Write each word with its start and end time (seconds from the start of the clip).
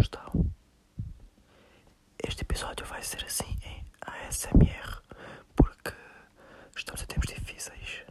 estão? 0.00 0.46
Este 2.26 2.42
episódio 2.42 2.84
vai 2.86 3.02
ser 3.02 3.24
assim 3.24 3.56
em 3.64 3.84
ASMR 4.00 5.02
porque 5.56 5.92
estamos 6.76 7.02
em 7.02 7.06
tempos 7.06 7.28
difíceis. 7.32 8.02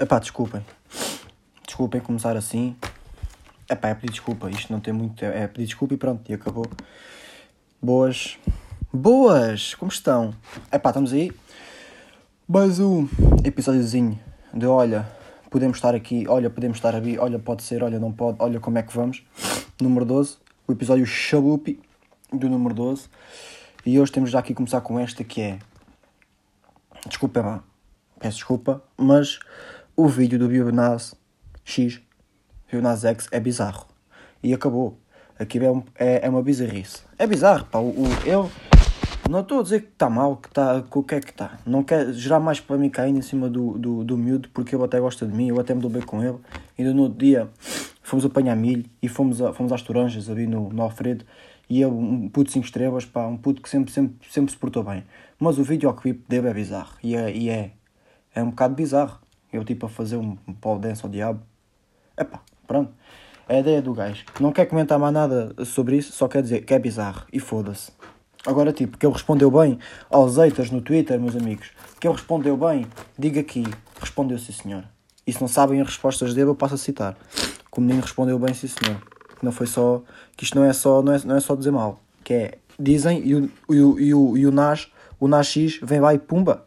Epá, 0.00 0.18
desculpem. 0.18 0.64
Desculpem 1.66 2.00
começar 2.00 2.36
assim. 2.36 2.76
Epá, 3.68 3.88
é 3.88 3.94
pedir 3.94 4.12
desculpa. 4.12 4.50
Isto 4.50 4.72
não 4.72 4.80
tem 4.80 4.92
muito. 4.92 5.24
É 5.24 5.46
pedir 5.46 5.66
desculpa 5.66 5.94
e 5.94 5.96
pronto, 5.96 6.30
e 6.30 6.34
acabou. 6.34 6.66
Boas. 7.80 8.38
Boas! 8.92 9.74
Como 9.74 9.90
estão? 9.90 10.34
Epá, 10.72 10.90
estamos 10.90 11.12
aí. 11.12 11.32
Mais 12.48 12.80
um 12.80 13.06
episódiozinho 13.44 14.18
de 14.54 14.66
olha, 14.66 15.06
podemos 15.50 15.76
estar 15.76 15.94
aqui, 15.94 16.26
olha, 16.26 16.48
podemos 16.48 16.78
estar 16.78 16.94
ali, 16.94 17.18
olha, 17.18 17.38
pode 17.38 17.62
ser, 17.62 17.82
olha, 17.82 17.98
não 17.98 18.10
pode, 18.10 18.38
olha 18.40 18.58
como 18.58 18.78
é 18.78 18.82
que 18.82 18.94
vamos. 18.94 19.22
Número 19.80 20.04
12, 20.06 20.38
o 20.68 20.72
episódio 20.72 21.06
chalupi 21.06 21.80
do 22.30 22.46
número 22.46 22.74
12. 22.74 23.08
E 23.86 23.98
hoje 23.98 24.12
temos 24.12 24.30
já 24.30 24.40
aqui 24.40 24.52
começar 24.52 24.82
com 24.82 25.00
esta 25.00 25.24
que 25.24 25.40
é. 25.40 25.58
Desculpa, 27.06 27.40
lá. 27.40 27.64
peço 28.20 28.36
desculpa, 28.36 28.84
mas 28.94 29.40
o 29.96 30.06
vídeo 30.06 30.38
do 30.38 30.46
Bionaz 30.46 31.14
X, 31.64 32.02
Bionaz 32.70 33.02
X, 33.02 33.28
é 33.32 33.40
bizarro. 33.40 33.86
E 34.42 34.52
acabou. 34.52 34.98
Aqui 35.38 35.58
é, 35.58 35.70
um, 35.70 35.82
é, 35.94 36.26
é 36.26 36.28
uma 36.28 36.42
bizarrice. 36.42 37.02
É 37.18 37.26
bizarro, 37.26 37.64
pá. 37.64 37.78
O, 37.78 37.88
o, 37.88 38.06
eu 38.26 38.50
não 39.28 39.40
estou 39.40 39.60
a 39.60 39.62
dizer 39.62 39.82
que 39.82 39.88
está 39.88 40.08
mal, 40.08 40.36
que 40.36 40.48
está, 40.48 40.82
o 40.90 41.02
que 41.02 41.14
é 41.14 41.20
que 41.20 41.30
está. 41.30 41.58
Não 41.66 41.84
quer 41.84 42.12
gerar 42.12 42.40
mais 42.40 42.60
polémica 42.60 43.02
ainda 43.02 43.18
em 43.18 43.22
cima 43.22 43.48
do, 43.48 43.78
do, 43.78 44.02
do 44.02 44.16
miúdo, 44.16 44.48
porque 44.54 44.74
ele 44.74 44.82
até 44.82 44.98
gosta 44.98 45.26
de 45.26 45.34
mim, 45.34 45.48
eu 45.48 45.60
até 45.60 45.74
me 45.74 45.82
dou 45.82 45.90
bem 45.90 46.02
com 46.02 46.22
ele. 46.24 46.38
Ainda 46.78 46.94
no 46.94 47.02
outro 47.02 47.18
dia 47.18 47.48
fomos 48.02 48.24
apanhar 48.24 48.56
milho 48.56 48.86
e 49.02 49.08
fomos, 49.08 49.42
a, 49.42 49.52
fomos 49.52 49.70
às 49.70 49.82
Toranjas 49.82 50.30
ali 50.30 50.46
no, 50.46 50.70
no 50.70 50.82
Alfredo. 50.82 51.24
E 51.68 51.82
ele, 51.82 51.92
um 51.92 52.28
puto 52.30 52.50
5 52.50 52.64
estrelas, 52.64 53.04
pá, 53.04 53.26
um 53.26 53.36
puto 53.36 53.60
que 53.60 53.68
sempre, 53.68 53.92
sempre, 53.92 54.16
sempre 54.30 54.50
se 54.50 54.56
portou 54.56 54.82
bem. 54.82 55.04
Mas 55.38 55.58
o 55.58 55.62
videoclipe 55.62 56.24
dele 56.26 56.48
é 56.48 56.54
bizarro. 56.54 56.94
E 57.02 57.14
é, 57.14 57.30
e 57.30 57.50
é, 57.50 57.72
é 58.34 58.42
um 58.42 58.48
bocado 58.48 58.74
bizarro. 58.74 59.18
Eu 59.52 59.62
tipo 59.62 59.84
a 59.84 59.88
fazer 59.90 60.16
um, 60.16 60.38
um 60.46 60.54
pau 60.54 60.78
dance 60.78 61.04
ao 61.04 61.10
diabo. 61.10 61.42
Epá, 62.16 62.40
pronto. 62.66 62.90
É 63.46 63.56
a 63.56 63.60
ideia 63.60 63.82
do 63.82 63.92
gajo. 63.92 64.24
Não 64.40 64.52
quer 64.52 64.64
comentar 64.66 64.98
mais 64.98 65.12
nada 65.12 65.54
sobre 65.66 65.96
isso, 65.96 66.12
só 66.12 66.28
quer 66.28 66.42
dizer 66.42 66.64
que 66.64 66.72
é 66.72 66.78
bizarro. 66.78 67.26
E 67.30 67.38
foda-se. 67.38 67.92
Agora, 68.48 68.72
tipo, 68.72 68.96
que 68.96 69.04
ele 69.04 69.12
respondeu 69.12 69.50
bem 69.50 69.78
aos 70.08 70.38
haters 70.38 70.70
no 70.70 70.80
Twitter, 70.80 71.20
meus 71.20 71.36
amigos. 71.36 71.70
Que 72.00 72.08
ele 72.08 72.14
respondeu 72.14 72.56
bem, 72.56 72.86
diga 73.18 73.40
aqui. 73.40 73.62
Respondeu 74.00 74.38
sim, 74.38 74.52
senhor. 74.52 74.84
E 75.26 75.32
se 75.34 75.38
não 75.38 75.48
sabem 75.48 75.82
as 75.82 75.88
respostas 75.88 76.32
dele, 76.32 76.48
eu 76.48 76.54
passo 76.54 76.72
a 76.72 76.78
citar. 76.78 77.14
Que 77.70 77.78
o 77.78 77.82
menino 77.82 78.00
respondeu 78.00 78.38
bem, 78.38 78.54
sim, 78.54 78.66
senhor. 78.66 79.02
Que 79.38 79.44
não 79.44 79.52
foi 79.52 79.66
só. 79.66 80.02
Que 80.34 80.44
isto 80.44 80.58
não 80.58 80.64
é 80.64 80.72
só, 80.72 81.02
não 81.02 81.12
é, 81.12 81.20
não 81.26 81.36
é 81.36 81.40
só 81.40 81.54
dizer 81.54 81.72
mal. 81.72 82.00
Que 82.24 82.32
é. 82.32 82.58
Dizem 82.80 83.22
e 83.22 83.34
o, 83.34 83.50
e 83.68 83.80
o, 83.82 84.00
e 84.00 84.14
o, 84.14 84.36
e 84.38 84.46
o 84.46 84.50
Nas, 84.50 84.90
o 85.20 85.28
Nas 85.28 85.46
X, 85.48 85.78
vem 85.82 86.00
lá 86.00 86.14
e 86.14 86.18
pumba. 86.18 86.64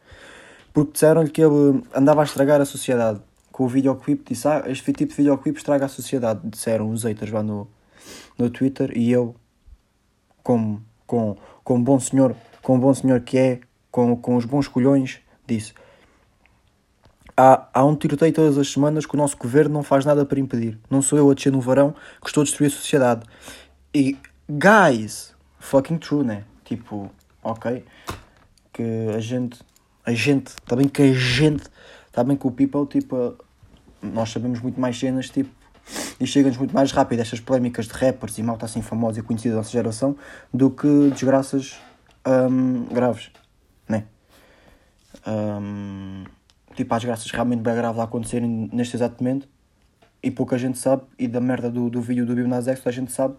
Porque 0.71 0.91
disseram-lhe 0.91 1.31
que 1.31 1.41
ele 1.41 1.83
andava 1.95 2.21
a 2.21 2.25
estragar 2.25 2.61
a 2.61 2.65
sociedade. 2.65 3.19
Com 3.51 3.63
o 3.63 3.67
videoclip, 3.67 4.23
disse: 4.29 4.47
Ah, 4.47 4.65
este 4.67 4.93
tipo 4.93 5.09
de 5.09 5.17
videoclip 5.17 5.57
estraga 5.57 5.85
a 5.85 5.89
sociedade. 5.89 6.41
Disseram 6.43 6.91
os 6.91 7.05
haters 7.05 7.31
lá 7.31 7.41
no, 7.41 7.67
no 8.37 8.51
Twitter. 8.51 8.95
E 8.95 9.11
eu, 9.11 9.35
como 10.43 10.83
com, 11.11 11.35
com 11.63 11.75
um 11.75 11.83
bom 11.83 11.99
senhor, 11.99 12.35
com 12.61 12.75
um 12.75 12.79
bom 12.79 12.93
senhor 12.93 13.21
que 13.21 13.37
é, 13.37 13.59
com, 13.89 14.15
com 14.15 14.35
os 14.35 14.45
bons 14.45 14.67
colhões, 14.67 15.19
disse: 15.47 15.73
há, 17.35 17.67
há 17.73 17.85
um 17.85 17.95
tiroteio 17.95 18.33
todas 18.33 18.57
as 18.57 18.71
semanas 18.71 19.05
que 19.05 19.15
o 19.15 19.17
nosso 19.17 19.37
governo 19.37 19.73
não 19.73 19.83
faz 19.83 20.05
nada 20.05 20.25
para 20.25 20.39
impedir. 20.39 20.79
Não 20.89 21.01
sou 21.01 21.17
eu 21.17 21.29
a 21.29 21.33
descer 21.33 21.51
no 21.51 21.61
varão 21.61 21.95
que 22.21 22.27
estou 22.27 22.41
a 22.41 22.43
destruir 22.43 22.67
a 22.67 22.71
sociedade. 22.71 23.25
E, 23.93 24.17
guys, 24.49 25.35
fucking 25.59 25.97
true, 25.97 26.23
né? 26.23 26.43
Tipo, 26.63 27.11
ok, 27.43 27.83
que 28.71 28.83
a 29.15 29.19
gente, 29.19 29.59
a 30.05 30.13
gente, 30.13 30.47
está 30.47 30.75
bem 30.75 30.87
que 30.87 31.01
a 31.01 31.13
gente, 31.13 31.63
está 32.07 32.23
bem 32.23 32.37
que 32.37 32.47
o 32.47 32.51
people, 32.51 32.85
tipo, 32.85 33.35
nós 34.01 34.29
sabemos 34.29 34.61
muito 34.61 34.79
mais 34.79 34.97
cenas, 34.97 35.29
tipo, 35.29 35.49
e 36.19 36.27
chega-nos 36.27 36.57
muito 36.57 36.73
mais 36.73 36.91
rápido 36.91 37.19
estas 37.19 37.39
polémicas 37.39 37.87
de 37.87 37.93
rappers 37.93 38.37
e 38.37 38.43
malta 38.43 38.65
assim 38.65 38.81
famosa 38.81 39.19
e 39.19 39.23
conhecida 39.23 39.55
da 39.55 39.57
nossa 39.57 39.71
geração 39.71 40.15
do 40.53 40.69
que 40.69 41.09
desgraças 41.11 41.79
um, 42.25 42.85
graves, 42.85 43.31
né? 43.87 44.05
Um, 45.27 46.23
tipo, 46.75 46.93
há 46.93 46.97
desgraças 46.97 47.29
realmente 47.31 47.61
bem 47.61 47.75
graves 47.75 47.99
a 47.99 48.03
acontecerem 48.03 48.69
neste 48.71 48.95
exato 48.95 49.23
momento 49.23 49.47
e 50.23 50.29
pouca 50.29 50.57
gente 50.57 50.77
sabe, 50.77 51.03
e 51.17 51.27
da 51.27 51.41
merda 51.41 51.69
do, 51.69 51.89
do 51.89 51.99
vídeo 51.99 52.25
do 52.25 52.35
Bibnas 52.35 52.67
X 52.67 52.85
a 52.85 52.91
gente 52.91 53.11
sabe, 53.11 53.35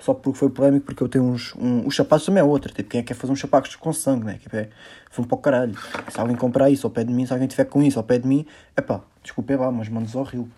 só 0.00 0.12
porque 0.12 0.38
foi 0.38 0.50
polémico, 0.50 0.86
porque 0.86 1.02
eu 1.02 1.08
tenho 1.08 1.24
uns. 1.24 1.54
Um, 1.54 1.86
os 1.86 1.94
sapatos 1.94 2.26
também 2.26 2.40
é 2.40 2.44
outra, 2.44 2.72
tipo, 2.72 2.90
quem 2.90 2.98
é 2.98 3.02
que 3.02 3.08
quer 3.08 3.14
fazer 3.14 3.32
uns 3.32 3.38
sapatos 3.38 3.76
com 3.76 3.92
sangue, 3.92 4.24
né? 4.24 4.38
Tipo, 4.42 4.56
é, 4.56 4.68
foi 5.10 5.24
um 5.24 5.28
pouco 5.28 5.44
caralho. 5.44 5.74
Se 6.10 6.18
alguém 6.18 6.36
comprar 6.36 6.70
isso 6.70 6.86
ao 6.86 6.90
pé 6.90 7.04
de 7.04 7.12
mim, 7.12 7.24
se 7.24 7.32
alguém 7.32 7.46
tiver 7.46 7.64
com 7.66 7.82
isso 7.82 7.98
ao 7.98 8.04
pé 8.04 8.18
de 8.18 8.26
mim, 8.26 8.44
é 8.76 8.80
pá, 8.80 9.00
desculpe 9.22 9.54
lá, 9.54 9.70
mas 9.70 9.88
manos 9.88 10.16
ao 10.16 10.24
rio. 10.24 10.48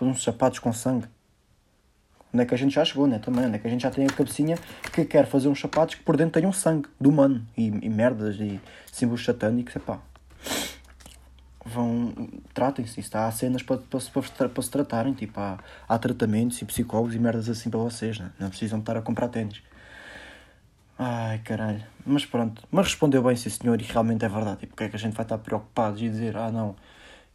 Foram 0.00 0.12
uns 0.12 0.22
sapatos 0.22 0.58
com 0.58 0.72
sangue. 0.72 1.06
Onde 2.32 2.42
é 2.42 2.46
que 2.46 2.54
a 2.54 2.56
gente 2.56 2.74
já 2.74 2.82
chegou, 2.82 3.06
né? 3.06 3.18
Também, 3.18 3.44
onde 3.44 3.56
é 3.56 3.58
que 3.58 3.66
a 3.66 3.70
gente 3.70 3.82
já 3.82 3.90
tem 3.90 4.06
a 4.06 4.08
cabecinha 4.08 4.56
que 4.90 5.04
quer 5.04 5.26
fazer 5.26 5.48
uns 5.48 5.60
sapatos 5.60 5.96
que 5.96 6.02
por 6.02 6.16
dentro 6.16 6.40
tenham 6.40 6.50
sangue 6.54 6.88
do 6.98 7.10
humano 7.10 7.46
e, 7.54 7.66
e 7.66 7.88
merdas 7.90 8.36
e 8.36 8.58
símbolos 8.90 9.22
satânicos, 9.22 9.76
é 9.76 9.78
pá. 9.78 9.98
Vão. 11.66 12.14
Tratem-se, 12.54 12.98
está 12.98 13.26
há 13.26 13.30
cenas 13.30 13.62
para, 13.62 13.76
para, 13.76 14.00
para, 14.00 14.48
para, 14.48 14.62
se 14.62 14.70
tratarem, 14.70 15.12
tipo, 15.12 15.38
há, 15.38 15.58
há 15.86 15.98
tratamentos 15.98 16.62
e 16.62 16.64
psicólogos 16.64 17.14
e 17.14 17.18
merdas 17.18 17.50
assim 17.50 17.68
para 17.68 17.80
vocês, 17.80 18.18
né? 18.18 18.30
Não 18.38 18.48
precisam 18.48 18.78
estar 18.78 18.96
a 18.96 19.02
comprar 19.02 19.28
ténis. 19.28 19.62
Ai 20.98 21.40
caralho. 21.40 21.82
Mas 22.06 22.24
pronto. 22.24 22.66
Mas 22.70 22.86
respondeu 22.86 23.22
bem, 23.22 23.36
sim 23.36 23.50
senhor, 23.50 23.78
e 23.78 23.84
realmente 23.84 24.24
é 24.24 24.30
verdade. 24.30 24.60
Tipo, 24.60 24.70
porque 24.70 24.84
é 24.84 24.88
que 24.88 24.96
a 24.96 24.98
gente 24.98 25.14
vai 25.14 25.26
estar 25.26 25.36
preocupados 25.36 26.00
e 26.00 26.08
dizer, 26.08 26.38
ah 26.38 26.50
não 26.50 26.74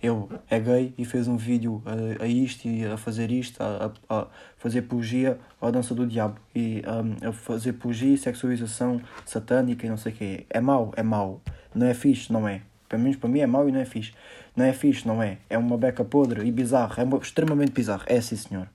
ele 0.01 0.27
é 0.49 0.59
gay 0.59 0.93
e 0.97 1.05
fez 1.05 1.27
um 1.27 1.37
vídeo 1.37 1.81
a, 1.85 2.23
a 2.23 2.27
isto 2.27 2.67
e 2.67 2.85
a 2.85 2.97
fazer 2.97 3.31
isto, 3.31 3.61
a, 3.61 3.91
a, 4.09 4.21
a 4.21 4.27
fazer 4.57 4.83
poesia 4.83 5.39
à 5.61 5.71
dança 5.71 5.95
do 5.95 6.05
diabo 6.05 6.39
e 6.53 6.83
um, 6.85 7.29
a 7.29 7.31
fazer 7.31 7.73
poesia 7.73 8.13
e 8.13 8.17
sexualização 8.17 9.01
satânica 9.25 9.85
e 9.85 9.89
não 9.89 9.97
sei 9.97 10.11
o 10.11 10.15
quê. 10.15 10.45
É 10.49 10.59
mau, 10.59 10.93
é 10.95 11.03
mau. 11.03 11.41
Não 11.73 11.87
é 11.87 11.93
fixe, 11.93 12.31
não 12.31 12.47
é. 12.47 12.61
Pelo 12.87 13.01
menos 13.01 13.17
para 13.17 13.29
mim 13.29 13.39
é 13.39 13.47
mau 13.47 13.67
e 13.67 13.71
não 13.71 13.79
é 13.79 13.85
fixe. 13.85 14.13
Não 14.55 14.65
é 14.65 14.73
fixe, 14.73 15.07
não 15.07 15.21
é. 15.21 15.37
É 15.49 15.57
uma 15.57 15.77
beca 15.77 16.03
podre 16.03 16.45
e 16.45 16.51
bizarro. 16.51 16.93
É 16.97 17.03
uma, 17.03 17.17
extremamente 17.17 17.71
bizarro. 17.71 18.03
É 18.05 18.21
sim, 18.21 18.35
senhor. 18.35 18.69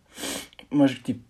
Mas 0.69 0.93
tipo, 0.95 1.23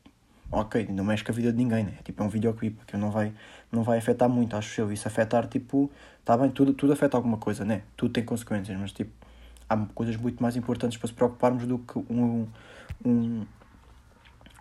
ok, 0.51 0.89
não 0.91 1.05
mexe 1.05 1.23
com 1.23 1.33
a 1.33 1.35
vida 1.35 1.53
de 1.53 1.59
ninguém, 1.59 1.85
né? 1.85 1.95
Tipo, 2.05 2.23
é 2.23 2.27
um 2.27 2.29
videoclipe 2.29 2.85
que 2.87 2.97
não 2.97 3.11
vai, 3.11 3.33
não 3.71 3.83
vai 3.83 3.99
afetar 3.99 4.29
muito, 4.29 4.57
acho 4.57 4.81
eu. 4.81 4.93
Isso 4.93 5.07
afetar, 5.07 5.47
tipo, 5.47 5.91
tá 6.25 6.37
bem, 6.37 6.51
tudo, 6.51 6.73
tudo 6.73 6.93
afeta 6.93 7.17
alguma 7.17 7.37
coisa, 7.37 7.65
né? 7.65 7.83
Tudo 7.97 8.13
tem 8.13 8.25
consequências, 8.25 8.79
mas 8.79 8.93
tipo 8.93 9.20
há 9.71 9.77
coisas 9.95 10.17
muito 10.17 10.43
mais 10.43 10.57
importantes 10.57 10.99
para 10.99 11.07
se 11.07 11.15
preocuparmos 11.15 11.65
do 11.65 11.79
que 11.79 11.97
um, 12.11 12.49
um, 13.05 13.47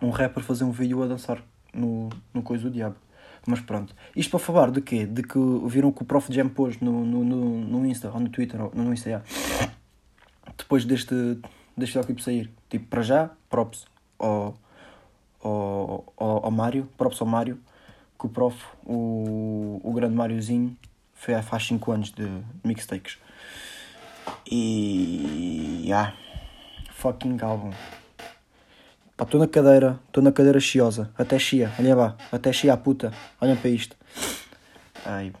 um 0.00 0.10
rapper 0.10 0.42
fazer 0.42 0.62
um 0.62 0.70
vídeo 0.70 1.02
a 1.02 1.08
dançar 1.08 1.42
no, 1.74 2.08
no 2.32 2.42
Coisa 2.42 2.64
do 2.64 2.70
Diabo. 2.70 2.94
Mas 3.44 3.58
pronto. 3.60 3.94
Isto 4.14 4.30
para 4.30 4.38
falar 4.38 4.70
de 4.70 4.80
quê? 4.80 5.04
De 5.06 5.22
que 5.22 5.38
viram 5.66 5.90
que 5.90 6.02
o 6.02 6.04
Prof 6.04 6.32
Jam 6.32 6.48
pôs 6.48 6.78
no, 6.78 7.04
no, 7.04 7.24
no, 7.24 7.60
no 7.60 7.86
Insta, 7.86 8.10
ou 8.10 8.20
no 8.20 8.28
Twitter, 8.28 8.60
ou 8.62 8.70
no 8.72 8.92
Insta, 8.92 9.24
depois 10.56 10.84
deste, 10.84 11.14
deste 11.76 11.94
videoclipe 11.94 12.22
sair. 12.22 12.50
Tipo, 12.68 12.86
para 12.86 13.02
já, 13.02 13.30
props 13.48 13.86
ao, 14.18 14.54
ao, 15.42 16.12
ao, 16.16 16.44
ao 16.44 16.50
Mário, 16.50 16.88
props 16.96 17.20
ao 17.20 17.26
Mário, 17.26 17.58
que 18.18 18.26
o 18.26 18.28
Prof, 18.28 18.56
o, 18.84 19.80
o 19.82 19.92
grande 19.92 20.14
Máriozinho, 20.14 20.76
faz 21.14 21.66
5 21.66 21.90
anos 21.90 22.12
de 22.12 22.26
mixtakes. 22.62 23.18
E. 24.50 25.82
Yeah. 25.84 26.14
Fucking 26.94 27.38
álbum. 27.42 27.70
Pá, 29.16 29.24
estou 29.24 29.40
na 29.40 29.46
cadeira, 29.46 29.98
estou 30.06 30.22
na 30.22 30.32
cadeira 30.32 30.60
chiosa. 30.60 31.10
Até 31.16 31.38
chia, 31.38 31.72
olha 31.78 31.94
lá. 31.94 32.16
Até 32.32 32.52
chia 32.52 32.72
a 32.72 32.76
puta. 32.76 33.12
Olhem 33.40 33.56
para 33.56 33.70
isto. 33.70 33.96
Ai. 35.04 35.32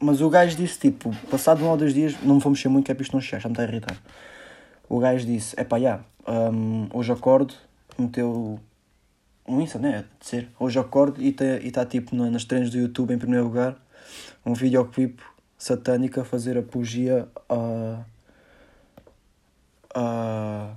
Mas 0.00 0.20
o 0.20 0.28
gajo 0.28 0.56
disse 0.56 0.78
tipo, 0.78 1.14
passado 1.30 1.64
um 1.64 1.68
ou 1.68 1.76
dois 1.76 1.94
dias, 1.94 2.16
não 2.22 2.34
me 2.34 2.40
vou 2.40 2.50
mexer 2.50 2.68
muito 2.68 2.86
que 2.86 2.92
é 2.92 2.94
para 2.94 3.02
isto 3.02 3.12
não 3.12 3.20
chiar, 3.20 3.40
já 3.40 3.48
me 3.48 3.52
está 3.52 3.62
a 3.62 3.66
irritar. 3.66 3.96
O 4.88 4.98
gajo 4.98 5.24
disse, 5.24 5.54
é 5.56 5.62
pá, 5.62 5.78
já, 5.78 6.00
um, 6.26 6.88
hoje 6.92 7.12
acordo, 7.12 7.54
meteu 7.96 8.58
um 9.46 9.60
Insta, 9.60 9.78
né? 9.78 10.04
De 10.20 10.26
ser. 10.26 10.48
Hoje 10.58 10.78
acordo 10.78 11.22
e 11.22 11.34
está 11.64 11.86
tipo 11.86 12.14
nas 12.16 12.44
treinos 12.44 12.70
do 12.70 12.78
YouTube 12.78 13.14
em 13.14 13.18
primeiro 13.18 13.44
lugar, 13.44 13.76
um 14.44 14.54
videoclipe 14.54 15.22
satânica 15.62 16.24
fazer 16.24 16.58
apologia 16.58 17.28
a, 17.48 18.04
a, 19.94 20.74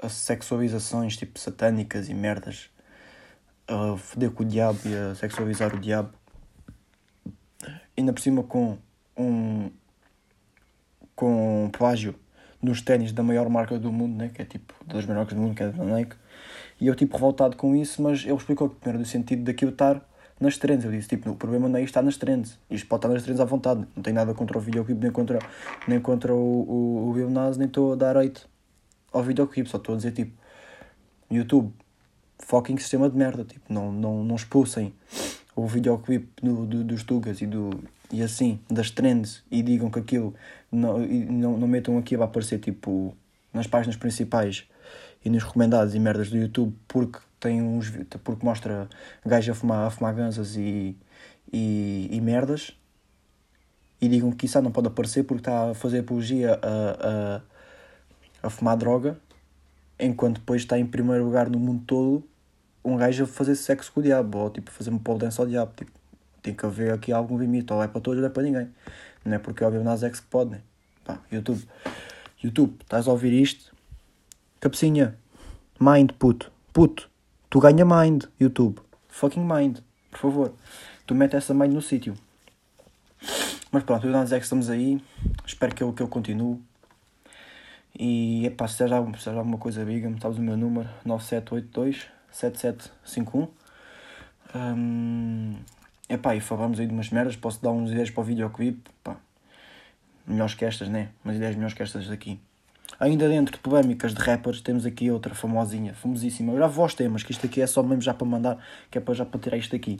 a 0.00 0.08
sexualizações 0.08 1.16
tipo 1.16 1.38
satânicas 1.38 2.08
e 2.08 2.14
merdas, 2.14 2.70
a 3.68 3.96
foder 3.96 4.32
com 4.32 4.42
o 4.42 4.46
diabo 4.46 4.80
e 4.84 4.96
a 4.96 5.14
sexualizar 5.14 5.76
o 5.76 5.78
diabo, 5.78 6.12
ainda 7.96 8.12
por 8.12 8.20
cima 8.20 8.42
com 8.42 8.78
um 9.16 9.70
com 11.14 11.66
um 11.66 11.70
plágio 11.70 12.16
nos 12.60 12.82
ténis 12.82 13.12
da 13.12 13.22
maior 13.22 13.48
marca 13.48 13.78
do 13.78 13.92
mundo, 13.92 14.16
né? 14.16 14.28
que 14.34 14.42
é 14.42 14.44
tipo 14.44 14.74
das 14.84 15.06
maiores 15.06 15.34
do 15.34 15.40
mundo, 15.40 15.54
que 15.54 15.62
é 15.62 15.68
da 15.68 15.84
Nike. 15.84 16.16
E 16.80 16.88
eu 16.88 16.96
tipo 16.96 17.14
revoltado 17.14 17.56
com 17.56 17.76
isso, 17.76 18.02
mas 18.02 18.24
ele 18.24 18.34
explicou 18.34 18.70
que 18.70 18.88
era 18.88 18.98
do 18.98 19.04
sentido 19.04 19.44
daquilo 19.44 19.70
estar 19.70 20.04
nas 20.42 20.58
trends. 20.58 20.84
Eu 20.84 20.90
disse, 20.90 21.08
tipo, 21.08 21.30
o 21.30 21.36
problema 21.36 21.68
não 21.68 21.78
é 21.78 21.80
isto 21.80 21.90
estar 21.90 22.02
nas 22.02 22.16
trends. 22.16 22.58
Isto 22.70 22.86
pode 22.86 22.98
estar 22.98 23.08
nas 23.08 23.22
trends 23.22 23.40
à 23.40 23.44
vontade. 23.44 23.86
Não 23.96 24.02
tem 24.02 24.12
nada 24.12 24.34
contra 24.34 24.58
o 24.58 24.60
videoclipe, 24.60 25.00
nem 25.00 25.10
contra, 25.10 25.38
nem 25.88 26.00
contra 26.00 26.34
o, 26.34 27.10
o, 27.10 27.30
Nas, 27.30 27.56
nem 27.56 27.66
estou 27.66 27.92
a 27.92 27.96
dar 27.96 28.16
hate 28.16 28.46
ao 29.12 29.22
videoclipe. 29.22 29.68
Só 29.68 29.78
estou 29.78 29.94
a 29.94 29.96
dizer, 29.96 30.12
tipo, 30.12 30.32
YouTube, 31.30 31.72
fucking 32.38 32.76
sistema 32.78 33.08
de 33.08 33.16
merda. 33.16 33.44
Tipo, 33.44 33.72
não, 33.72 33.90
não, 33.92 34.24
não 34.24 34.36
expulsem 34.36 34.92
o 35.54 35.66
videoclipe 35.66 36.28
do, 36.42 36.66
do, 36.66 36.84
dos 36.84 37.02
Tugas 37.02 37.40
e, 37.40 37.46
do, 37.46 37.70
e 38.10 38.22
assim, 38.22 38.58
das 38.70 38.90
trends, 38.90 39.42
e 39.50 39.62
digam 39.62 39.90
que 39.90 39.98
aquilo, 39.98 40.34
não, 40.70 41.02
e 41.04 41.24
não, 41.26 41.56
não 41.56 41.68
metam 41.68 41.98
aquilo 41.98 42.22
a 42.22 42.24
aparecer, 42.24 42.58
tipo, 42.58 43.14
nas 43.52 43.66
páginas 43.66 43.96
principais 43.96 44.66
e 45.24 45.30
nos 45.30 45.44
recomendados 45.44 45.94
e 45.94 46.00
merdas 46.00 46.30
do 46.30 46.36
YouTube 46.36 46.74
porque 46.88 47.18
tem 47.42 47.60
uns 47.60 47.90
porque 48.22 48.46
mostra 48.46 48.88
gajos 49.26 49.50
a 49.50 49.54
fumar, 49.58 49.86
a 49.88 49.90
fumar 49.90 50.14
ganzas 50.14 50.56
e, 50.56 50.96
e, 51.52 52.08
e 52.10 52.20
merdas. 52.20 52.72
E 54.00 54.08
digam 54.08 54.30
que 54.30 54.46
isso 54.46 54.60
não 54.62 54.70
pode 54.70 54.86
aparecer 54.86 55.24
porque 55.24 55.40
está 55.40 55.70
a 55.70 55.74
fazer 55.74 55.98
apologia 55.98 56.58
a, 56.62 57.40
a, 58.42 58.46
a 58.46 58.50
fumar 58.50 58.76
droga 58.76 59.18
enquanto 59.98 60.38
depois 60.38 60.62
está 60.62 60.78
em 60.78 60.86
primeiro 60.86 61.24
lugar 61.24 61.48
no 61.48 61.58
mundo 61.58 61.84
todo 61.86 62.28
um 62.84 62.96
gajo 62.96 63.24
a 63.24 63.26
fazer 63.26 63.54
sexo 63.54 63.92
com 63.92 64.00
o 64.00 64.02
diabo 64.02 64.38
ou 64.38 64.50
tipo 64.50 64.70
fazer 64.70 64.90
um 64.90 64.98
pole 64.98 65.20
dance 65.20 65.40
ao 65.40 65.46
diabo 65.46 65.72
tipo, 65.76 65.92
tem 66.42 66.52
que 66.54 66.66
haver 66.66 66.92
aqui 66.92 67.12
algum 67.12 67.38
limite 67.38 67.72
ou 67.72 67.82
é 67.82 67.86
para 67.86 68.00
todos 68.00 68.20
ou 68.20 68.26
é 68.26 68.30
para 68.30 68.42
ninguém. 68.42 68.68
Não 69.24 69.34
é 69.34 69.38
porque 69.38 69.62
é 69.62 69.66
o 69.66 69.84
Nas 69.84 70.02
X 70.02 70.20
que 70.20 70.26
pode 70.26 70.50
né? 70.50 70.60
YouTube. 71.30 71.62
YouTube, 72.42 72.76
estás 72.82 73.06
a 73.06 73.10
ouvir 73.12 73.32
isto? 73.32 73.72
Cabecinha. 74.60 75.16
Mind 75.80 76.10
puto. 76.18 76.50
Puto 76.72 77.11
Tu 77.52 77.60
ganha 77.60 77.84
mind, 77.84 78.24
YouTube. 78.40 78.80
Fucking 79.08 79.44
mind, 79.44 79.80
por 80.10 80.18
favor. 80.18 80.54
Tu 81.06 81.14
mete 81.14 81.36
essa 81.36 81.52
mind 81.52 81.74
no 81.74 81.82
sítio. 81.82 82.14
Mas 83.70 83.82
pronto, 83.82 84.08
o 84.08 84.10
Danzé 84.10 84.38
que 84.38 84.44
estamos 84.44 84.70
aí. 84.70 85.04
Espero 85.44 85.74
que 85.74 85.82
eu, 85.82 85.92
que 85.92 86.02
eu 86.02 86.08
continue. 86.08 86.58
E 87.94 88.46
epá, 88.46 88.66
se 88.66 88.78
seja, 88.78 89.04
se 89.18 89.24
seja 89.24 89.36
alguma 89.36 89.58
coisa, 89.58 89.84
diga-me. 89.84 90.18
Sabes 90.18 90.38
o 90.38 90.40
meu 90.40 90.56
número: 90.56 90.88
9782 91.04 92.08
7751. 92.30 93.48
Um, 94.54 95.56
epá, 96.08 96.34
e 96.34 96.40
falamos 96.40 96.80
aí 96.80 96.86
de 96.86 96.94
umas 96.94 97.10
merdas. 97.10 97.36
Posso 97.36 97.62
dar 97.62 97.70
uns 97.70 97.90
ideias 97.90 98.08
para 98.08 98.22
o 98.22 98.24
videoclipe. 98.24 98.90
Pá, 99.04 99.18
melhores 100.26 100.54
que 100.54 100.64
estas, 100.64 100.88
né? 100.88 101.10
Umas 101.22 101.36
ideias 101.36 101.54
melhores 101.54 101.74
que 101.74 101.82
estas 101.82 102.08
daqui. 102.08 102.40
Ainda 103.02 103.28
dentro 103.28 103.56
de 103.56 103.58
polémicas 103.58 104.14
de 104.14 104.20
rappers, 104.20 104.60
temos 104.60 104.86
aqui 104.86 105.10
outra 105.10 105.34
famosinha, 105.34 105.92
famosíssima. 105.92 106.52
Eu 106.52 106.58
já 106.60 106.68
vos 106.68 106.94
temas, 106.94 107.24
que 107.24 107.32
isto 107.32 107.44
aqui 107.44 107.60
é 107.60 107.66
só 107.66 107.82
mesmo 107.82 108.00
já 108.00 108.14
para 108.14 108.24
mandar, 108.24 108.64
que 108.88 108.96
é 108.96 109.00
para 109.00 109.12
já 109.12 109.26
para 109.26 109.40
tirar 109.40 109.56
isto 109.56 109.74
aqui. 109.74 109.98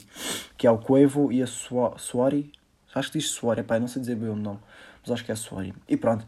Que 0.57 0.65
é 0.65 0.71
o 0.71 0.77
Quavo 0.77 1.29
e 1.29 1.43
a 1.43 1.45
Suari. 1.45 2.49
Acho 2.95 3.11
que 3.11 3.17
diz 3.17 3.27
Suari, 3.27 3.61
pá, 3.61 3.77
não 3.77 3.89
sei 3.89 3.99
dizer 3.99 4.15
bem 4.15 4.29
o 4.29 4.37
nome, 4.37 4.59
mas 5.01 5.11
acho 5.11 5.25
que 5.25 5.33
é 5.33 5.35
Suari. 5.35 5.73
E 5.85 5.97
pronto. 5.97 6.25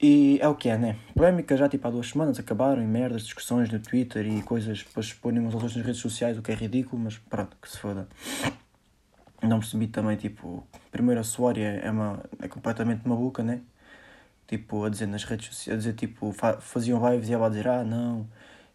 E 0.00 0.38
é 0.40 0.48
o 0.48 0.54
que 0.54 0.70
é, 0.70 0.78
né? 0.78 0.96
Polémicas 1.14 1.58
já 1.58 1.68
tipo 1.68 1.86
há 1.86 1.90
duas 1.90 2.08
semanas 2.08 2.38
acabaram 2.38 2.82
em 2.82 2.86
merdas, 2.86 3.24
discussões 3.24 3.70
no 3.70 3.78
Twitter 3.78 4.26
e 4.26 4.40
coisas, 4.40 4.82
depois 4.82 5.12
põem 5.12 5.38
uns 5.40 5.52
aos 5.52 5.54
outros 5.56 5.76
nas 5.76 5.84
redes 5.84 6.00
sociais, 6.00 6.38
o 6.38 6.42
que 6.42 6.52
é 6.52 6.54
ridículo, 6.54 7.02
mas 7.02 7.18
pronto, 7.18 7.54
que 7.60 7.70
se 7.70 7.76
foda. 7.76 8.08
Não 9.42 9.58
percebi 9.58 9.88
também, 9.88 10.16
tipo, 10.16 10.66
primeiro 10.90 11.20
a 11.20 11.24
Suari 11.24 11.60
é, 11.60 11.82
é, 11.84 11.90
uma, 11.90 12.24
é 12.40 12.48
completamente 12.48 13.06
maluca, 13.06 13.42
né? 13.42 13.60
Tipo, 14.46 14.84
a 14.84 14.88
dizer 14.88 15.06
nas 15.06 15.24
redes 15.24 15.46
sociais, 15.46 15.76
a 15.76 15.78
dizer, 15.78 15.94
tipo, 15.94 16.32
fa 16.32 16.60
faziam 16.60 17.00
lives 17.10 17.28
e 17.28 17.34
ela 17.34 17.46
a 17.46 17.48
dizer, 17.48 17.68
ah, 17.68 17.84
não, 17.84 18.26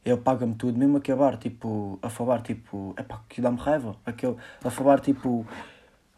ele 0.03 0.18
paga-me 0.18 0.56
tudo, 0.56 0.77
mesmo 0.77 0.97
acabar, 0.97 1.38
tipo, 1.38 2.00
a 2.01 2.09
falar, 2.09 2.41
tipo, 2.41 2.94
é 2.97 3.03
pá, 3.03 3.21
que 3.29 3.41
dá-me 3.41 3.57
raiva, 3.57 3.95
aquele, 4.06 4.35
a 4.63 4.69
falar, 4.69 5.00
tipo, 5.00 5.45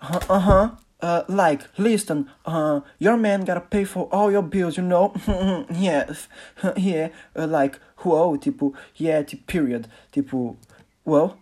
aham, 0.01 0.27
uh 0.29 0.77
-huh, 0.77 0.83
uh, 1.03 1.25
like, 1.27 1.65
listen, 1.77 2.25
uh, 2.47 2.81
your 3.00 3.17
man 3.17 3.41
gotta 3.41 3.61
pay 3.61 3.85
for 3.85 4.07
all 4.11 4.31
your 4.31 4.41
bills, 4.41 4.77
you 4.77 4.83
know, 4.83 5.13
yes, 5.69 6.29
yeah, 6.77 7.11
uh, 7.35 7.45
like, 7.45 7.77
wow, 8.03 8.35
tipo, 8.38 8.73
yeah, 9.00 9.23
tipo, 9.23 9.44
period, 9.45 9.88
tipo, 10.11 10.57
well, 11.05 11.38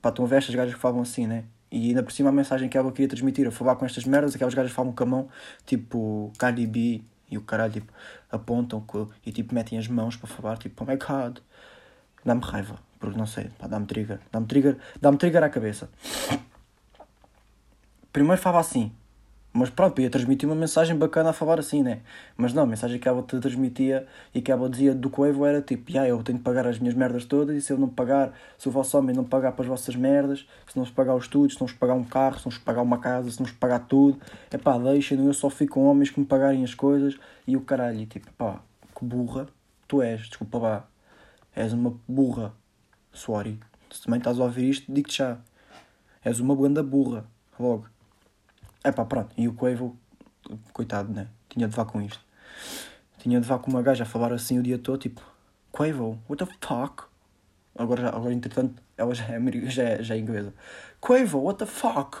pá, 0.00 0.08
estão 0.08 0.24
a 0.24 0.28
ver 0.28 0.38
estas 0.38 0.54
gajas 0.54 0.74
que 0.74 0.80
falam 0.80 1.02
assim, 1.02 1.26
né? 1.26 1.44
E 1.70 1.88
ainda 1.88 2.02
por 2.02 2.12
cima 2.12 2.28
a 2.28 2.32
mensagem 2.32 2.68
que 2.68 2.78
ela 2.78 2.90
queria 2.92 3.08
transmitir 3.08 3.48
a 3.48 3.50
falar 3.50 3.74
com 3.76 3.84
estas 3.84 4.04
merdas, 4.04 4.34
aquelas 4.34 4.54
gajas 4.54 4.72
falam 4.72 4.92
com 4.92 5.02
a 5.02 5.06
mão, 5.06 5.28
tipo, 5.66 6.32
Cardi 6.38 6.66
B, 6.66 7.02
e 7.30 7.38
o 7.38 7.42
caralho, 7.42 7.72
tipo, 7.72 7.92
apontam 8.30 8.84
e 9.24 9.32
tipo 9.32 9.54
metem 9.54 9.78
as 9.78 9.88
mãos 9.88 10.16
para 10.16 10.28
falar, 10.28 10.58
tipo, 10.58 10.84
oh 10.84 10.86
my 10.86 10.96
god. 10.96 11.38
Dá-me 12.24 12.40
raiva, 12.42 12.78
porque 12.98 13.18
não 13.18 13.26
sei, 13.26 13.50
dá-me 13.68 13.86
trigger. 13.86 14.20
Dá-me 14.32 14.46
trigger, 14.46 14.78
dá-me 15.00 15.18
trigger 15.18 15.42
à 15.42 15.50
cabeça. 15.50 15.90
Primeiro 18.12 18.40
falava 18.40 18.60
assim, 18.60 18.92
mas 19.56 19.70
pronto, 19.70 20.00
ia 20.00 20.10
transmitir 20.10 20.48
uma 20.48 20.56
mensagem 20.56 20.96
bacana 20.96 21.30
a 21.30 21.32
falar 21.32 21.60
assim, 21.60 21.80
né? 21.80 22.00
Mas 22.36 22.52
não, 22.52 22.64
a 22.64 22.66
mensagem 22.66 22.98
que 22.98 23.08
ela 23.08 23.22
te 23.22 23.38
transmitia 23.38 24.04
e 24.34 24.42
que 24.42 24.50
ela 24.50 24.68
dizia 24.68 24.92
do 24.92 25.08
Coevo 25.08 25.46
era 25.46 25.62
tipo, 25.62 25.92
yeah, 25.92 26.10
eu 26.10 26.20
tenho 26.24 26.38
que 26.38 26.44
pagar 26.44 26.66
as 26.66 26.80
minhas 26.80 26.96
merdas 26.96 27.24
todas 27.24 27.54
e 27.56 27.62
se 27.62 27.72
eu 27.72 27.78
não 27.78 27.88
pagar, 27.88 28.32
se 28.58 28.68
o 28.68 28.72
vosso 28.72 28.98
homem 28.98 29.14
não 29.14 29.22
pagar 29.22 29.52
para 29.52 29.62
as 29.62 29.68
vossas 29.68 29.94
merdas, 29.94 30.44
se 30.66 30.76
não 30.76 30.82
vos 30.84 30.92
pagar 30.92 31.14
os 31.14 31.26
estudos, 31.26 31.54
se 31.54 31.60
não 31.60 31.68
vos 31.68 31.76
pagar 31.76 31.94
um 31.94 32.02
carro, 32.02 32.36
se 32.40 32.46
não 32.46 32.50
vos 32.50 32.58
pagar 32.58 32.82
uma 32.82 32.98
casa, 32.98 33.30
se 33.30 33.38
não 33.38 33.46
vos 33.46 33.54
pagar 33.54 33.78
tudo, 33.78 34.18
é 34.50 34.58
pá, 34.58 34.76
deixem, 34.76 35.24
eu 35.24 35.32
só 35.32 35.48
fico 35.48 35.74
com 35.74 35.84
homens 35.84 36.10
que 36.10 36.18
me 36.18 36.26
pagarem 36.26 36.64
as 36.64 36.74
coisas 36.74 37.16
e 37.46 37.56
o 37.56 37.60
caralho, 37.60 38.00
e 38.00 38.06
tipo, 38.06 38.32
pá, 38.32 38.60
que 38.98 39.04
burra 39.04 39.46
tu 39.86 40.02
és, 40.02 40.22
desculpa 40.22 40.58
lá, 40.58 40.88
és 41.54 41.72
uma 41.72 41.94
burra, 42.08 42.52
sorry. 43.12 43.60
Se 43.88 44.02
também 44.02 44.18
estás 44.18 44.40
a 44.40 44.42
ouvir 44.42 44.68
isto, 44.68 44.92
digo-te 44.92 45.18
já, 45.18 45.38
és 46.24 46.40
uma 46.40 46.56
banda 46.56 46.82
burra, 46.82 47.24
logo. 47.56 47.93
É 48.84 48.92
pá, 48.92 49.04
pronto. 49.06 49.32
E 49.36 49.48
o 49.48 49.54
Quavo, 49.54 49.98
coitado, 50.74 51.10
né? 51.10 51.26
Tinha 51.48 51.66
de 51.66 51.74
vá 51.74 51.86
com 51.86 52.02
isto. 52.02 52.22
Tinha 53.18 53.40
de 53.40 53.48
vá 53.48 53.58
com 53.58 53.70
uma 53.70 53.80
gaja 53.80 54.04
a 54.04 54.06
falar 54.06 54.30
assim 54.30 54.58
o 54.58 54.62
dia 54.62 54.78
todo, 54.78 54.98
tipo, 54.98 55.22
Quavo, 55.72 56.22
what 56.28 56.44
the 56.44 56.52
fuck? 56.60 57.04
Agora, 57.74 58.02
já, 58.02 58.08
agora 58.10 58.34
entretanto, 58.34 58.82
ela 58.96 59.14
já 59.14 59.24
é, 59.24 59.40
já 59.70 59.82
é, 59.82 60.02
já 60.02 60.14
é 60.14 60.18
inglesa. 60.18 60.52
Quavo, 61.00 61.42
what 61.42 61.58
the 61.58 61.66
fuck? 61.66 62.18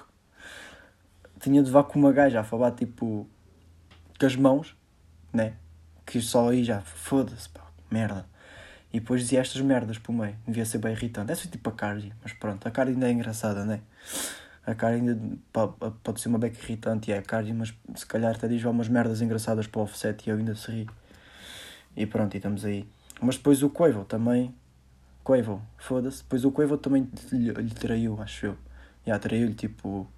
Tinha 1.38 1.62
de 1.62 1.70
vá 1.70 1.84
com 1.84 1.98
uma 1.98 2.10
gaja 2.10 2.40
a 2.40 2.44
falar, 2.44 2.70
tipo, 2.72 3.28
com 4.18 4.26
as 4.26 4.34
mãos, 4.34 4.74
né? 5.30 5.54
Que 6.06 6.20
só 6.22 6.48
aí 6.48 6.64
já, 6.64 6.80
foda-se, 6.80 7.50
pá, 7.50 7.60
merda. 7.90 8.26
E 8.90 9.00
depois 9.00 9.20
dizia 9.20 9.40
estas 9.40 9.60
merdas 9.60 9.98
por 9.98 10.12
meio. 10.12 10.36
Devia 10.46 10.64
ser 10.64 10.78
bem 10.78 10.92
irritante. 10.92 11.26
Deve 11.26 11.40
ser 11.40 11.48
tipo 11.48 11.68
a 11.68 11.72
Cardi, 11.72 12.14
mas 12.22 12.32
pronto, 12.32 12.66
a 12.66 12.70
Cardi 12.70 12.92
ainda 12.92 13.08
é 13.08 13.12
engraçada, 13.12 13.64
né? 13.64 13.80
A 14.66 14.74
Cardi 14.74 15.08
ainda 15.08 15.38
pode 16.02 16.20
ser 16.20 16.28
uma 16.28 16.38
beca 16.38 16.58
irritante 16.62 17.10
e 17.10 17.14
é 17.14 17.18
a 17.18 17.54
mas 17.54 17.74
se 17.94 18.06
calhar 18.06 18.34
até 18.34 18.48
diz 18.48 18.64
umas 18.64 18.88
merdas 18.88 19.20
engraçadas 19.20 19.66
para 19.66 19.80
o 19.80 19.84
offset 19.84 20.26
e 20.26 20.30
eu 20.30 20.38
ainda 20.38 20.54
se 20.54 20.70
ri. 20.70 20.86
E 21.96 22.06
pronto, 22.06 22.34
e 22.34 22.38
estamos 22.38 22.64
aí. 22.64 22.88
Mas 23.20 23.36
depois 23.36 23.62
o 23.62 23.70
Quavo 23.70 24.04
também. 24.04 24.54
Quavo, 25.22 25.62
foda-se. 25.78 26.22
Depois 26.22 26.44
o 26.44 26.50
Quavo 26.52 26.78
também 26.78 27.08
lhe, 27.32 27.52
lhe 27.52 27.74
traiu, 27.74 28.20
acho 28.20 28.46
eu. 28.46 28.58
Já 29.06 29.18
traiu-lhe 29.18 29.54
tipo. 29.54 30.08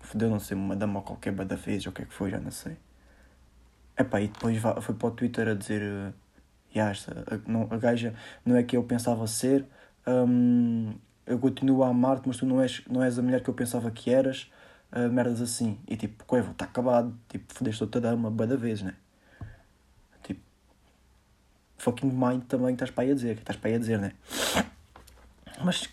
Fodeu, 0.00 0.30
não 0.30 0.38
sei, 0.38 0.56
uma 0.56 0.76
dama 0.76 1.02
qualquer 1.02 1.32
bada 1.32 1.56
vez 1.56 1.84
ou 1.86 1.90
o 1.90 1.94
que 1.94 2.02
é 2.02 2.04
que 2.04 2.14
foi, 2.14 2.30
já 2.30 2.38
não 2.38 2.50
sei. 2.50 2.76
Epá, 3.98 4.20
e 4.20 4.28
depois 4.28 4.56
foi 4.82 4.94
para 4.94 5.08
o 5.08 5.10
Twitter 5.10 5.48
a 5.48 5.54
dizer. 5.54 5.82
Uh, 5.82 6.12
yeah, 6.74 6.96
a, 7.30 7.50
não, 7.50 7.66
a 7.70 7.76
gaja 7.78 8.14
não 8.44 8.56
é 8.56 8.62
que 8.62 8.76
eu 8.76 8.84
pensava 8.84 9.26
ser. 9.26 9.66
Um, 10.06 10.94
eu 11.26 11.38
continuo 11.38 11.82
a 11.82 11.88
amar-te, 11.88 12.26
mas 12.26 12.36
tu 12.36 12.46
não 12.46 12.60
és, 12.60 12.82
não 12.88 13.02
és 13.02 13.18
a 13.18 13.22
mulher 13.22 13.42
que 13.42 13.50
eu 13.50 13.54
pensava 13.54 13.90
que 13.90 14.10
eras, 14.10 14.50
uh, 14.92 15.10
merdas 15.10 15.40
assim. 15.40 15.78
E 15.88 15.96
tipo, 15.96 16.24
Coevo, 16.24 16.52
está 16.52 16.64
acabado, 16.64 17.14
tipo, 17.28 17.52
fodeste 17.52 17.82
outra 17.82 18.00
dama, 18.00 18.30
boa 18.30 18.46
da 18.46 18.56
vez, 18.56 18.82
né? 18.82 18.94
Tipo, 20.22 20.40
fucking 21.78 22.10
mind 22.10 22.44
também 22.44 22.74
estás 22.74 22.90
para 22.90 23.04
aí 23.04 23.10
a 23.10 23.14
dizer, 23.14 23.38
estás 23.38 23.58
para 23.58 23.70
aí 23.70 23.74
a 23.74 23.78
dizer, 23.78 23.98
né? 23.98 24.12
Mas 25.64 25.88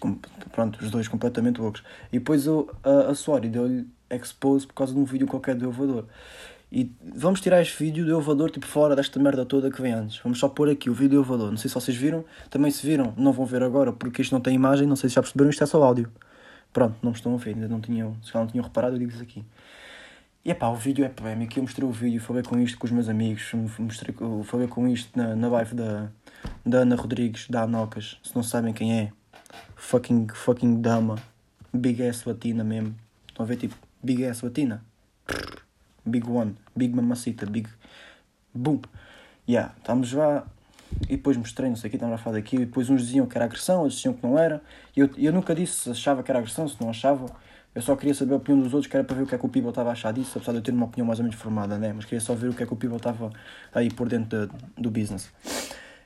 pronto, 0.52 0.84
os 0.84 0.92
dois 0.92 1.08
completamente 1.08 1.60
loucos. 1.60 1.84
E 2.12 2.20
depois 2.20 2.46
eu, 2.46 2.70
a, 2.84 3.12
a 3.12 3.16
Sorry 3.16 3.50
deu-lhe 3.50 3.88
expose 4.10 4.68
por 4.68 4.74
causa 4.74 4.94
de 4.94 5.00
um 5.00 5.06
vídeo 5.06 5.26
qualquer 5.26 5.56
do 5.56 5.66
elevador. 5.66 6.06
E 6.76 6.92
vamos 7.16 7.40
tirar 7.40 7.62
este 7.62 7.78
vídeo 7.84 8.04
do 8.04 8.12
elevador, 8.12 8.50
tipo, 8.50 8.66
fora 8.66 8.96
desta 8.96 9.20
merda 9.20 9.46
toda 9.46 9.70
que 9.70 9.80
vem 9.80 9.94
antes. 9.94 10.20
Vamos 10.24 10.40
só 10.40 10.50
pôr 10.50 10.72
aqui 10.72 10.90
o 10.90 10.94
vídeo 10.94 11.12
do 11.12 11.16
elevador. 11.18 11.52
Não 11.52 11.58
sei 11.58 11.70
se 11.70 11.76
vocês 11.76 11.96
viram. 11.96 12.26
Também 12.50 12.72
se 12.72 12.84
viram, 12.84 13.14
não 13.16 13.32
vão 13.32 13.46
ver 13.46 13.62
agora, 13.62 13.94
porque 13.94 14.24
isto 14.24 14.32
não 14.32 14.42
tem 14.42 14.56
imagem. 14.56 14.88
Não 14.88 14.96
sei 14.96 15.08
se 15.08 15.14
já 15.14 15.22
perceberam, 15.22 15.52
isto 15.52 15.64
é 15.64 15.68
só 15.68 15.84
áudio. 15.84 16.12
Pronto, 16.74 16.96
não 17.04 17.12
estão 17.12 17.36
a 17.36 17.38
ver, 17.38 17.52
ainda 17.52 17.68
não 17.68 17.80
tinham, 17.80 18.18
se 18.24 18.34
já 18.34 18.40
não 18.40 18.48
tinham 18.48 18.64
reparado, 18.64 18.96
eu 18.96 19.00
digo-vos 19.00 19.22
aqui. 19.22 19.46
E 20.44 20.50
epá, 20.50 20.68
o 20.70 20.76
vídeo 20.76 21.06
é 21.06 21.10
polémico. 21.10 21.60
Eu 21.60 21.62
mostrei 21.62 21.88
o 21.88 21.92
vídeo, 21.92 22.20
falei 22.20 22.42
com 22.42 22.58
isto 22.58 22.80
com 22.80 22.88
os 22.88 22.92
meus 22.92 23.08
amigos, 23.08 23.52
mostrei, 23.78 24.16
falei 24.44 24.68
com 24.68 24.88
isto 24.88 25.16
na, 25.16 25.36
na 25.36 25.48
live 25.50 25.76
da, 25.76 26.10
da 26.66 26.80
Ana 26.80 26.96
Rodrigues, 26.96 27.48
da 27.48 27.62
Anocas. 27.62 28.18
Se 28.24 28.36
não 28.36 28.42
sabem 28.42 28.74
quem 28.74 29.00
é, 29.00 29.12
fucking, 29.76 30.28
fucking 30.34 30.82
dama. 30.82 31.18
Big 31.72 32.04
ass 32.04 32.26
latina 32.26 32.64
mesmo. 32.64 32.96
Estão 33.28 33.46
a 33.46 33.48
ver, 33.48 33.58
tipo, 33.58 33.76
big 34.02 34.26
ass 34.26 34.42
latina. 34.42 34.84
Big 36.06 36.30
One, 36.30 36.56
Big 36.76 36.94
Mamacita, 36.94 37.46
Big. 37.46 37.70
Bum! 38.54 38.82
Yeah, 39.48 39.74
estamos 39.78 40.14
lá. 40.14 40.46
E 41.10 41.18
depois 41.18 41.36
mostrei, 41.38 41.70
não 41.70 41.76
sei 41.76 41.90
o 41.90 41.92
que, 41.92 42.04
a 42.04 42.18
falar 42.18 42.38
daquilo. 42.38 42.64
E 42.64 42.66
depois 42.66 42.90
uns 42.90 43.02
diziam 43.06 43.26
que 43.26 43.38
era 43.38 43.46
agressão, 43.46 43.80
outros 43.80 43.96
diziam 43.96 44.14
que 44.14 44.26
não 44.26 44.38
era. 44.38 44.62
E 44.96 45.00
eu, 45.00 45.10
eu 45.18 45.34
nunca 45.34 45.56
disse 45.56 45.74
se 45.74 45.90
achava 45.90 46.22
que 46.22 46.32
era 46.32 46.40
agressão, 46.40 46.68
se 46.68 46.80
não 46.80 46.90
achava. 46.90 47.26
Eu 47.74 47.82
só 47.82 47.96
queria 47.96 48.14
saber 48.14 48.34
a 48.34 48.38
opinião 48.38 48.64
dos 48.64 48.74
outros, 48.74 48.90
que 48.90 48.96
era 48.96 49.04
para 49.04 49.16
ver 49.16 49.24
o 49.24 49.28
que 49.28 49.34
é 49.34 49.38
que 49.38 49.46
o 49.46 49.50
People 49.50 49.70
estava 49.70 49.90
a 49.90 49.94
achar 49.94 50.14
disso, 50.14 50.38
apesar 50.38 50.52
de 50.52 50.60
eu 50.60 50.62
ter 50.62 50.72
uma 50.72 50.86
opinião 50.86 51.08
mais 51.08 51.18
ou 51.18 51.24
menos 51.24 51.40
formada, 51.40 51.78
né? 51.80 51.92
Mas 51.92 52.06
queria 52.06 52.22
só 52.22 52.36
ver 52.36 52.50
o 52.50 52.54
que 52.54 52.62
é 52.62 52.66
que 52.66 52.74
o 52.74 52.76
People 52.76 52.98
estava 52.98 53.32
aí 53.74 53.90
por 53.90 54.08
dentro 54.08 54.48
de, 54.48 54.54
do 54.78 54.92
business. 54.92 55.32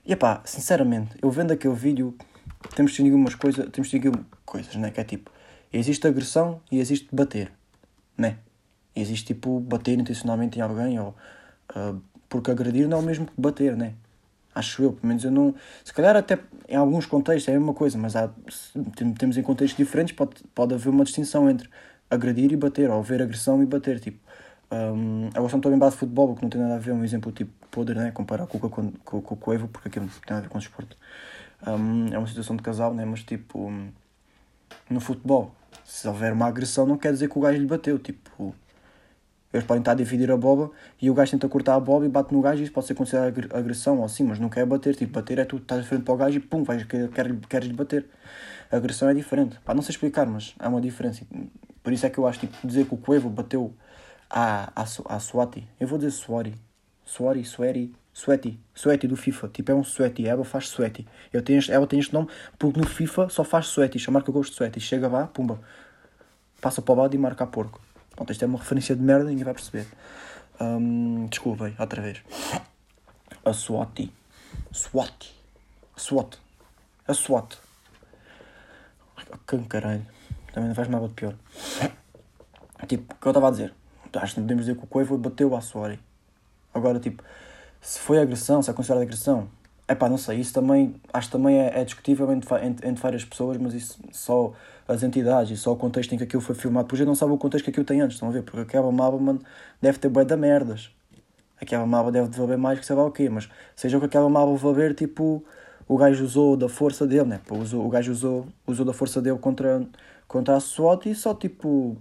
E 0.05 0.15
pá, 0.15 0.41
sinceramente, 0.45 1.17
eu 1.21 1.29
vendo 1.29 1.51
aquele 1.51 1.73
vídeo, 1.73 2.15
temos 2.73 2.93
de 2.93 3.01
algumas 3.03 3.35
coisas, 3.35 3.69
temos 3.69 3.89
de 3.89 3.99
coisas, 4.45 4.73
né? 4.75 4.89
Que 4.91 5.01
é 5.01 5.03
tipo, 5.03 5.29
existe 5.73 6.07
agressão 6.07 6.61
e 6.71 6.79
existe 6.79 7.13
bater, 7.13 7.51
né? 8.17 8.37
Existe 8.99 9.27
tipo 9.27 9.59
bater 9.59 9.97
intencionalmente 9.99 10.57
em 10.57 10.61
alguém 10.61 10.99
ou 10.99 11.15
uh, 11.75 12.01
porque 12.27 12.51
agredir 12.51 12.87
não 12.87 12.97
é 12.97 13.01
o 13.01 13.03
mesmo 13.03 13.25
que 13.25 13.33
bater, 13.37 13.75
né? 13.75 13.93
Acho 14.53 14.81
eu, 14.83 14.93
pelo 14.93 15.07
menos 15.07 15.23
eu 15.23 15.31
não. 15.31 15.53
Se 15.83 15.93
calhar 15.93 16.15
até 16.15 16.39
em 16.67 16.75
alguns 16.75 17.05
contextos 17.05 17.47
é 17.47 17.55
a 17.55 17.59
mesma 17.59 17.73
coisa, 17.73 17.97
mas 17.97 18.15
há, 18.15 18.29
temos 19.17 19.37
em 19.37 19.43
contextos 19.43 19.77
diferentes, 19.77 20.15
pode, 20.15 20.43
pode 20.55 20.73
haver 20.73 20.89
uma 20.89 21.03
distinção 21.03 21.49
entre 21.49 21.69
agredir 22.09 22.51
e 22.51 22.57
bater, 22.57 22.89
ou 22.89 22.99
haver 22.99 23.21
agressão 23.21 23.61
e 23.61 23.65
bater. 23.65 23.99
Tipo, 23.99 24.19
um, 24.71 25.27
agora 25.27 25.51
não 25.51 25.57
estou 25.59 25.69
a 25.69 25.73
lembrar 25.73 25.89
de 25.89 25.95
futebol, 25.95 26.35
que 26.35 26.41
não 26.41 26.49
tem 26.49 26.59
nada 26.59 26.75
a 26.75 26.79
ver, 26.79 26.91
um 26.91 27.03
exemplo 27.03 27.31
tipo 27.31 27.51
podre, 27.69 27.99
né? 27.99 28.11
comparar 28.11 28.47
com, 28.47 28.59
com, 28.59 28.91
com, 28.91 29.21
com 29.21 29.51
o 29.51 29.53
Evo, 29.53 29.67
porque 29.67 29.89
aquilo 29.89 30.07
tem 30.07 30.21
nada 30.29 30.39
a 30.39 30.41
ver 30.41 30.49
com 30.49 30.57
o 30.57 30.61
desporto. 30.61 30.97
Um, 31.65 32.07
é 32.11 32.17
uma 32.17 32.27
situação 32.27 32.55
de 32.55 32.63
casal, 32.63 32.93
né? 32.93 33.05
mas 33.05 33.23
tipo, 33.23 33.71
no 34.89 34.99
futebol, 34.99 35.53
se 35.85 36.07
houver 36.07 36.33
uma 36.33 36.47
agressão, 36.47 36.85
não 36.87 36.97
quer 36.97 37.13
dizer 37.13 37.29
que 37.29 37.37
o 37.37 37.41
gajo 37.41 37.59
lhe 37.59 37.67
bateu. 37.67 37.99
Tipo, 37.99 38.55
eles 39.53 39.65
podem 39.65 39.81
estar 39.81 39.93
a 39.93 39.95
dividir 39.95 40.29
a 40.31 40.37
boba 40.37 40.71
e 41.01 41.09
o 41.09 41.13
gajo 41.13 41.31
tenta 41.31 41.47
cortar 41.47 41.75
a 41.75 41.79
boba 41.79 42.05
e 42.05 42.09
bate 42.09 42.33
no 42.33 42.41
gajo 42.41 42.61
e 42.61 42.63
isso 42.63 42.73
pode 42.73 42.87
ser 42.87 42.95
considerado 42.95 43.55
agressão 43.55 43.99
ou 43.99 44.05
assim, 44.05 44.23
mas 44.23 44.39
não 44.39 44.49
quer 44.49 44.65
bater. 44.65 44.95
Tipo, 44.95 45.13
bater 45.13 45.39
é 45.39 45.45
tu 45.45 45.57
estás 45.57 45.83
de 45.83 45.87
frente 45.87 46.03
para 46.03 46.13
o 46.13 46.17
gajo 46.17 46.37
e 46.37 46.39
pum, 46.39 46.63
vais, 46.63 46.83
quer, 46.83 47.09
queres 47.47 47.67
lhe 47.67 47.73
bater. 47.73 48.05
A 48.71 48.77
agressão 48.77 49.09
é 49.09 49.13
diferente. 49.13 49.57
Pá, 49.63 49.73
não 49.73 49.81
sei 49.81 49.93
explicar, 49.93 50.25
mas 50.25 50.53
há 50.59 50.67
uma 50.67 50.81
diferença. 50.81 51.25
Por 51.81 51.93
isso 51.93 52.05
é 52.05 52.09
que 52.09 52.17
eu 52.17 52.27
acho, 52.27 52.41
tipo, 52.41 52.55
dizer 52.67 52.85
que 52.85 52.93
o 52.93 52.97
Coevo 52.97 53.29
bateu 53.29 53.73
à, 54.29 54.71
à, 54.75 54.83
à 54.83 55.19
Swati. 55.19 55.67
Eu 55.79 55.87
vou 55.87 55.97
dizer 55.97 56.11
Suari. 56.11 56.53
Suari, 57.05 57.45
Sueri, 57.45 57.93
Sweaty. 58.17 58.59
Sweaty 58.73 59.07
do 59.07 59.15
FIFA. 59.15 59.47
Tipo, 59.49 59.71
é 59.71 59.75
um 59.75 59.83
Sweaty. 59.83 60.27
A 60.27 60.33
Eva 60.33 60.43
faz 60.43 60.65
Sweaty. 60.69 61.07
Eu 61.31 61.43
tenho 61.43 61.61
ela 61.69 61.85
tem 61.85 61.99
este 61.99 62.11
nome 62.11 62.27
porque 62.57 62.79
no 62.79 62.87
FIFA 62.87 63.29
só 63.29 63.43
faz 63.43 63.67
Sweaty. 63.67 63.99
Chamar 63.99 64.23
que 64.23 64.29
eu 64.29 64.33
gosto 64.33 64.49
de 64.49 64.55
Sweaty. 64.55 64.79
Chega 64.79 65.07
lá, 65.07 65.27
pumba. 65.27 65.61
Passa 66.59 66.81
para 66.81 66.93
o 66.95 66.97
lado 66.97 67.13
e 67.13 67.17
marca 67.17 67.43
a 67.43 67.47
porco. 67.47 67.79
Pronto, 68.17 68.31
isto 68.31 68.43
é 68.43 68.47
uma 68.47 68.57
referência 68.57 68.95
de 68.95 69.01
merda, 69.03 69.29
ninguém 69.29 69.43
vai 69.43 69.53
perceber. 69.53 69.85
Um, 70.59 71.27
desculpem, 71.27 71.75
outra 71.79 72.01
vez. 72.01 72.23
A 73.45 73.53
SWAT. 73.53 74.11
SWAT. 74.71 75.35
SWAT. 75.95 76.39
A 77.07 77.13
SWAT. 77.13 77.59
Que 79.45 79.59
caralho. 79.65 80.03
Também 80.51 80.67
não 80.67 80.75
faz 80.75 80.87
nada 80.87 81.07
de 81.07 81.13
pior. 81.13 81.35
Tipo, 82.87 83.13
o 83.13 83.17
que 83.17 83.27
eu 83.27 83.29
estava 83.29 83.49
a 83.49 83.51
dizer? 83.51 83.71
Acho 84.15 84.33
que 84.33 84.39
não 84.39 84.47
podemos 84.47 84.65
dizer 84.65 84.75
que 84.75 84.83
o 84.83 84.87
Coivo 84.87 85.15
bateu 85.19 85.55
a 85.55 85.61
SWAT. 85.61 85.99
Agora, 86.73 86.99
tipo, 86.99 87.23
se 87.79 87.99
foi 87.99 88.17
agressão, 88.17 88.63
se 88.63 88.71
é 88.71 88.73
considerado 88.73 89.03
agressão, 89.03 89.47
é 89.87 89.93
pá, 89.93 90.09
não 90.09 90.17
sei, 90.17 90.39
isso 90.39 90.53
também, 90.53 90.95
acho 91.13 91.27
que 91.27 91.31
também 91.33 91.59
é, 91.59 91.81
é 91.81 91.85
discutível 91.85 92.31
entre, 92.31 92.65
entre, 92.65 92.87
entre, 92.87 93.01
várias 93.01 93.23
pessoas, 93.23 93.57
mas 93.57 93.75
isso 93.75 93.99
só 94.11 94.53
as 94.87 95.03
entidades 95.03 95.51
e 95.51 95.61
só 95.61 95.73
o 95.73 95.75
contexto 95.75 96.13
em 96.13 96.17
que 96.17 96.23
aquilo 96.23 96.41
foi 96.41 96.55
filmado, 96.55 96.87
porque 96.87 96.97
gente 96.97 97.07
não 97.07 97.15
sabe 97.15 97.33
o 97.33 97.37
contexto 97.37 97.65
que 97.65 97.71
aquilo 97.71 97.85
tem 97.85 98.01
antes, 98.01 98.15
estão 98.15 98.29
a 98.29 98.31
ver? 98.31 98.43
Porque 98.43 98.61
aquela 98.61 98.91
mapa, 98.91 99.17
mano, 99.17 99.41
deve 99.81 99.99
ter 99.99 100.09
bem 100.09 100.25
da 100.25 100.37
merdas. 100.37 100.89
Aquela 101.59 101.85
mapa 101.85 102.11
deve 102.11 102.29
valer 102.29 102.57
mais 102.57 102.79
que 102.79 102.85
sei 102.85 102.95
lá 102.95 103.05
o 103.05 103.11
quê, 103.11 103.29
mas 103.29 103.49
seja 103.75 103.97
o 103.97 103.99
que 103.99 104.05
aquela 104.05 104.29
mapa 104.29 104.53
valer, 104.55 104.93
tipo, 104.95 105.43
o 105.87 105.97
gajo 105.97 106.23
usou 106.23 106.55
da 106.55 106.69
força 106.69 107.05
dele, 107.07 107.25
né? 107.25 107.41
Usou, 107.49 107.85
o 107.85 107.89
gajo 107.89 108.11
usou, 108.11 108.47
usou 108.65 108.85
da 108.85 108.93
força 108.93 109.21
dele 109.21 109.37
contra, 109.39 109.85
contra 110.27 110.55
a 110.55 110.59
SWAT 110.59 111.07
e 111.09 111.15
só, 111.15 111.33
tipo, 111.33 111.97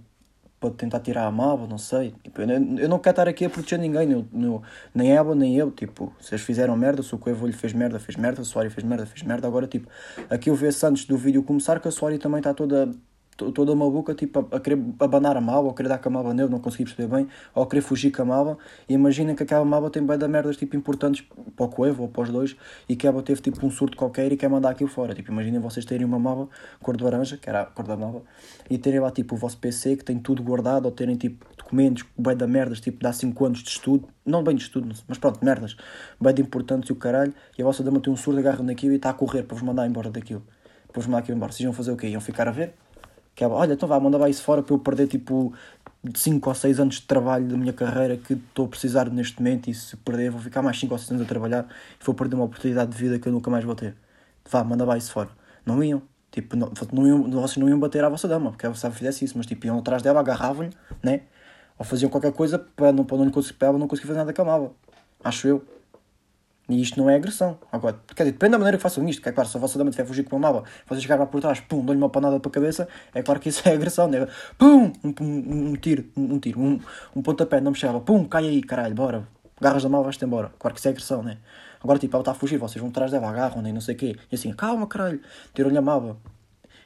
para 0.59 0.71
tentar 0.71 0.99
tirar 0.99 1.25
a 1.25 1.31
mágoa, 1.31 1.67
não 1.67 1.77
sei. 1.77 2.13
Tipo, 2.23 2.41
eu, 2.41 2.89
não 2.89 2.99
quero 2.99 3.13
estar 3.13 3.27
aqui 3.27 3.45
a 3.45 3.49
proteger 3.49 3.79
ninguém, 3.79 4.11
eu, 4.11 4.25
eu, 4.33 4.61
nem 4.93 5.11
ela 5.11 5.35
nem 5.35 5.55
eu. 5.55 5.71
Tipo, 5.71 6.13
eles 6.31 6.41
fizeram 6.41 6.75
merda, 6.75 7.03
se 7.03 7.13
o 7.13 7.17
Coelho 7.17 7.45
lhe 7.45 7.53
fez 7.53 7.73
merda, 7.73 7.99
fez 7.99 8.15
merda, 8.15 8.41
o 8.41 8.45
Soares 8.45 8.73
fez 8.73 8.85
merda, 8.85 9.05
fez 9.05 9.21
merda. 9.23 9.47
Agora, 9.47 9.67
tipo, 9.67 9.87
aqui 10.29 10.49
eu 10.49 10.55
vejo 10.55 10.85
antes 10.87 11.05
do 11.05 11.17
vídeo 11.17 11.43
começar 11.43 11.79
que 11.79 11.87
a 11.87 11.91
Soares 11.91 12.19
também 12.19 12.39
está 12.39 12.53
toda 12.53 12.91
toda 13.37 13.75
maluca, 13.75 14.13
tipo, 14.13 14.47
a, 14.51 14.57
a 14.57 14.59
querer 14.59 14.81
abanar 14.99 15.37
a 15.37 15.41
mala, 15.41 15.67
ou 15.67 15.73
querer 15.73 15.89
dar 15.89 15.99
com 15.99 16.09
a 16.09 16.11
mala 16.11 16.33
nele, 16.33 16.49
não 16.49 16.59
consegui 16.59 16.85
perceber 16.85 17.15
bem, 17.15 17.27
ou 17.53 17.65
querer 17.65 17.81
fugir 17.81 18.11
com 18.11 18.23
a 18.23 18.25
mala. 18.25 18.57
E 18.89 18.93
imaginem 18.93 19.35
que 19.35 19.43
aquela 19.43 19.63
mala 19.63 19.89
tem 19.89 20.05
bem 20.05 20.17
da 20.17 20.27
merdas, 20.27 20.57
tipo, 20.57 20.75
importantes 20.75 21.25
para 21.55 21.65
o 21.65 21.69
Coevo 21.69 22.03
ou 22.03 22.09
para 22.09 22.23
os 22.23 22.29
dois, 22.29 22.55
e 22.89 22.95
que 22.95 23.07
ela 23.07 23.21
teve, 23.21 23.41
tipo, 23.41 23.65
um 23.65 23.69
surto 23.69 23.95
qualquer 23.95 24.31
e 24.31 24.37
quer 24.37 24.49
mandar 24.49 24.71
aquilo 24.71 24.89
fora. 24.89 25.13
Tipo, 25.13 25.31
imaginem 25.31 25.59
vocês 25.59 25.85
terem 25.85 26.05
uma 26.05 26.19
mala 26.19 26.47
cor 26.81 26.97
de 26.97 27.03
laranja, 27.03 27.37
que 27.37 27.49
era 27.49 27.61
a 27.61 27.65
cor 27.65 27.85
da 27.85 27.95
mala, 27.95 28.23
e 28.69 28.77
terem 28.77 28.99
lá, 28.99 29.11
tipo, 29.11 29.35
o 29.35 29.37
vosso 29.37 29.57
PC 29.57 29.95
que 29.97 30.03
tem 30.03 30.17
tudo 30.19 30.41
guardado, 30.41 30.85
ou 30.85 30.91
terem, 30.91 31.15
tipo, 31.15 31.45
documentos 31.57 32.05
bem 32.17 32.35
da 32.35 32.47
merdas, 32.47 32.79
tipo, 32.79 33.01
dá 33.01 33.13
5 33.13 33.45
anos 33.45 33.59
de 33.59 33.69
estudo, 33.69 34.07
não 34.25 34.43
bem 34.43 34.55
de 34.55 34.63
estudo, 34.63 34.93
mas 35.07 35.17
pronto, 35.17 35.43
merdas, 35.43 35.75
bem 36.19 36.33
de 36.33 36.41
importantes 36.41 36.89
e 36.89 36.93
o 36.93 36.95
caralho, 36.95 37.33
e 37.57 37.61
a 37.61 37.65
vossa 37.65 37.83
dama 37.83 37.99
tem 37.99 38.11
um 38.11 38.15
surto, 38.15 38.39
agarra 38.39 38.63
naquilo 38.63 38.93
e 38.93 38.95
está 38.97 39.09
a 39.09 39.13
correr 39.13 39.43
para 39.43 39.55
vos 39.55 39.63
mandar 39.63 39.87
embora 39.87 40.09
daquilo. 40.09 40.43
Para 40.91 41.01
vos 41.01 41.07
mandar 41.07 41.19
aquilo 41.19 41.37
embora. 41.37 41.51
Vocês 41.51 41.61
iam 41.65 41.73
fazer 41.73 41.91
o 41.91 41.97
quê? 41.97 42.07
Iam 42.07 42.21
ficar 42.21 42.47
a 42.47 42.51
ver? 42.51 42.73
Que 43.37 43.43
é, 43.43 43.47
olha, 43.47 43.73
então 43.73 43.87
vá, 43.87 43.99
manda 43.99 44.17
vai 44.17 44.31
isso 44.31 44.41
fora 44.41 44.63
para 44.63 44.73
eu 44.73 44.79
perder 44.79 45.05
tipo 45.05 45.53
5 46.11 46.49
ou 46.49 46.55
6 46.55 46.79
anos 46.79 46.95
de 46.95 47.03
trabalho 47.03 47.47
da 47.47 47.55
minha 47.55 47.71
carreira 47.71 48.17
que 48.17 48.33
estou 48.33 48.65
a 48.65 48.67
precisar 48.67 49.11
neste 49.11 49.39
momento 49.39 49.69
e 49.69 49.75
se 49.75 49.95
perder 49.95 50.31
vou 50.31 50.41
ficar 50.41 50.63
mais 50.63 50.79
5 50.79 50.91
ou 50.91 50.97
6 50.97 51.11
anos 51.11 51.21
a 51.21 51.25
trabalhar 51.27 51.67
e 52.01 52.03
vou 52.03 52.15
perder 52.15 52.33
uma 52.33 52.45
oportunidade 52.45 52.89
de 52.91 52.97
vida 52.97 53.19
que 53.19 53.27
eu 53.27 53.31
nunca 53.31 53.51
mais 53.51 53.63
vou 53.63 53.75
ter. 53.75 53.95
Vá, 54.49 54.63
manda 54.63 54.83
vai 54.87 54.97
isso 54.97 55.11
fora. 55.11 55.29
Não 55.63 55.83
iam. 55.83 56.01
Tipo, 56.31 56.55
não, 56.55 56.71
não 56.91 57.07
iam, 57.07 57.29
vocês 57.29 57.57
não 57.57 57.69
iam 57.69 57.79
bater 57.79 58.03
à 58.03 58.09
vossa 58.09 58.27
dama, 58.27 58.49
porque 58.49 58.65
a 58.65 58.69
vossa 58.69 58.89
fizesse 58.89 59.23
isso, 59.23 59.37
mas 59.37 59.45
tipo, 59.45 59.67
iam 59.67 59.77
atrás 59.77 60.01
dela, 60.01 60.19
agarravam-lhe, 60.19 60.71
né? 61.03 61.21
Ou 61.77 61.85
faziam 61.85 62.09
qualquer 62.09 62.33
coisa 62.33 62.57
para, 62.57 62.91
não, 62.91 63.05
para, 63.05 63.17
não, 63.17 63.29
para 63.29 63.67
ela 63.67 63.77
não 63.77 63.87
conseguir 63.87 64.07
fazer 64.07 64.19
nada 64.19 64.33
com 64.33 64.41
a 64.41 64.45
mala. 64.45 64.71
Acho 65.23 65.47
eu. 65.47 65.63
E 66.69 66.81
isto 66.81 66.99
não 66.99 67.09
é 67.09 67.15
agressão. 67.15 67.57
Agora, 67.71 67.97
quer 68.13 68.23
dizer, 68.23 68.33
depende 68.33 68.51
da 68.51 68.57
maneira 68.57 68.77
que 68.77 68.83
façam 68.83 69.07
isto. 69.07 69.21
Que 69.21 69.29
é 69.29 69.31
claro, 69.31 69.49
se 69.49 69.55
a 69.55 69.59
vossa 69.59 69.77
dama 69.77 69.89
tiver 69.89 70.05
fugir 70.05 70.23
com 70.23 70.35
uma 70.35 70.51
mala, 70.51 70.63
vocês 70.85 71.01
chegar 71.01 71.17
lá 71.17 71.25
por 71.25 71.39
trás, 71.39 71.61
pum, 71.61 71.83
dão-lhe 71.83 71.99
uma 71.99 72.09
panada 72.09 72.39
para 72.39 72.49
a 72.49 72.53
cabeça, 72.53 72.87
é 73.13 73.23
claro 73.23 73.39
que 73.39 73.49
isso 73.49 73.61
é 73.69 73.73
agressão. 73.73 74.07
Né? 74.07 74.27
Pum, 74.57 74.91
um, 75.03 75.13
um, 75.21 75.69
um 75.69 75.75
tiro, 75.75 76.05
um, 76.17 76.33
um, 76.33 76.39
tiro, 76.39 76.59
um, 76.59 76.79
um 77.15 77.21
pontapé, 77.21 77.61
chama, 77.73 78.01
pum, 78.01 78.25
cai 78.25 78.47
aí, 78.47 78.61
caralho, 78.61 78.95
bora. 78.95 79.27
Garras 79.59 79.83
da 79.83 79.89
mala, 79.89 80.03
vais-te 80.03 80.23
embora. 80.23 80.51
Claro 80.59 80.73
que 80.73 80.79
isso 80.79 80.87
é 80.87 80.91
agressão, 80.91 81.23
né? 81.23 81.37
Agora, 81.81 81.97
tipo, 81.97 82.15
ela 82.15 82.21
está 82.21 82.31
a 82.31 82.35
fugir, 82.35 82.57
vocês 82.57 82.79
vão 82.81 82.89
atrás 82.89 83.11
dela, 83.11 83.29
agarram, 83.29 83.61
nem 83.61 83.71
não 83.71 83.81
sei 83.81 83.95
o 83.95 83.97
quê. 83.97 84.15
E 84.31 84.35
assim, 84.35 84.51
calma, 84.51 84.87
caralho, 84.87 85.21
tiram-lhe 85.53 85.77
a 85.77 85.81
mala. 85.81 86.17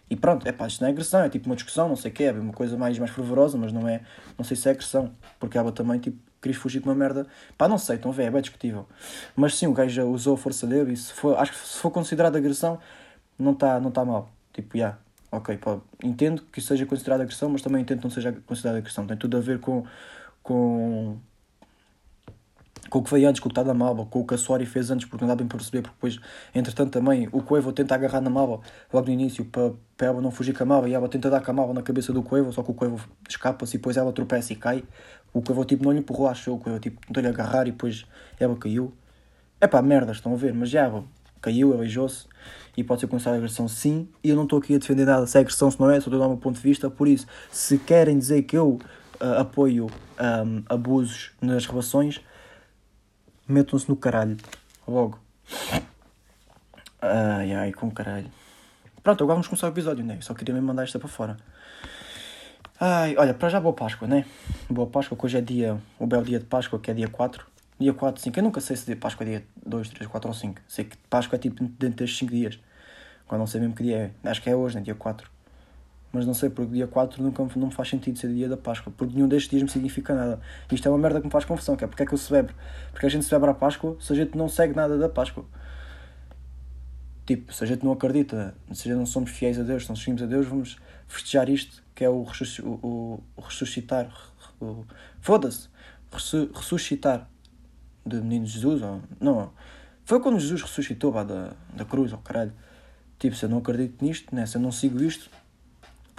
E 0.10 0.16
pronto, 0.16 0.46
é 0.48 0.52
pá, 0.52 0.68
isto 0.68 0.82
não 0.82 0.90
é 0.90 0.92
agressão, 0.92 1.22
é 1.22 1.30
tipo 1.30 1.48
uma 1.48 1.56
discussão, 1.56 1.88
não 1.88 1.96
sei 1.96 2.12
o 2.12 2.14
quê, 2.14 2.26
é 2.26 2.32
uma 2.34 2.54
coisa 2.54 2.78
mais, 2.78 3.00
mais 3.00 3.12
fervorosa, 3.12 3.58
mas 3.58 3.72
não 3.72 3.88
é, 3.88 4.02
não 4.38 4.44
sei 4.44 4.58
se 4.58 4.68
é 4.68 4.72
agressão. 4.72 5.12
Porque 5.40 5.58
ela 5.58 5.72
também, 5.72 6.00
tipo, 6.00 6.20
querias 6.41 6.62
fugir 6.62 6.81
com 6.81 6.89
uma 6.89 6.95
merda. 6.95 7.27
Pá, 7.57 7.67
não 7.67 7.77
sei, 7.77 7.98
estão 7.98 8.12
a 8.12 8.13
ver, 8.13 8.24
é 8.24 8.31
bem 8.31 8.41
discutível. 8.41 8.88
Mas 9.36 9.55
sim, 9.55 9.67
o 9.67 9.74
gajo 9.74 10.03
usou 10.07 10.36
a 10.36 10.38
força 10.38 10.65
dele 10.67 10.93
e 10.93 10.98
se 10.98 11.13
for, 11.13 11.38
acho 11.38 11.51
que 11.51 11.57
se 11.60 11.77
for 11.77 11.91
considerado 11.91 12.36
agressão, 12.36 12.79
não 13.38 13.53
está 13.53 13.79
não 13.79 13.91
tá 13.91 14.03
mal. 14.03 14.29
Tipo, 14.53 14.77
já, 14.77 14.83
yeah, 14.86 15.00
ok, 15.31 15.57
pá, 15.57 15.79
entendo 16.03 16.43
que 16.51 16.62
seja 16.62 16.86
considerado 16.86 17.21
agressão, 17.21 17.50
mas 17.50 17.62
também 17.62 17.81
entendo 17.81 18.00
que 18.00 18.03
não 18.05 18.12
seja 18.12 18.33
considerado 18.45 18.77
agressão. 18.77 19.07
Tem 19.07 19.17
tudo 19.17 19.38
a 19.38 19.39
ver 19.39 19.60
com. 19.60 19.86
com 20.43 21.17
com 22.91 23.00
o 23.00 23.03
que 23.03 23.10
veio 23.10 23.29
antes, 23.29 23.39
com 23.39 23.48
o 23.48 23.50
que 23.50 23.57
está 23.57 23.63
da 23.63 23.74
Malva, 23.74 24.05
com 24.05 24.19
o 24.19 24.27
que 24.27 24.33
a 24.33 24.38
Suari 24.38 24.65
fez 24.65 24.91
antes, 24.91 25.07
porque 25.07 25.24
não 25.24 25.29
dá 25.29 25.36
bem 25.36 25.48
para 25.48 25.57
perceber, 25.57 25.81
porque 25.81 25.95
depois, 25.95 26.19
entretanto, 26.53 26.91
também 26.91 27.29
o 27.31 27.41
Coevo 27.41 27.71
tenta 27.71 27.95
agarrar 27.95 28.19
na 28.19 28.29
Malva 28.29 28.60
logo 28.91 29.07
no 29.07 29.13
início 29.13 29.45
para, 29.45 29.71
para 29.95 30.07
ela 30.07 30.21
não 30.21 30.29
fugir 30.29 30.53
com 30.53 30.63
a 30.63 30.65
Malva 30.65 30.89
e 30.89 30.93
ela 30.93 31.07
tenta 31.07 31.29
dar 31.29 31.39
com 31.39 31.51
a 31.51 31.53
Malva 31.53 31.74
na 31.74 31.81
cabeça 31.81 32.12
do 32.12 32.21
Coevo, 32.21 32.51
só 32.51 32.62
que 32.62 32.69
o 32.69 32.74
Coevo 32.74 33.07
escapa-se 33.29 33.77
e 33.77 33.79
depois 33.79 33.95
ela 33.95 34.12
tropeça 34.12 34.51
e 34.51 34.57
cai. 34.57 34.83
O 35.33 35.41
Coevo 35.41 35.63
tipo 35.63 35.86
não 35.86 35.93
lhe 35.93 36.00
empurrou, 36.00 36.27
achou, 36.27 36.57
o 36.57 36.60
Coevo 36.60 36.79
tipo 36.81 37.00
tentou-lhe 37.07 37.29
agarrar 37.29 37.65
e 37.65 37.71
depois 37.71 38.05
ela 38.38 38.57
caiu. 38.57 38.91
É 39.62 39.67
pá, 39.67 39.81
merda, 39.81 40.12
estão 40.12 40.33
a 40.33 40.36
ver, 40.36 40.53
mas 40.53 40.69
já 40.69 40.91
caiu, 41.41 41.74
aleijou-se 41.74 42.27
e 42.75 42.83
pode 42.83 43.00
ser 43.00 43.07
considerada 43.07 43.38
agressão 43.38 43.69
sim. 43.69 44.10
E 44.21 44.29
eu 44.29 44.36
não 44.36 44.43
estou 44.43 44.60
aqui 44.60 44.75
a 44.75 44.77
defender 44.77 45.05
nada 45.05 45.25
se 45.25 45.38
é 45.38 45.39
agressão, 45.39 45.71
se 45.71 45.79
não 45.79 45.89
é, 45.89 45.93
só 45.93 46.10
estou 46.10 46.15
a 46.15 46.19
dar 46.19 46.25
o 46.25 46.31
meu 46.31 46.38
ponto 46.38 46.57
de 46.57 46.62
vista. 46.62 46.89
Por 46.89 47.07
isso, 47.07 47.25
se 47.50 47.77
querem 47.77 48.19
dizer 48.19 48.41
que 48.43 48.57
eu 48.57 48.79
uh, 49.21 49.39
apoio 49.39 49.88
um, 50.19 50.63
abusos 50.67 51.31
nas 51.41 51.65
relações 51.65 52.21
metam-se 53.51 53.88
no 53.89 53.96
caralho. 53.96 54.38
Logo. 54.88 55.20
Ai 57.01 57.53
ai, 57.53 57.72
com 57.74 57.91
caralho. 57.91 58.31
Pronto, 59.03 59.24
agora 59.24 59.36
vamos 59.36 59.48
começar 59.48 59.67
o 59.67 59.72
episódio, 59.72 60.03
né? 60.03 60.17
Eu 60.17 60.22
só 60.22 60.34
queria 60.34 60.53
mesmo 60.53 60.67
mandar 60.67 60.84
esta 60.84 61.00
para 61.00 61.08
fora. 61.08 61.38
Ai, 62.79 63.15
olha, 63.17 63.34
para 63.34 63.50
já 63.50 63.60
boa 63.60 63.74
Páscoa, 63.74 64.08
né? 64.08 64.25
Boa 64.70 64.88
Páscoa, 64.88 65.17
que 65.17 65.25
hoje 65.25 65.38
é 65.38 65.41
dia, 65.41 65.79
o 66.00 66.08
belo 66.08 66.24
dia 66.24 66.39
de 66.39 66.46
Páscoa, 66.46 66.79
que 66.79 66.89
é 66.89 66.93
dia 66.93 67.08
4. 67.08 67.46
Dia 67.79 67.93
4, 67.93 68.22
5. 68.22 68.39
Eu 68.39 68.43
nunca 68.43 68.62
sei 68.62 68.75
se 68.75 68.86
dia 68.86 68.96
Páscoa 68.96 69.25
é 69.25 69.29
dia 69.29 69.43
2, 69.65 69.89
3, 69.89 70.10
4 70.10 70.27
ou 70.29 70.34
5. 70.34 70.62
Sei 70.67 70.86
que 70.86 70.98
Páscoa 71.10 71.36
é 71.36 71.39
tipo 71.39 71.63
dentro 71.63 71.98
destes 71.98 72.20
5 72.20 72.31
dias. 72.31 72.60
Quando 73.27 73.39
não 73.39 73.48
sei 73.48 73.60
mesmo 73.60 73.75
que 73.75 73.84
dia 73.84 74.13
é. 74.24 74.29
Acho 74.29 74.41
que 74.41 74.50
é 74.50 74.55
hoje, 74.55 74.75
né? 74.75 74.81
Dia 74.81 74.96
4. 74.96 75.29
Mas 76.13 76.25
não 76.25 76.34
sei, 76.34 76.50
porque 76.50 76.74
dia 76.74 76.88
4 76.88 77.24
nunca 77.24 77.41
não 77.56 77.68
me 77.68 77.74
faz 77.74 77.88
sentido 77.89 78.20
ser 78.20 78.34
dia 78.34 78.50
da 78.50 78.58
Páscoa, 78.58 78.91
porque 78.98 79.13
nenhum 79.15 79.30
destes 79.30 79.50
dias 79.50 79.63
me 79.63 79.70
significa 79.70 80.13
nada. 80.13 80.41
Isto 80.70 80.88
é 80.88 80.91
uma 80.91 80.98
merda 80.98 81.20
que 81.22 81.27
me 81.27 81.32
faz 81.32 81.46
confusão, 81.46 81.77
que 81.77 81.86
é 81.86 81.88
porque 81.88 82.03
é 82.03 82.06
que 82.06 82.13
eu 82.13 82.18
celebro? 82.18 82.53
Porque 82.91 83.06
a 83.06 83.10
gente 83.10 83.24
celebra 83.24 83.51
a 83.51 83.53
Páscoa 83.53 83.96
se 84.00 84.12
a 84.12 84.15
gente 84.15 84.38
não 84.38 84.50
segue 84.50 84.75
nada 84.75 84.98
da 84.98 85.08
Páscoa. 85.08 85.46
Tipo, 87.25 87.53
se 87.53 87.63
a 87.63 87.68
gente 87.68 87.86
não 87.86 87.94
acredita, 87.94 88.53
se 88.74 88.88
a 88.88 88.91
gente 88.91 89.00
não 89.00 89.06
somos 89.06 89.30
fiéis 89.32 89.58
a 89.58 89.63
Deus, 89.63 89.84
se 89.84 89.89
não 89.89 89.96
seguimos 89.96 90.22
a 90.22 90.25
Deus, 90.25 90.48
vamos 90.48 90.77
festejar 91.08 91.48
isto, 91.50 91.82
que 91.96 92.03
é 92.03 92.10
o, 92.10 92.25
o, 92.25 92.68
o, 92.68 93.24
o 93.38 93.41
ressuscitar. 93.41 94.12
O, 94.60 94.84
Foda-se! 95.22 95.70
Ressu- 96.12 96.51
Ressuscitar 96.53 97.30
de 98.06 98.18
menino 98.18 98.46
Jesus, 98.46 98.82
ou, 98.82 99.01
não, 99.20 99.51
foi 100.03 100.20
quando 100.20 100.39
Jesus 100.39 100.62
ressuscitou 100.62 101.13
da, 101.24 101.53
da 101.74 101.86
cruz, 101.86 102.12
ou 102.12 102.18
caralho. 102.20 102.51
Tipo, 103.18 103.36
se 103.36 103.46
eu 103.46 103.50
não 103.50 103.60
acredito 103.60 104.03
nisto, 104.03 104.36
né? 104.36 104.46
se 104.46 104.58
eu 104.58 104.62
não 104.62 104.72
sigo 104.72 105.01
isto, 105.01 105.30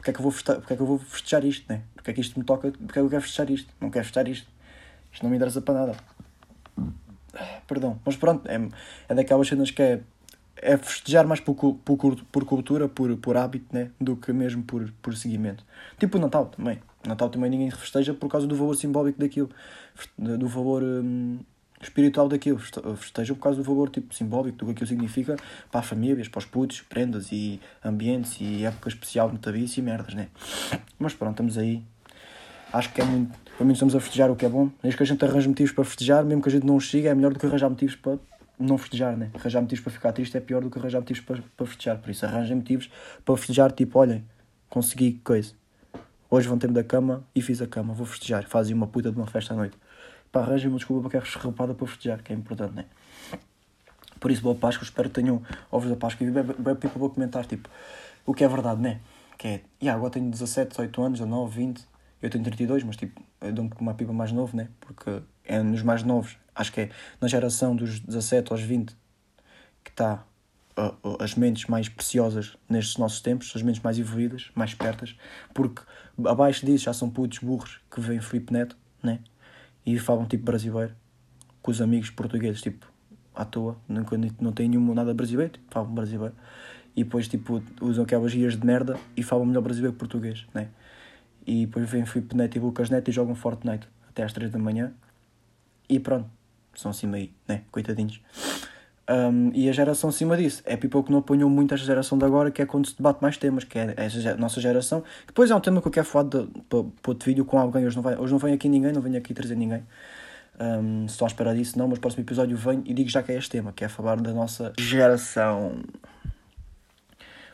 porque 0.03 0.11
é 0.11 0.15
que 0.15 0.19
eu 0.19 0.23
vou 0.25 0.33
festejar, 0.33 0.61
porque 0.61 0.73
é 0.73 0.77
que 0.77 0.83
eu 0.83 0.87
vou 0.87 0.99
festejar 0.99 1.45
isto, 1.45 1.73
né? 1.73 1.83
Porque 1.95 2.11
é 2.11 2.15
que 2.15 2.21
isto 2.21 2.37
me 2.37 2.45
toca, 2.45 2.73
porque 2.73 2.85
é 2.85 2.93
que 2.93 2.99
eu 2.99 3.09
quero 3.09 3.23
festejar 3.23 3.49
isto? 3.49 3.73
Não 3.81 3.89
quero 3.89 4.05
festejar 4.05 4.29
isto. 4.29 4.49
Isto 5.13 5.23
não 5.23 5.31
me 5.31 5.37
interessa 5.37 5.63
para 5.63 5.75
nada. 5.75 5.97
Perdão, 7.69 8.01
mas 8.05 8.17
pronto, 8.17 8.49
é, 8.49 8.61
é 9.09 9.15
daquelas 9.15 9.47
cenas 9.47 9.71
que 9.71 9.81
é, 9.81 10.01
é 10.57 10.77
festejar 10.77 11.25
mais 11.25 11.39
por, 11.39 11.55
por, 11.55 12.17
por 12.17 12.45
cultura, 12.45 12.89
por, 12.89 13.17
por 13.17 13.37
hábito, 13.37 13.67
né? 13.73 13.93
Do 14.01 14.17
que 14.17 14.33
mesmo 14.33 14.65
por, 14.65 14.93
por 15.01 15.17
seguimento. 15.17 15.65
Tipo 16.01 16.19
o 16.19 16.21
Natal 16.21 16.47
também. 16.47 16.83
Natal 17.07 17.31
também 17.31 17.49
ninguém 17.49 17.71
festeja 17.71 18.13
por 18.13 18.29
causa 18.29 18.49
do 18.49 18.57
valor 18.57 18.75
simbólico 18.75 19.21
daquilo, 19.21 19.51
do 20.19 20.49
valor 20.49 20.83
hum, 20.83 21.39
espiritual 21.83 22.29
daquilo. 22.29 22.59
Feste- 22.59 22.81
Festejam 22.97 23.37
por 23.37 23.43
causa 23.43 23.59
do 23.59 23.65
valor 23.65 23.91
tipo, 23.91 24.15
simbólico, 24.15 24.59
do 24.59 24.67
que 24.67 24.71
aquilo 24.73 24.87
significa 24.87 25.37
para 25.71 25.81
as 25.81 25.87
famílias, 25.87 26.29
para 26.29 26.39
os 26.39 26.45
putos, 26.45 26.81
prendas 26.81 27.33
e 27.33 27.61
ambientes 27.85 28.37
e 28.41 28.65
época 28.65 28.89
especial 28.89 29.29
de 29.29 29.35
metabice 29.35 29.81
e 29.81 29.83
merdas, 29.83 30.15
né? 30.15 30.29
Mas 30.99 31.13
pronto, 31.15 31.33
estamos 31.33 31.59
aí. 31.59 31.83
Acho 32.73 32.93
que 32.93 33.01
é 33.01 33.05
muito. 33.05 33.37
Para 33.57 33.67
mim, 33.67 33.75
estamos 33.75 33.95
a 33.95 34.01
festejar 34.01 34.31
o 34.31 34.37
que 34.37 34.47
é 34.47 34.49
bom. 34.49 34.71
Desde 34.83 34.97
que 34.97 35.03
a 35.03 35.07
gente 35.07 35.23
arranja 35.25 35.49
motivos 35.49 35.73
para 35.73 35.85
festejar, 35.85 36.25
mesmo 36.25 36.43
que 36.43 36.49
a 36.49 36.53
gente 36.53 36.65
não 36.65 36.81
siga, 36.81 37.11
é 37.11 37.15
melhor 37.15 37.33
do 37.33 37.39
que 37.39 37.45
arranjar 37.45 37.69
motivos 37.69 37.95
para 37.97 38.19
não 38.59 38.79
festejar, 38.79 39.17
né? 39.17 39.31
Arranjar 39.35 39.61
motivos 39.61 39.83
para 39.85 39.93
ficar 39.93 40.13
triste 40.13 40.37
é 40.37 40.41
pior 40.41 40.63
do 40.63 40.71
que 40.71 40.79
arranjar 40.79 41.01
motivos 41.01 41.23
para, 41.23 41.43
para 41.57 41.67
festejar. 41.67 41.99
Por 41.99 42.11
isso, 42.11 42.25
arranjem 42.25 42.57
motivos 42.57 42.91
para 43.25 43.37
festejar, 43.37 43.73
tipo, 43.73 43.99
olhem, 43.99 44.25
consegui 44.71 45.21
coisa. 45.23 45.53
Hoje 46.31 46.47
levantei-me 46.47 46.75
da 46.75 46.83
cama 46.83 47.23
e 47.35 47.43
fiz 47.43 47.61
a 47.61 47.67
cama, 47.67 47.93
vou 47.93 48.07
festejar. 48.07 48.45
Fazem 48.49 48.75
uma 48.75 48.87
puta 48.87 49.11
de 49.13 49.19
uma 49.19 49.27
festa 49.27 49.53
à 49.53 49.57
noite. 49.57 49.77
Pá, 50.33 50.41
arranjem 50.41 50.71
uma 50.71 50.79
desculpa 50.79 51.11
para 51.11 51.19
é 51.19 51.23
escarrapada 51.23 51.75
para 51.75 51.87
festejar, 51.87 52.23
que 52.23 52.33
é 52.33 52.37
importante, 52.37 52.75
né? 52.75 52.87
Por 54.19 54.31
isso, 54.31 54.41
boa 54.41 54.55
Páscoa, 54.55 54.85
espero 54.85 55.11
que 55.11 55.21
tenham 55.21 55.43
ovos 55.71 55.91
da 55.91 55.97
Páscoa. 55.97 56.27
E 56.27 56.31
bem, 56.31 56.43
bem, 56.43 56.55
bem, 56.57 56.91
vou 56.97 57.11
comentar, 57.11 57.45
tipo, 57.45 57.69
o 58.25 58.33
que 58.33 58.43
é 58.43 58.49
verdade, 58.49 58.81
né? 58.81 59.01
Que 59.37 59.49
é, 59.49 59.61
yeah, 59.83 59.95
agora 59.95 60.13
tenho 60.13 60.31
17, 60.31 60.71
18 60.71 61.03
anos, 61.03 61.19
19, 61.19 61.55
20. 61.55 61.85
Eu 62.23 62.31
tenho 62.31 62.45
32, 62.45 62.85
mas 62.85 62.97
tipo, 62.97 63.21
eu 63.41 63.53
dou-me 63.53 63.71
uma 63.79 63.93
pipa 63.93 64.13
mais 64.13 64.33
novo, 64.33 64.57
né? 64.57 64.69
Porque 64.81 65.23
é 65.45 65.63
nos 65.63 65.83
mais 65.83 66.03
novos, 66.03 66.39
acho 66.55 66.73
que 66.73 66.83
é 66.83 66.91
na 67.21 67.29
geração 67.29 67.75
dos 67.75 68.01
17 68.01 68.53
aos 68.53 68.63
20 68.63 68.97
que 69.83 69.91
está 69.91 70.25
uh, 70.77 71.23
as 71.23 71.35
mentes 71.35 71.67
mais 71.67 71.89
preciosas 71.89 72.57
nestes 72.69 72.97
nossos 72.97 73.21
tempos, 73.21 73.53
as 73.55 73.63
mentes 73.63 73.83
mais 73.83 73.99
evoluídas, 73.99 74.51
mais 74.55 74.71
espertas, 74.71 75.17
porque 75.53 75.83
abaixo 76.25 76.65
disso 76.65 76.85
já 76.85 76.93
são 76.93 77.11
putos 77.11 77.39
burros 77.39 77.81
que 77.91 78.01
vêm 78.01 78.21
Filipe 78.21 78.53
Neto, 78.53 78.77
né? 79.03 79.19
E 79.85 79.99
falam 79.99 80.27
tipo 80.27 80.45
brasileiro, 80.45 80.95
com 81.61 81.71
os 81.71 81.81
amigos 81.81 82.11
portugueses, 82.11 82.61
tipo, 82.61 82.87
à 83.35 83.45
toa, 83.45 83.77
nunca, 83.89 84.17
não 84.41 84.53
tem 84.53 84.69
nenhum 84.69 84.95
nada 84.95 85.13
brasileiro, 85.13 85.53
tipo, 85.53 85.65
falam 85.71 85.93
brasileiro. 85.93 86.35
E 86.95 87.05
depois, 87.05 87.27
tipo, 87.27 87.63
usam 87.81 88.05
aquelas 88.05 88.31
gírias 88.31 88.57
de 88.57 88.67
merda 88.67 88.99
e 89.17 89.23
falam 89.23 89.47
melhor 89.47 89.63
brasileiro 89.63 89.93
que 89.95 89.99
português, 89.99 90.47
né? 90.53 90.69
E 91.47 91.67
depois 91.67 91.91
vem 91.91 92.05
Filipe 92.07 92.37
Neto 92.37 92.57
e 92.57 92.61
Lucas 92.61 92.91
Neto 92.91 93.09
e 93.09 93.13
jogam 93.13 93.35
Fortnite 93.35 93.89
até 94.09 94.23
às 94.23 94.33
3 94.33 94.51
da 94.51 94.59
manhã. 94.59 94.93
E 95.89 95.99
pronto, 95.99 96.29
são 96.75 96.91
assim 96.91 97.07
meio, 97.07 97.31
né? 97.49 97.63
Coitadinhos. 97.71 98.21
Um, 99.11 99.51
e 99.53 99.69
a 99.69 99.73
geração 99.73 100.11
acima 100.11 100.37
disso 100.37 100.63
é 100.65 100.77
people 100.77 101.03
que 101.03 101.11
não 101.11 101.19
apanhou 101.19 101.51
muito 101.51 101.75
esta 101.75 101.85
geração 101.85 102.17
de 102.17 102.25
agora, 102.25 102.51
que 102.51 102.63
é 102.63 102.67
quando 102.67 102.87
se 102.87 102.97
debate 102.97 103.21
mais 103.21 103.37
temas, 103.37 103.65
que 103.65 103.79
é 103.79 104.09
ge- 104.09 104.35
nossa 104.35 104.61
geração. 104.61 105.03
Depois 105.27 105.51
é 105.51 105.55
um 105.55 105.61
tema 105.61 105.83
que 105.83 105.89
eu 105.89 105.93
quero 105.93 106.07
falar 106.07 106.29
para, 106.29 106.79
outro 107.09 107.27
vídeo 107.27 107.45
com 107.45 107.59
alguém. 107.59 107.85
Hoje 107.85 107.97
não, 107.97 108.03
vai, 108.03 108.17
hoje 108.17 108.33
não 108.33 108.39
vem 108.39 108.55
aqui 108.55 108.69
ninguém, 108.69 108.93
não 108.93 109.03
venho 109.03 109.19
aqui 109.19 109.35
trazer 109.35 109.57
ninguém. 109.57 109.85
Um, 110.61 111.09
se 111.09 111.15
estou 111.15 111.27
à 111.27 111.29
espera 111.29 111.55
disso, 111.55 111.77
não, 111.77 111.89
mas 111.89 111.99
no 111.99 112.01
próximo 112.01 112.23
episódio 112.23 112.57
venho 112.57 112.83
e 112.87 112.95
digo 112.95 113.09
já 113.11 113.23
que 113.23 113.33
é 113.33 113.37
este 113.37 113.51
tema, 113.51 113.73
que 113.73 113.85
é 113.85 113.89
falar 113.89 114.21
da 114.21 114.33
nossa 114.33 114.73
geração. 114.79 115.83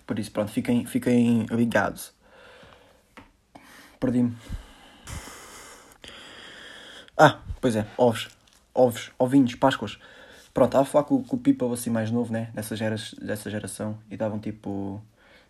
Por 0.07 0.19
isso, 0.19 0.31
pronto, 0.31 0.51
fiquem, 0.51 0.85
fiquem 0.85 1.47
ligados. 1.51 2.13
Perdi-me. 3.99 4.37
Ah, 7.17 7.39
pois 7.61 7.75
é, 7.75 7.87
ovos. 7.97 8.29
Ovos, 8.75 9.11
ovinhos, 9.19 9.55
Páscoas. 9.55 9.99
Pronto, 10.59 10.71
estava 10.71 10.83
a 10.83 10.87
falar 10.87 11.05
com, 11.05 11.23
com 11.23 11.37
o 11.37 11.39
People 11.39 11.73
assim 11.73 11.89
mais 11.89 12.11
novo, 12.11 12.33
né? 12.33 12.51
Dessa, 12.53 12.75
gera, 12.75 12.97
dessa 13.23 13.49
geração. 13.49 13.97
E 14.11 14.17
davam 14.17 14.41
tipo. 14.41 15.01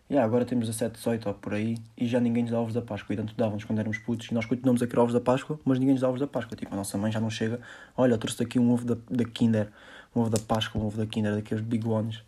Yeah, 0.07 0.23
agora 0.23 0.45
temos 0.45 0.67
17, 0.67 0.97
18 0.97 1.29
ou 1.29 1.33
por 1.33 1.55
aí. 1.55 1.79
E 1.97 2.07
já 2.07 2.19
ninguém 2.19 2.43
nos 2.43 2.51
dá 2.51 2.59
ovos 2.59 2.75
da 2.75 2.81
Páscoa. 2.83 3.13
E 3.13 3.17
tanto 3.17 3.33
davam-nos 3.35 3.63
quando 3.63 3.79
éramos 3.79 3.97
putos. 3.97 4.27
E 4.27 4.35
nós 4.35 4.45
continuamos 4.45 4.83
a 4.83 4.87
querer 4.87 4.99
ovos 4.99 5.13
da 5.13 5.19
Páscoa, 5.19 5.59
mas 5.65 5.79
ninguém 5.79 5.95
nos 5.95 6.01
dá 6.01 6.09
ovos 6.09 6.19
da 6.19 6.27
Páscoa. 6.27 6.55
Tipo, 6.55 6.75
a 6.75 6.77
nossa 6.77 6.95
mãe 6.95 7.11
já 7.11 7.19
não 7.19 7.31
chega. 7.31 7.59
Olha, 7.97 8.19
trouxe 8.19 8.43
aqui 8.43 8.59
um 8.59 8.71
ovo 8.71 8.85
da, 8.85 8.97
da 9.09 9.25
Kinder. 9.25 9.71
Um 10.15 10.21
ovo 10.21 10.29
da 10.29 10.37
Páscoa, 10.37 10.79
um 10.79 10.85
ovo 10.85 10.99
da 10.99 11.07
Kinder, 11.07 11.33
daqueles 11.33 11.63
big 11.63 11.87
ones. 11.87 12.21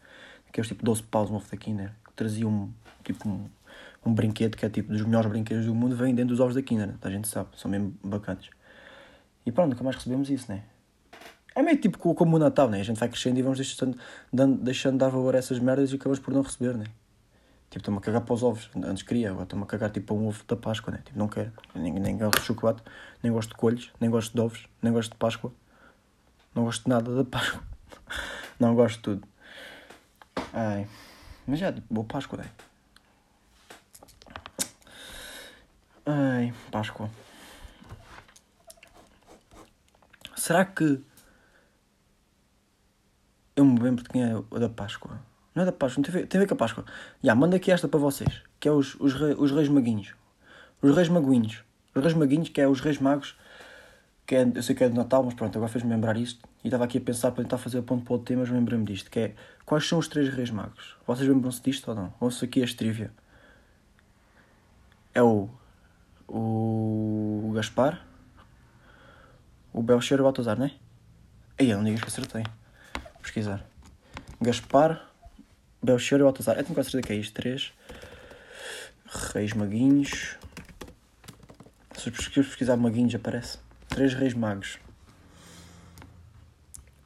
Aqueles 0.50 0.68
tipo 0.68 0.84
12 0.84 1.04
paus, 1.04 1.30
um 1.30 1.36
ovo 1.36 1.46
da 1.52 1.58
Kinder. 1.58 1.92
Que 2.04 2.14
trazia 2.14 2.48
um. 2.48 2.72
Tipo 3.04 3.30
um 3.30 3.46
um 4.04 4.12
brinquedo 4.12 4.58
que 4.58 4.66
é 4.66 4.70
tipo 4.72 4.92
dos 4.92 5.04
melhores 5.04 5.30
brinquedos 5.30 5.68
do 5.68 5.76
mundo, 5.76 5.96
vem 5.96 6.16
dentro 6.16 6.30
dos 6.30 6.40
ovos 6.40 6.56
da 6.56 6.62
Kinder, 6.64 6.96
a 7.00 7.10
gente 7.12 7.28
sabe, 7.28 7.50
são 7.56 7.70
mesmo 7.70 7.94
bacanas. 8.04 8.50
E 9.46 9.52
pronto, 9.52 9.70
nunca 9.70 9.84
mais 9.84 9.96
recebemos 9.96 10.28
isso, 10.32 10.52
né? 10.52 10.64
É 11.54 11.62
meio 11.62 11.78
tipo 11.80 11.98
co- 11.98 12.16
como 12.16 12.36
o 12.38 12.40
Natal, 12.40 12.70
né? 12.70 12.80
A 12.80 12.84
gente 12.84 12.98
vai 13.00 13.10
crescendo 13.10 13.38
e 13.38 13.42
vamos 13.42 13.58
deixando, 13.58 13.98
dando, 14.32 14.58
deixando 14.64 14.94
de 14.94 15.00
dar 15.00 15.10
valor 15.10 15.36
a 15.36 15.40
essas 15.40 15.60
merdas 15.60 15.92
e 15.92 15.96
acabamos 15.96 16.20
por 16.20 16.34
não 16.34 16.42
receber, 16.42 16.76
né? 16.78 16.86
Tipo, 17.70 17.80
estou-me 17.80 17.98
a 18.00 18.02
cagar 18.02 18.22
para 18.22 18.34
os 18.34 18.44
ovos. 18.44 18.70
Antes 18.76 19.04
queria, 19.04 19.30
agora 19.30 19.44
estou-me 19.44 19.64
a 19.64 19.68
cagar 19.68 19.90
tipo 19.92 20.14
um 20.14 20.28
ovo 20.28 20.44
da 20.48 20.56
Páscoa, 20.56 20.94
né? 20.94 21.02
Tipo, 21.06 21.18
não 21.20 21.28
quero. 21.28 21.52
Nem, 21.76 21.94
nem 21.94 22.18
gosto 22.18 22.40
de 22.40 22.46
chocolate, 22.46 22.82
nem 23.24 23.32
gosto 23.32 23.50
de 23.50 23.56
coelhos, 23.56 23.92
nem 24.00 24.10
gosto 24.10 24.34
de 24.34 24.42
ovos, 24.42 24.68
nem 24.82 24.92
gosto 24.94 25.12
de 25.12 25.18
Páscoa. 25.18 25.54
Não 26.56 26.64
gosto 26.66 26.84
de 26.84 26.90
nada 26.90 27.16
da 27.16 27.24
Páscoa. 27.24 27.62
Não 28.60 28.76
gosto 28.76 28.98
de 28.98 29.02
tudo. 29.04 29.28
Ai. 30.54 30.88
Mas 31.48 31.60
já, 31.60 31.72
tipo, 31.74 31.94
boa 31.94 32.06
Páscoa, 32.06 32.40
né? 32.40 32.46
Ai, 36.06 36.54
Páscoa. 36.72 37.10
Será 40.36 40.66
que 40.66 41.02
eu 43.56 43.66
me 43.66 43.80
lembro 43.80 44.04
de 44.04 44.10
quem 44.10 44.24
é 44.24 44.36
o 44.36 44.60
da 44.60 44.70
Páscoa? 44.70 45.20
Não 45.54 45.64
é 45.64 45.66
da 45.66 45.72
Páscoa, 45.72 46.02
não 46.02 46.04
tem 46.04 46.16
a 46.16 46.20
ver, 46.20 46.28
tem 46.28 46.40
a 46.40 46.42
ver 46.44 46.48
com 46.48 46.54
a 46.54 46.58
Páscoa. 46.58 46.86
Já, 47.22 47.36
manda 47.36 47.56
aqui 47.58 47.72
esta 47.72 47.88
para 47.88 48.00
vocês, 48.00 48.42
que 48.60 48.68
é 48.68 48.72
os, 48.72 48.96
os, 48.96 49.14
rei, 49.14 49.36
os 49.38 49.52
Reis 49.52 49.68
Maguinhos. 49.68 50.14
Os 50.82 50.96
Reis 50.96 51.10
Maguinhos. 51.10 51.64
Os 51.94 52.02
Reis 52.02 52.16
Maguinhos, 52.16 52.50
que 52.50 52.62
é 52.62 52.68
os 52.68 52.80
Reis 52.80 53.00
Magos, 53.00 53.38
que 54.26 54.36
é, 54.36 54.50
eu 54.56 54.64
sei 54.64 54.76
que 54.76 54.84
é 54.84 54.90
de 54.90 54.96
Natal, 54.96 55.24
mas 55.24 55.34
pronto, 55.34 55.56
agora 55.58 55.72
fez-me 55.72 55.92
lembrar 55.92 56.16
isto. 56.18 56.48
E 56.64 56.68
estava 56.68 56.86
aqui 56.86 56.98
a 56.98 57.02
pensar 57.02 57.32
para 57.32 57.44
tentar 57.44 57.58
fazer 57.58 57.80
a 57.80 57.82
ponto 57.84 58.06
para 58.06 58.14
o 58.14 58.20
tema, 58.20 58.42
mas 58.42 58.50
lembrei-me 58.50 58.86
disto, 58.86 59.12
que 59.12 59.20
é, 59.20 59.36
quais 59.66 59.88
são 59.88 60.00
os 60.00 60.08
três 60.08 60.30
Reis 60.30 60.52
Magos? 60.52 60.96
Vocês 61.06 61.28
lembram-se 61.28 61.62
disto 61.62 61.90
ou 61.90 61.96
não? 61.96 62.14
Ouço 62.20 62.46
aqui 62.46 62.64
a 62.64 62.68
trivia. 62.68 63.12
É 65.14 65.22
o 65.22 65.50
o 66.34 67.52
Gaspar, 67.54 68.02
o 69.74 69.84
Belcher 69.84 70.18
e 70.18 70.22
o 70.22 70.24
Baltazar, 70.24 70.58
não 70.58 70.66
é? 70.66 70.72
Aí, 71.60 71.74
não 71.74 71.84
digas 71.84 72.02
que 72.02 72.08
acertei. 72.08 72.44
Pesquisar. 73.22 73.66
Gaspar, 74.40 75.08
Belcher 75.84 76.20
e 76.20 76.24
Baltazar. 76.24 76.58
Eu 76.58 76.64
tenho 76.64 76.74
quase 76.74 76.90
certeza 76.90 77.08
que 77.08 77.14
é 77.14 77.16
isto. 77.18 77.34
Três. 77.34 77.74
Reis 79.34 79.54
Maguinhos. 79.54 80.38
Se 81.98 82.10
eu 82.10 82.14
pesquis- 82.14 82.48
pesquisar 82.48 82.78
Maguinhos, 82.78 83.14
aparece. 83.14 83.58
Três 83.88 84.14
Reis 84.14 84.34
Magos. 84.34 84.80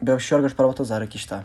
Belcher, 0.01 0.41
Gaspar 0.41 0.65
Baltazar. 0.65 1.01
Aqui 1.01 1.17
está. 1.17 1.43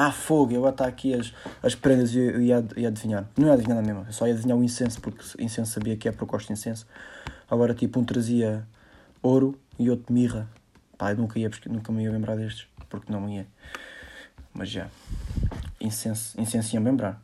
Ah, 0.00 0.12
fogo, 0.12 0.52
eu 0.52 0.68
está 0.68 0.86
aqui 0.86 1.12
as, 1.12 1.34
as 1.60 1.74
prendas 1.74 2.14
e 2.14 2.18
ia, 2.20 2.64
ia 2.76 2.86
adivinhar. 2.86 3.28
Não 3.36 3.48
ia 3.48 3.54
adivinhar 3.54 3.84
mesmo, 3.84 4.04
eu 4.06 4.12
só 4.12 4.28
ia 4.28 4.32
adivinhar 4.32 4.56
o 4.56 4.62
incenso, 4.62 5.00
porque 5.00 5.24
incenso 5.42 5.72
sabia 5.72 5.96
que 5.96 6.06
é 6.06 6.12
porque 6.12 6.22
eu 6.22 6.28
gosto 6.28 6.46
de 6.46 6.52
incenso. 6.52 6.86
Agora, 7.50 7.74
tipo, 7.74 7.98
um 7.98 8.04
trazia 8.04 8.64
ouro 9.20 9.58
e 9.76 9.90
outro 9.90 10.12
mirra. 10.12 10.48
Pá, 10.96 11.10
eu 11.10 11.16
nunca, 11.16 11.36
ia, 11.36 11.50
nunca 11.66 11.90
me 11.90 12.04
ia 12.04 12.12
lembrar 12.12 12.36
destes, 12.36 12.67
porque 12.88 13.12
não 13.12 13.28
ia. 13.28 13.46
Mas 14.54 14.68
já. 14.70 14.88
Incenso, 15.80 16.40
incenso 16.40 16.74
ia-me 16.74 16.86
lembrar. 16.90 17.22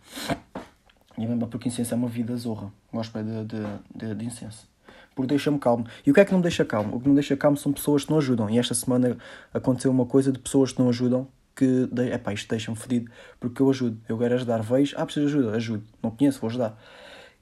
Ia 1.18 1.29
lembrar 1.29 1.48
porque 1.48 1.68
incenso 1.68 1.94
é 1.94 1.96
uma 1.96 2.09
vida 2.09 2.37
zorra. 2.37 2.72
Gosto 2.92 3.12
bem 3.12 3.24
de, 3.24 3.44
de, 3.44 3.62
de, 3.94 4.14
de 4.14 4.24
incenso. 4.24 4.68
Porque 5.14 5.29
deixa-me 5.29 5.59
calmo. 5.59 5.87
E 6.05 6.11
o 6.11 6.14
que 6.14 6.20
é 6.20 6.24
que 6.24 6.33
não 6.33 6.38
me 6.38 6.42
deixa 6.42 6.64
calmo? 6.64 6.96
O 6.96 7.00
que 7.00 7.07
não 7.07 7.14
me 7.14 7.20
deixa 7.20 7.37
calmo 7.37 7.57
são 7.57 7.72
pessoas 7.72 8.05
que 8.05 8.11
não 8.11 8.18
ajudam. 8.18 8.50
E 8.50 8.59
esta 8.59 8.74
semana 8.74 9.16
aconteceu 9.53 9.90
uma 9.90 10.07
coisa 10.07 10.33
de 10.33 10.38
pessoas 10.38 10.72
que 10.72 10.81
não 10.81 10.88
ajudam 10.88 11.29
que, 11.55 11.87
de- 11.87 12.12
epá, 12.12 12.33
isto 12.33 12.48
deixa-me 12.48 12.77
fedido, 12.77 13.11
porque 13.38 13.62
eu 13.62 13.70
ajudo, 13.70 13.96
eu 14.09 14.18
quero 14.18 14.35
ajudar, 14.35 14.61
vejo, 14.61 14.96
ah, 14.98 15.05
preciso 15.07 15.29
de 15.29 15.33
ajuda, 15.37 15.57
ajudo, 15.57 15.85
não 16.03 16.11
conheço, 16.11 16.40
vou 16.40 16.50
ajudar. 16.50 16.77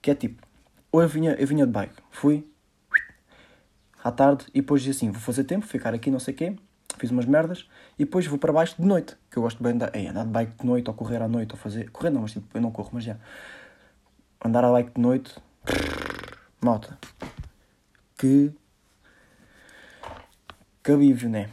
Que 0.03 0.11
é 0.11 0.15
tipo, 0.15 0.47
ou 0.91 1.01
eu 1.01 1.09
vinha, 1.09 1.31
eu 1.33 1.47
vinha 1.47 1.65
de 1.65 1.73
bike, 1.73 1.95
fui 2.11 2.47
à 4.05 4.13
tarde 4.13 4.45
e 4.53 4.61
depois 4.61 4.83
dizia 4.83 4.95
assim, 4.99 5.11
vou 5.11 5.19
fazer 5.19 5.45
tempo, 5.45 5.67
ficar 5.67 5.95
aqui 5.95 6.11
não 6.11 6.19
sei 6.19 6.35
o 6.35 6.37
quê, 6.37 6.57
fiz 6.99 7.11
umas 7.11 7.27
merdas 7.27 7.69
e 7.99 8.05
depois 8.05 8.27
vou 8.27 8.39
para 8.39 8.53
baixo 8.53 8.77
de 8.79 8.87
noite, 8.87 9.17
que 9.31 9.37
eu 9.37 9.43
gosto 9.43 9.63
bem 9.63 9.77
de 9.77 9.85
andar, 9.85 10.25
de 10.25 10.31
bike 10.31 10.59
de 10.61 10.67
noite 10.67 10.89
ou 10.89 10.95
correr 10.95 11.23
à 11.23 11.29
noite 11.29 11.53
ou 11.53 11.59
fazer, 11.59 11.91
correr 11.91 12.11
não, 12.11 12.23
mas 12.23 12.33
tipo, 12.33 12.47
eu 12.55 12.61
não 12.61 12.71
corro, 12.71 12.91
mas 12.93 13.05
já, 13.05 13.17
andar 14.45 14.65
a 14.65 14.73
bike 14.73 14.93
de 14.95 15.01
noite, 15.01 15.35
malta, 16.61 16.99
que, 18.17 18.53
que 20.83 20.93
alívio, 20.93 21.29
né? 21.29 21.49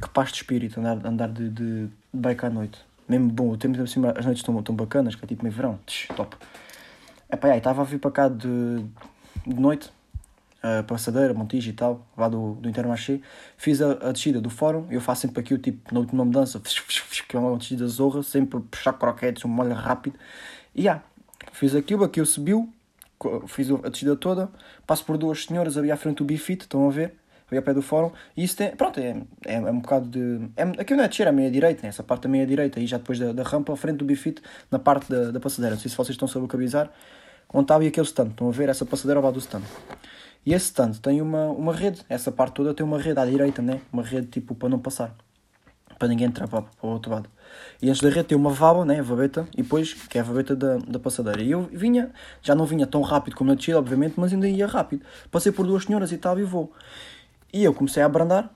Que 0.00 0.08
paz 0.08 0.30
de 0.30 0.36
espírito 0.36 0.80
andar, 0.80 1.06
andar 1.06 1.28
de, 1.28 1.48
de, 1.48 1.86
de 1.86 1.90
bike 2.12 2.46
à 2.46 2.50
noite. 2.50 2.84
Mesmo 3.08 3.28
bom, 3.28 3.50
o 3.50 3.56
tempo 3.56 3.86
cima, 3.86 4.14
as 4.16 4.24
noites 4.24 4.40
estão 4.40 4.62
tão 4.62 4.74
bacanas, 4.74 5.14
que 5.14 5.24
é 5.24 5.28
tipo 5.28 5.42
meio 5.42 5.54
verão, 5.54 5.78
Tch, 5.86 6.08
top. 6.16 6.36
Epá, 7.30 7.48
aí, 7.48 7.58
estava 7.58 7.82
a 7.82 7.84
vir 7.84 7.98
para 7.98 8.10
cá 8.10 8.28
de, 8.28 8.84
de 9.46 9.60
noite, 9.60 9.92
uh, 10.64 10.82
Passadeira, 10.84 11.34
Montijo 11.34 11.70
e 11.70 11.72
tal, 11.74 12.06
lá 12.16 12.28
do, 12.28 12.54
do 12.54 12.68
Intermarché. 12.68 13.20
Fiz 13.56 13.82
a, 13.82 13.92
a 14.08 14.12
descida 14.12 14.40
do 14.40 14.48
fórum, 14.48 14.86
eu 14.90 15.00
faço 15.00 15.22
sempre 15.22 15.40
aqui 15.40 15.52
o 15.52 15.58
tipo, 15.58 15.92
na 15.92 16.00
última 16.00 16.24
mudança, 16.24 16.60
que 16.60 17.36
é 17.36 17.38
uma 17.38 17.56
descida 17.58 17.86
zorra, 17.86 18.22
sempre 18.22 18.60
puxar 18.60 18.94
croquetes, 18.94 19.44
um 19.44 19.48
molho 19.48 19.74
rápido. 19.74 20.18
E 20.74 20.82
yeah, 20.82 21.02
fiz 21.52 21.74
aquilo, 21.74 22.04
aquilo 22.04 22.26
subiu, 22.26 22.72
fiz 23.46 23.70
a 23.70 23.88
descida 23.88 24.16
toda, 24.16 24.48
passo 24.86 25.04
por 25.04 25.18
duas 25.18 25.44
senhoras 25.44 25.76
ali 25.76 25.90
à 25.90 25.96
frente 25.96 26.18
do 26.18 26.24
Bifit, 26.24 26.62
estão 26.62 26.88
a 26.88 26.90
ver? 26.90 27.14
Ali 27.50 27.58
a 27.58 27.62
pé 27.62 27.74
do 27.74 27.82
fórum, 27.82 28.10
e 28.34 28.42
isso 28.42 28.56
tem, 28.56 28.70
pronto, 28.70 28.98
é, 28.98 29.20
é, 29.44 29.56
é 29.56 29.60
um 29.60 29.78
bocado 29.78 30.08
de. 30.08 30.48
É, 30.56 30.62
aquilo 30.62 30.96
não 30.96 31.04
é 31.04 31.08
descer, 31.08 31.26
é 31.26 31.32
meia 31.32 31.50
direita, 31.50 31.82
né? 31.82 31.90
essa 31.90 32.02
parte 32.02 32.22
da 32.22 32.28
meia 32.30 32.46
direita, 32.46 32.80
e 32.80 32.86
já 32.86 32.96
depois 32.96 33.18
da, 33.18 33.34
da 33.34 33.42
rampa, 33.42 33.70
à 33.70 33.76
frente 33.76 33.98
do 33.98 34.04
Bifit, 34.06 34.40
na 34.70 34.78
parte 34.78 35.10
da, 35.10 35.30
da 35.30 35.38
passadeira. 35.38 35.74
Não 35.74 35.80
sei 35.80 35.90
se 35.90 35.96
vocês 35.96 36.16
estão 36.18 36.26
a 36.26 36.38
localizar, 36.38 36.90
onde 37.52 37.64
estava 37.64 37.86
aquele 37.86 38.06
stand, 38.06 38.28
estão 38.28 38.48
a 38.48 38.50
ver 38.50 38.70
essa 38.70 38.86
passadeira 38.86 39.18
ao 39.18 39.24
lado 39.24 39.34
do 39.34 39.40
stand. 39.40 39.62
E 40.46 40.52
esse 40.52 40.66
stand 40.66 40.92
tem 40.92 41.22
uma, 41.22 41.46
uma 41.46 41.72
rede, 41.72 42.02
essa 42.08 42.30
parte 42.30 42.54
toda 42.54 42.74
tem 42.74 42.84
uma 42.84 42.98
rede 42.98 43.18
à 43.18 43.24
direita, 43.24 43.62
né? 43.62 43.80
Uma 43.92 44.02
rede 44.02 44.26
tipo 44.26 44.54
para 44.54 44.68
não 44.68 44.78
passar, 44.78 45.14
para 45.98 46.08
ninguém 46.08 46.26
entrar 46.26 46.46
para, 46.46 46.62
para 46.62 46.86
o 46.86 46.90
outro 46.90 47.10
lado. 47.10 47.30
E 47.80 47.88
antes 47.88 48.02
da 48.02 48.08
rede 48.08 48.24
tem 48.24 48.36
uma 48.36 48.50
vaba, 48.50 48.84
né? 48.84 49.00
A 49.00 49.02
vabeta, 49.02 49.48
e 49.56 49.62
depois, 49.62 49.94
que 49.94 50.18
é 50.18 50.20
a 50.20 50.24
vabeta 50.24 50.54
da, 50.54 50.76
da 50.76 50.98
passadeira. 50.98 51.42
E 51.42 51.50
eu 51.50 51.62
vinha, 51.72 52.12
já 52.42 52.54
não 52.54 52.66
vinha 52.66 52.86
tão 52.86 53.00
rápido 53.00 53.36
como 53.36 53.50
na 53.50 53.56
descida, 53.56 53.78
obviamente, 53.78 54.14
mas 54.18 54.32
ainda 54.32 54.48
ia 54.48 54.66
rápido. 54.66 55.04
Passei 55.30 55.50
por 55.50 55.66
duas 55.66 55.84
senhoras 55.84 56.12
e 56.12 56.18
tal 56.18 56.38
e 56.38 56.42
vou. 56.42 56.72
E 57.52 57.64
eu 57.64 57.72
comecei 57.72 58.02
a 58.02 58.06
abrandar 58.06 58.52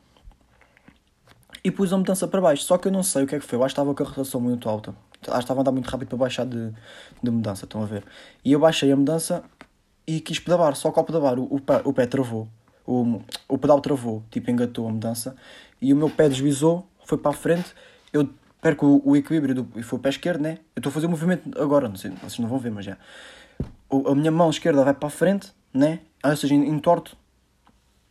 e 1.64 1.70
pus 1.70 1.92
a 1.92 1.96
mudança 1.96 2.28
para 2.28 2.40
baixo. 2.40 2.64
Só 2.64 2.76
que 2.76 2.88
eu 2.88 2.92
não 2.92 3.02
sei 3.02 3.24
o 3.24 3.26
que 3.26 3.34
é 3.34 3.38
que 3.38 3.46
foi, 3.46 3.58
eu 3.58 3.64
acho 3.64 3.74
que 3.74 3.80
estava 3.80 3.94
com 3.94 4.02
a 4.02 4.06
rotação 4.06 4.40
muito 4.40 4.68
alta. 4.68 4.94
Acho 5.22 5.32
que 5.32 5.38
estava 5.38 5.60
a 5.60 5.62
andar 5.62 5.72
muito 5.72 5.88
rápido 5.88 6.08
para 6.08 6.18
baixar 6.18 6.46
de, 6.46 6.72
de 7.22 7.30
mudança, 7.30 7.64
estão 7.64 7.82
a 7.82 7.86
ver? 7.86 8.04
E 8.44 8.52
eu 8.52 8.60
baixei 8.60 8.90
a 8.92 8.96
mudança 8.96 9.42
e 10.08 10.20
quis 10.20 10.38
pedalar, 10.38 10.74
só 10.74 10.90
que 10.90 10.98
ao 10.98 11.04
pedalar 11.04 11.38
o, 11.38 11.46
o, 11.50 11.60
pé, 11.60 11.82
o 11.84 11.92
pé 11.92 12.06
travou, 12.06 12.48
o, 12.86 13.20
o 13.46 13.58
pedal 13.58 13.78
travou, 13.78 14.24
tipo 14.30 14.50
engatou 14.50 14.88
a 14.88 14.90
mudança, 14.90 15.36
e 15.82 15.92
o 15.92 15.96
meu 15.96 16.08
pé 16.08 16.30
deslizou, 16.30 16.86
foi 17.04 17.18
para 17.18 17.30
a 17.30 17.34
frente, 17.34 17.74
eu 18.10 18.26
perco 18.62 18.86
o, 18.86 19.10
o 19.10 19.16
equilíbrio 19.16 19.54
do, 19.54 19.68
e 19.78 19.82
foi 19.82 19.98
o 19.98 20.02
pé 20.02 20.08
esquerdo, 20.08 20.40
né? 20.40 20.60
Eu 20.74 20.80
estou 20.80 20.88
a 20.88 20.94
fazer 20.94 21.06
um 21.06 21.10
movimento 21.10 21.50
agora, 21.60 21.90
não 21.90 21.96
sei, 21.96 22.10
vocês 22.22 22.38
não 22.38 22.48
vão 22.48 22.58
ver, 22.58 22.70
mas 22.70 22.86
já. 22.86 22.96
O, 23.90 24.08
a 24.08 24.14
minha 24.14 24.30
mão 24.30 24.48
esquerda 24.48 24.82
vai 24.82 24.94
para 24.94 25.08
a 25.08 25.10
frente, 25.10 25.52
né? 25.74 26.00
Ou 26.24 26.34
seja, 26.34 26.54
entorto 26.54 27.14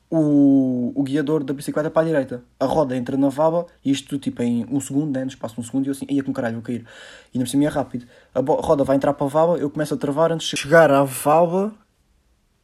o, 0.08 0.94
o 0.96 1.02
guiador 1.02 1.44
da 1.44 1.52
bicicleta 1.56 1.90
para 1.90 2.04
a 2.04 2.06
direita. 2.06 2.44
A 2.60 2.66
roda 2.66 2.96
entra 2.96 3.18
na 3.18 3.30
vaba, 3.30 3.66
e 3.84 3.90
isto 3.90 4.20
tipo 4.20 4.44
em 4.44 4.68
um 4.70 4.80
segundo, 4.80 5.12
né? 5.12 5.22
no 5.22 5.30
espaço 5.30 5.56
de 5.56 5.62
um 5.62 5.64
segundo, 5.64 5.86
e 5.86 5.90
eu 5.90 5.94
assim, 5.94 6.06
ia 6.08 6.24
com 6.24 6.32
caralho, 6.32 6.58
vou 6.58 6.64
cair. 6.64 6.86
E 7.34 7.40
não 7.40 7.46
cima 7.48 7.64
é 7.64 7.68
rápido. 7.68 8.06
A 8.36 8.40
roda 8.40 8.84
vai 8.84 8.96
entrar 8.96 9.14
para 9.14 9.26
a 9.26 9.30
vaba, 9.30 9.58
eu 9.58 9.72
começo 9.72 9.96
a 9.96 9.98
travar 9.98 10.32
antes 10.32 10.48
de 10.48 10.58
chegar 10.58 10.92
à 10.92 11.04
vaba 11.04 11.74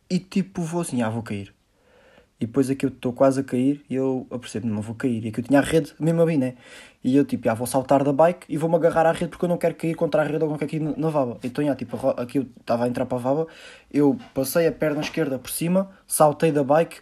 e 0.09 0.19
tipo 0.19 0.61
vou 0.61 0.81
assim, 0.81 1.01
ah, 1.01 1.09
vou 1.09 1.23
cair. 1.23 1.53
E 2.39 2.45
depois 2.45 2.69
aqui 2.69 2.85
eu 2.85 2.89
estou 2.89 3.13
quase 3.13 3.39
a 3.39 3.43
cair 3.43 3.85
e 3.89 3.95
eu 3.95 4.27
apercebo, 4.29 4.67
não 4.67 4.81
vou 4.81 4.95
cair. 4.95 5.23
E 5.23 5.29
aqui 5.29 5.39
eu 5.39 5.43
tinha 5.45 5.59
a 5.59 5.61
rede 5.61 5.93
mesmo 5.99 6.21
ali, 6.21 6.37
né? 6.37 6.55
E 7.03 7.15
eu 7.15 7.23
tipo, 7.23 7.49
ah, 7.49 7.53
vou 7.53 7.65
saltar 7.65 8.03
da 8.03 8.11
bike 8.11 8.45
e 8.49 8.57
vou-me 8.57 8.75
agarrar 8.75 9.05
à 9.05 9.11
rede 9.11 9.29
porque 9.29 9.45
eu 9.45 9.49
não 9.49 9.57
quero 9.57 9.75
cair 9.75 9.95
contra 9.95 10.21
a 10.21 10.25
rede 10.25 10.43
ou 10.43 10.57
cair 10.57 10.79
na, 10.81 10.93
na 10.97 11.09
vaba. 11.09 11.37
Então, 11.43 11.63
já, 11.63 11.75
tipo, 11.75 11.95
aqui 12.17 12.39
eu 12.39 12.47
estava 12.59 12.85
a 12.85 12.87
entrar 12.87 13.05
para 13.05 13.17
a 13.17 13.21
vaba, 13.21 13.47
eu 13.91 14.17
passei 14.33 14.67
a 14.67 14.71
perna 14.71 15.01
esquerda 15.01 15.39
por 15.39 15.49
cima, 15.49 15.89
saltei 16.05 16.51
da 16.51 16.63
bike 16.63 17.01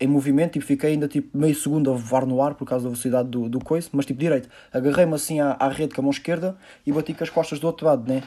em 0.00 0.08
movimento 0.08 0.50
e 0.50 0.52
tipo, 0.54 0.66
fiquei 0.66 0.90
ainda 0.90 1.06
tipo 1.06 1.38
meio 1.38 1.54
segundo 1.54 1.92
a 1.92 1.94
voar 1.94 2.26
no 2.26 2.42
ar 2.42 2.54
por 2.54 2.66
causa 2.66 2.84
da 2.84 2.90
velocidade 2.90 3.28
do, 3.28 3.48
do 3.48 3.60
coice, 3.60 3.88
mas 3.92 4.04
tipo 4.04 4.18
direito. 4.18 4.48
Agarrei-me 4.72 5.14
assim 5.14 5.38
à, 5.38 5.52
à 5.60 5.68
rede 5.68 5.94
com 5.94 6.00
a 6.00 6.02
mão 6.02 6.10
esquerda 6.10 6.56
e 6.84 6.90
bati 6.90 7.14
com 7.14 7.22
as 7.22 7.30
costas 7.30 7.60
do 7.60 7.68
outro 7.68 7.86
lado, 7.86 8.12
né? 8.12 8.24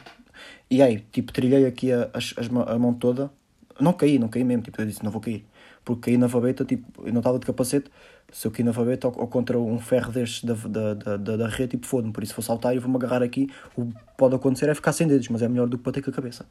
E 0.70 0.82
aí, 0.82 1.00
tipo, 1.12 1.34
trilhei 1.34 1.66
aqui 1.66 1.92
a, 1.92 2.10
a, 2.14 2.74
a 2.74 2.80
mão 2.80 2.94
toda 2.94 3.30
não 3.80 3.94
caí, 3.94 4.20
não 4.20 4.28
caí 4.28 4.44
mesmo, 4.44 4.64
tipo, 4.64 4.82
eu 4.82 4.86
disse, 4.86 5.04
não 5.04 5.12
vou 5.12 5.22
cair. 5.22 5.46
Porque 5.84 6.10
caí 6.10 6.18
na 6.18 6.28
vabeta, 6.28 6.66
tipo, 6.66 7.06
eu 7.06 7.14
não 7.14 7.20
estava 7.20 7.38
de 7.38 7.46
capacete, 7.46 7.92
se 8.32 8.48
eu 8.48 8.52
caí 8.52 8.64
na 8.64 8.72
vabeta 8.72 9.08
ou, 9.08 9.14
ou 9.18 9.28
contra 9.28 9.60
um 9.60 9.80
ferro 9.80 10.12
destes 10.12 10.44
da, 10.44 10.94
da, 10.94 11.18
da, 11.18 11.38
da 11.38 11.48
rede, 11.48 11.72
tipo, 11.72 11.86
foda-me, 11.86 12.12
por 12.12 12.24
isso 12.24 12.34
vou 12.34 12.44
saltar 12.44 12.76
e 12.76 12.80
vou-me 12.80 12.96
agarrar 12.96 13.22
aqui, 13.24 13.50
o 13.76 13.86
que 13.86 13.94
pode 14.18 14.36
acontecer 14.36 14.70
é 14.70 14.76
ficar 14.76 14.94
sem 14.94 15.08
dedos, 15.08 15.28
mas 15.30 15.42
é 15.42 15.48
melhor 15.48 15.68
do 15.68 15.78
que 15.78 15.84
bater 15.84 16.04
com 16.04 16.10
a 16.10 16.14
cabeça. 16.14 16.46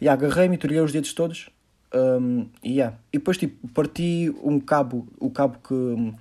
E 0.00 0.08
agarrei-me 0.08 0.58
torei 0.58 0.80
os 0.80 0.92
dedos 0.92 1.12
todos, 1.12 1.48
um, 1.94 2.46
yeah. 2.64 2.96
e 3.12 3.18
depois, 3.18 3.38
tipo, 3.38 3.68
parti 3.68 4.34
um 4.42 4.58
cabo, 4.58 5.06
o 5.18 5.30
cabo 5.30 5.58
que 5.66 6.14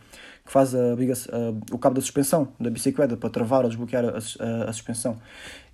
que 0.45 0.51
faz 0.51 0.75
a, 0.75 0.79
a, 0.79 1.73
o 1.73 1.77
cabo 1.77 1.95
da 1.95 2.01
suspensão 2.01 2.49
da 2.59 2.69
bicicleta 2.69 3.15
para 3.15 3.29
travar 3.29 3.63
ou 3.63 3.69
desbloquear 3.69 4.03
a, 4.05 4.17
a, 4.69 4.73
suspensão. 4.73 5.17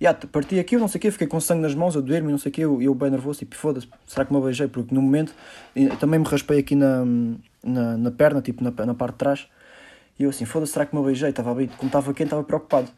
E 0.00 0.04
yeah, 0.04 0.18
parti 0.30 0.58
aquilo, 0.58 0.80
não 0.80 0.88
sei 0.88 0.98
o 0.98 1.02
quê, 1.02 1.10
fiquei 1.10 1.26
com 1.26 1.40
sangue 1.40 1.62
nas 1.62 1.74
mãos 1.74 1.96
a 1.96 2.00
doer-me, 2.00 2.30
não 2.30 2.38
sei 2.38 2.50
o 2.50 2.52
quê, 2.52 2.60
eu, 2.62 2.80
eu 2.80 2.94
bem 2.94 3.10
nervoso, 3.10 3.40
tipo, 3.40 3.56
foda-se, 3.56 3.88
será 4.06 4.24
que 4.24 4.32
me 4.32 4.40
beijei? 4.40 4.68
Porque 4.68 4.94
no 4.94 5.02
momento 5.02 5.34
também 5.98 6.20
me 6.20 6.26
raspei 6.26 6.60
aqui 6.60 6.76
na, 6.76 7.04
na, 7.64 7.96
na 7.96 8.10
perna, 8.12 8.40
tipo, 8.40 8.62
na, 8.62 8.70
na 8.86 8.94
parte 8.94 9.14
de 9.14 9.18
trás, 9.18 9.48
e 10.18 10.22
eu 10.22 10.30
assim, 10.30 10.44
foda-se, 10.44 10.72
será 10.72 10.86
que 10.86 10.94
me 10.94 11.02
beijei? 11.02 11.30
Estava 11.30 11.54
bem, 11.54 11.66
como 11.66 11.88
estava 11.88 12.12
quente, 12.14 12.24
estava 12.24 12.44
preocupado. 12.44 12.90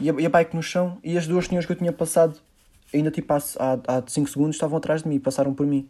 E 0.00 0.10
a, 0.10 0.14
e 0.20 0.26
a 0.26 0.28
bike 0.28 0.54
no 0.54 0.62
chão, 0.62 0.98
e 1.02 1.16
as 1.16 1.26
duas 1.26 1.46
senhoras 1.46 1.64
que 1.64 1.72
eu 1.72 1.76
tinha 1.76 1.92
passado, 1.92 2.38
ainda 2.92 3.10
tipo 3.10 3.32
há 3.32 4.02
5 4.06 4.28
segundos, 4.28 4.56
estavam 4.56 4.76
atrás 4.76 5.02
de 5.02 5.08
mim, 5.08 5.18
passaram 5.18 5.54
por 5.54 5.66
mim. 5.66 5.88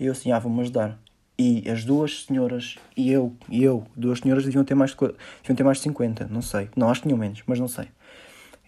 E 0.00 0.06
eu 0.06 0.12
assim, 0.12 0.32
ah, 0.32 0.38
vou-me 0.38 0.60
ajudar. 0.62 0.98
E 1.38 1.70
as 1.70 1.84
duas 1.84 2.24
senhoras 2.24 2.76
e 2.96 3.12
eu, 3.12 3.32
e 3.48 3.62
eu, 3.62 3.86
duas 3.96 4.18
senhoras 4.18 4.44
deviam 4.44 4.64
ter 4.64 4.74
mais 4.74 4.90
de, 4.90 4.96
deviam 4.96 5.56
ter 5.56 5.62
mais 5.62 5.78
de 5.78 5.84
50, 5.84 6.26
não 6.28 6.42
sei. 6.42 6.68
Não, 6.74 6.90
acho 6.90 7.00
que 7.00 7.06
tinham 7.06 7.18
menos, 7.18 7.42
mas 7.46 7.60
não 7.60 7.68
sei. 7.68 7.86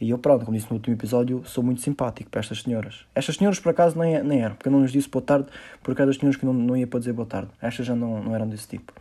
E 0.00 0.10
eu, 0.10 0.18
pronto, 0.18 0.46
como 0.46 0.56
disse 0.56 0.70
no 0.70 0.76
último 0.76 0.96
episódio, 0.96 1.42
sou 1.44 1.62
muito 1.62 1.82
simpático 1.82 2.30
para 2.30 2.40
estas 2.40 2.62
senhoras. 2.62 3.04
Estas 3.14 3.36
senhoras, 3.36 3.60
por 3.60 3.70
acaso, 3.70 3.98
nem, 3.98 4.22
nem 4.24 4.40
eram, 4.40 4.54
porque 4.54 4.68
eu 4.68 4.72
não 4.72 4.80
lhes 4.80 4.92
disse 4.92 5.10
boa 5.10 5.22
tarde, 5.22 5.48
porque 5.82 6.00
eram 6.00 6.08
das 6.08 6.16
senhoras 6.16 6.36
que 6.36 6.46
não, 6.46 6.54
não 6.54 6.76
ia 6.76 6.86
para 6.86 7.00
dizer 7.00 7.12
boa 7.12 7.26
tarde. 7.26 7.50
Estas 7.60 7.84
já 7.84 7.94
não, 7.94 8.22
não 8.22 8.34
eram 8.34 8.48
desse 8.48 8.68
tipo. 8.68 8.94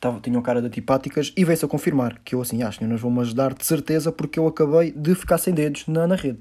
Tava, 0.00 0.18
tinham 0.18 0.42
cara 0.42 0.60
de 0.60 0.66
antipáticas 0.66 1.32
e 1.36 1.44
veio-se 1.44 1.64
a 1.64 1.68
confirmar 1.68 2.18
que 2.24 2.34
eu, 2.34 2.40
assim, 2.40 2.64
ah, 2.64 2.68
as 2.68 2.74
senhoras 2.74 3.00
vão-me 3.00 3.20
ajudar 3.20 3.54
de 3.54 3.64
certeza, 3.64 4.10
porque 4.10 4.40
eu 4.40 4.46
acabei 4.48 4.90
de 4.90 5.14
ficar 5.14 5.38
sem 5.38 5.54
dedos 5.54 5.86
na, 5.86 6.06
na 6.08 6.16
rede. 6.16 6.40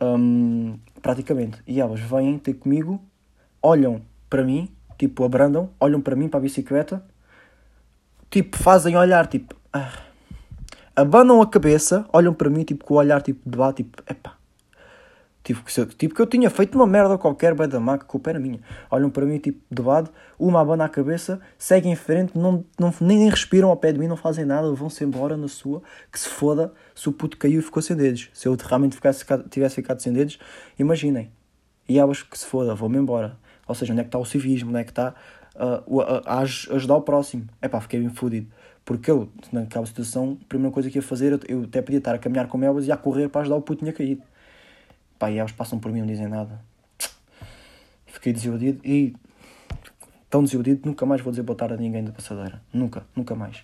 Um, 0.00 0.78
praticamente. 1.00 1.62
E 1.68 1.80
elas 1.80 2.00
vêm 2.00 2.36
ter 2.38 2.54
comigo, 2.54 3.00
olham 3.62 4.02
para 4.32 4.42
mim, 4.42 4.66
tipo, 4.96 5.24
abrandam, 5.24 5.68
olham 5.78 6.00
para 6.00 6.16
mim, 6.16 6.26
para 6.26 6.38
a 6.38 6.42
bicicleta, 6.42 7.04
tipo, 8.30 8.56
fazem 8.56 8.96
olhar, 8.96 9.26
tipo, 9.26 9.54
ah, 9.70 9.92
abanam 10.96 11.42
a 11.42 11.46
cabeça, 11.46 12.06
olham 12.10 12.32
para 12.32 12.48
mim, 12.48 12.64
tipo, 12.64 12.82
com 12.82 12.94
o 12.94 12.96
olhar, 12.96 13.20
tipo, 13.20 13.38
de 13.44 13.58
lá, 13.58 13.74
tipo, 13.74 14.02
epá. 14.10 14.38
Tipo 15.44 15.62
que, 15.62 15.78
eu, 15.78 15.86
tipo, 15.86 16.14
que 16.14 16.22
eu 16.22 16.26
tinha 16.26 16.48
feito 16.48 16.76
uma 16.76 16.86
merda 16.86 17.18
qualquer, 17.18 17.54
bem 17.54 17.68
da 17.68 17.78
maca, 17.78 18.06
pé 18.20 18.32
na 18.32 18.38
minha. 18.38 18.60
Olham 18.90 19.10
para 19.10 19.26
mim, 19.26 19.36
tipo, 19.38 19.60
de 19.70 19.82
lado, 19.82 20.08
uma 20.38 20.62
abana 20.62 20.86
a 20.86 20.88
cabeça, 20.88 21.38
seguem 21.58 21.92
em 21.92 21.96
frente, 21.96 22.38
não, 22.38 22.64
não, 22.80 22.94
nem, 23.02 23.28
respiram 23.28 23.68
ao 23.68 23.76
pé 23.76 23.92
de 23.92 23.98
mim, 23.98 24.06
não 24.06 24.16
fazem 24.16 24.46
nada, 24.46 24.72
vão-se 24.72 25.04
embora 25.04 25.36
na 25.36 25.48
sua, 25.48 25.82
que 26.10 26.18
se 26.18 26.28
foda 26.28 26.72
se 26.94 27.06
o 27.06 27.12
puto 27.12 27.36
caiu 27.36 27.60
e 27.60 27.62
ficou 27.62 27.82
sem 27.82 27.94
dedos. 27.94 28.30
Se 28.32 28.48
eu 28.48 28.56
realmente 28.56 28.94
ficasse, 28.94 29.26
tivesse 29.50 29.74
ficado 29.74 30.00
sem 30.00 30.10
dedos, 30.10 30.38
imaginem. 30.78 31.30
E 31.86 31.98
elas 31.98 32.22
que 32.22 32.38
se 32.38 32.46
foda, 32.46 32.74
vou-me 32.74 32.96
embora. 32.96 33.36
Ou 33.66 33.74
seja, 33.74 33.92
onde 33.92 34.00
é 34.00 34.04
que 34.04 34.08
está 34.08 34.18
o 34.18 34.24
civismo, 34.24 34.70
onde 34.70 34.80
é 34.80 34.84
que 34.84 34.90
está 34.90 35.14
uh, 35.54 36.00
a, 36.00 36.38
a, 36.38 36.40
ajudar 36.40 36.96
o 36.96 37.02
próximo. 37.02 37.46
É 37.60 37.68
pá, 37.68 37.80
fiquei 37.80 38.00
bem. 38.00 38.48
Porque 38.84 39.10
eu, 39.10 39.30
naquela 39.52 39.86
situação, 39.86 40.38
a 40.42 40.48
primeira 40.48 40.72
coisa 40.72 40.90
que 40.90 40.98
ia 40.98 41.02
fazer, 41.02 41.40
eu 41.48 41.62
até 41.62 41.80
podia 41.80 41.98
estar 41.98 42.14
a 42.14 42.18
caminhar 42.18 42.48
com 42.48 42.62
elas 42.62 42.86
e 42.86 42.92
a 42.92 42.96
correr 42.96 43.28
para 43.28 43.42
ajudar 43.42 43.56
o 43.56 43.62
puto 43.62 43.80
tinha 43.80 43.92
caído. 43.92 44.22
Pá, 45.18 45.30
e 45.30 45.38
elas 45.38 45.52
passam 45.52 45.78
por 45.78 45.92
mim 45.92 46.00
não 46.00 46.06
dizem 46.06 46.26
nada. 46.26 46.60
Fiquei 48.06 48.32
desiludido 48.32 48.80
e 48.84 49.14
tão 50.28 50.42
desiludido 50.42 50.82
nunca 50.84 51.06
mais 51.06 51.20
vou 51.20 51.30
dizer 51.30 51.42
boa 51.42 51.56
tarde 51.56 51.74
a 51.74 51.76
ninguém 51.76 52.02
da 52.02 52.12
passadeira. 52.12 52.60
Nunca, 52.72 53.04
nunca 53.14 53.34
mais. 53.34 53.62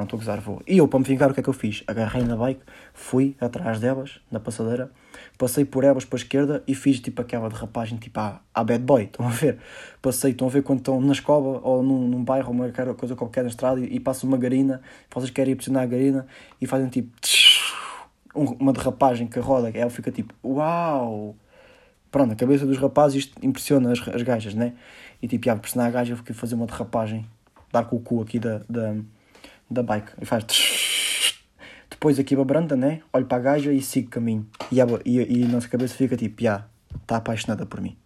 Não 0.00 0.04
estou 0.04 0.16
a 0.16 0.20
gozar, 0.20 0.40
vou. 0.40 0.62
E 0.66 0.78
eu, 0.78 0.88
para 0.88 0.98
me 0.98 1.04
vingar, 1.04 1.30
o 1.30 1.34
que 1.34 1.40
é 1.40 1.42
que 1.42 1.48
eu 1.48 1.52
fiz? 1.52 1.84
Agarrei 1.86 2.22
na 2.22 2.34
bike, 2.34 2.62
fui 2.94 3.36
atrás 3.38 3.78
delas, 3.78 4.18
na 4.30 4.40
passadeira, 4.40 4.90
passei 5.36 5.62
por 5.62 5.84
elas 5.84 6.06
para 6.06 6.16
a 6.16 6.22
esquerda 6.22 6.64
e 6.66 6.74
fiz 6.74 7.00
tipo 7.00 7.20
aquela 7.20 7.50
derrapagem 7.50 7.98
tipo 7.98 8.18
à, 8.18 8.40
à 8.54 8.64
bad 8.64 8.82
boy, 8.82 9.04
estão 9.04 9.26
a 9.26 9.30
ver? 9.30 9.58
Passei, 10.00 10.30
estão 10.30 10.46
a 10.48 10.50
ver 10.50 10.62
quando 10.62 10.78
estão 10.78 10.98
na 11.02 11.12
escova 11.12 11.60
ou 11.62 11.82
num, 11.82 12.08
num 12.08 12.24
bairro, 12.24 12.50
uma 12.50 12.70
coisa 12.94 13.14
qualquer 13.14 13.42
na 13.42 13.50
estrada 13.50 13.78
e, 13.78 13.96
e 13.96 14.00
passam 14.00 14.26
uma 14.26 14.38
garina, 14.38 14.80
vocês 15.14 15.30
querem 15.30 15.52
impressionar 15.52 15.82
a 15.82 15.86
garina 15.86 16.26
e 16.58 16.66
fazem 16.66 16.88
tipo 16.88 17.10
uma 18.34 18.72
derrapagem 18.72 19.26
que 19.26 19.38
a 19.38 19.42
roda, 19.42 19.70
ela 19.74 19.90
fica 19.90 20.10
tipo, 20.10 20.32
uau! 20.42 21.36
pronto, 22.10 22.32
a 22.32 22.36
cabeça 22.36 22.64
dos 22.64 22.78
rapazes 22.78 23.24
isto 23.24 23.46
impressiona 23.46 23.92
as, 23.92 24.08
as 24.08 24.22
gajas, 24.22 24.54
né? 24.54 24.72
E 25.20 25.28
tipo, 25.28 25.44
já, 25.44 25.54
pressionar 25.56 25.88
a 25.88 25.90
gaja, 25.90 26.14
eu 26.14 26.16
fiquei 26.16 26.34
fazer 26.34 26.54
uma 26.54 26.66
derrapagem, 26.66 27.26
dar 27.70 27.84
com 27.84 27.96
o 27.96 28.00
cu 28.00 28.22
aqui 28.22 28.38
da, 28.38 28.62
da, 28.68 28.96
da 29.70 29.82
bike. 29.82 30.12
E 30.20 30.24
faz. 30.24 30.44
Depois 31.88 32.18
aqui 32.18 32.34
branda, 32.36 32.76
né? 32.76 33.02
Olho 33.12 33.26
para 33.26 33.38
a 33.38 33.40
gaja 33.40 33.72
e 33.72 33.80
sigo 33.80 34.10
caminho. 34.10 34.46
E 34.72 34.80
a, 34.80 34.86
e, 35.04 35.42
e 35.42 35.44
nossa 35.44 35.68
cabeça 35.68 35.94
fica 35.94 36.16
tipo, 36.16 36.42
já, 36.42 36.64
está 37.02 37.16
apaixonada 37.16 37.66
por 37.66 37.80
mim. 37.80 37.96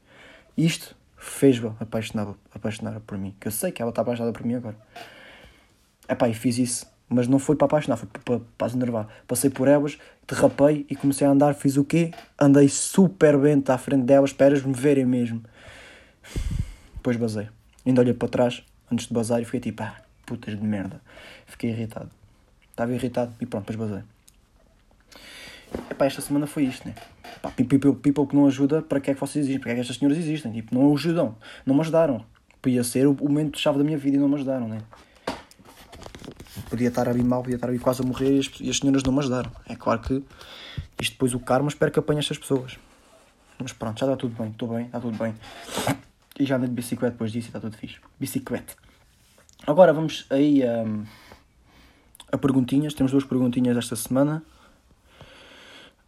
Isto 0.56 0.96
fez-me 1.16 1.72
apaixonar, 1.80 2.34
apaixonar 2.52 3.00
por 3.00 3.16
mim. 3.16 3.34
Que 3.38 3.48
eu 3.48 3.52
sei 3.52 3.72
que 3.72 3.80
ela 3.80 3.90
está 3.90 4.02
apaixonada 4.02 4.32
por 4.32 4.44
mim 4.44 4.54
agora. 4.54 4.76
Epá, 6.08 6.28
e 6.28 6.34
fiz 6.34 6.58
isso. 6.58 6.86
Mas 7.08 7.28
não 7.28 7.38
foi 7.38 7.54
para 7.54 7.66
apaixonar, 7.66 7.96
foi 7.96 8.08
para, 8.24 8.40
para 8.58 8.68
se 8.68 8.76
enervar. 8.76 9.06
Passei 9.28 9.50
por 9.50 9.68
elas, 9.68 9.98
derrapei 10.26 10.84
e 10.88 10.96
comecei 10.96 11.26
a 11.26 11.30
andar. 11.30 11.54
Fiz 11.54 11.76
o 11.76 11.84
quê? 11.84 12.10
Andei 12.38 12.68
super 12.68 13.38
bem 13.38 13.62
à 13.68 13.78
frente 13.78 14.04
delas, 14.04 14.32
para 14.32 14.58
me 14.58 14.72
verem 14.72 15.04
mesmo. 15.04 15.42
Depois 16.96 17.16
basei. 17.16 17.48
Ainda 17.86 18.00
olhei 18.00 18.14
para 18.14 18.28
trás, 18.28 18.64
antes 18.90 19.06
de 19.06 19.14
bazar, 19.14 19.40
e 19.40 19.44
fiquei 19.44 19.60
tipo, 19.60 19.82
ah, 19.82 19.94
putas 20.24 20.58
de 20.58 20.64
merda. 20.64 21.00
Fiquei 21.46 21.70
irritado. 21.70 22.10
Estava 22.70 22.92
irritado 22.92 23.32
e 23.40 23.46
pronto, 23.46 23.70
depois 23.70 23.90
basei. 23.90 24.04
Epá, 25.90 26.06
esta 26.06 26.20
semana 26.20 26.46
foi 26.46 26.64
isto, 26.64 26.86
né? 26.86 26.94
Pá, 27.42 27.50
people, 27.50 27.94
people 27.94 28.26
que 28.26 28.36
não 28.36 28.46
ajuda, 28.46 28.82
para 28.82 29.00
que 29.00 29.10
é 29.10 29.14
que 29.14 29.20
vocês 29.20 29.44
existem? 29.44 29.60
Para 29.60 29.68
que 29.68 29.72
é 29.72 29.74
que 29.76 29.80
estas 29.80 29.96
senhoras 29.96 30.18
existem? 30.18 30.52
Tipo, 30.52 30.74
não 30.74 30.92
ajudam, 30.92 31.36
não 31.64 31.74
me 31.74 31.80
ajudaram. 31.80 32.24
Podia 32.60 32.82
ser 32.82 33.06
o 33.06 33.14
momento-chave 33.14 33.78
da 33.78 33.84
minha 33.84 33.98
vida 33.98 34.16
e 34.16 34.20
não 34.20 34.28
me 34.28 34.34
ajudaram, 34.36 34.68
né? 34.68 34.78
Podia 36.70 36.88
estar 36.88 37.08
a 37.08 37.14
mal, 37.14 37.42
podia 37.42 37.56
estar 37.56 37.70
a 37.70 37.78
quase 37.78 38.02
a 38.02 38.06
morrer 38.06 38.36
e 38.36 38.38
as, 38.38 38.50
e 38.60 38.70
as 38.70 38.78
senhoras 38.78 39.02
não 39.02 39.12
me 39.12 39.18
ajudaram. 39.18 39.50
É 39.68 39.76
claro 39.76 40.00
que 40.00 40.24
isto 41.00 41.12
depois 41.12 41.34
o 41.34 41.40
karma 41.40 41.68
espero 41.68 41.92
que 41.92 41.98
apanhe 41.98 42.20
estas 42.20 42.38
pessoas. 42.38 42.78
Mas 43.58 43.72
pronto, 43.72 43.98
já 43.98 44.06
está 44.06 44.16
tudo 44.16 44.34
bem, 44.36 44.50
estou 44.50 44.68
bem, 44.68 44.86
está 44.86 45.00
tudo 45.00 45.16
bem. 45.16 45.34
E 46.36 46.44
já 46.44 46.56
andei 46.56 46.68
de 46.68 46.74
bicicleta 46.74 47.12
depois 47.12 47.30
disso 47.30 47.46
e 47.46 47.50
está 47.50 47.60
tudo 47.60 47.76
fixe. 47.76 48.00
Bicicleta. 48.18 48.74
Agora 49.66 49.94
vamos 49.94 50.26
aí 50.28 50.62
um, 50.62 51.04
a 52.30 52.36
perguntinhas. 52.36 52.92
Temos 52.92 53.12
duas 53.12 53.24
perguntinhas 53.24 53.74
esta 53.76 53.96
semana. 53.96 54.42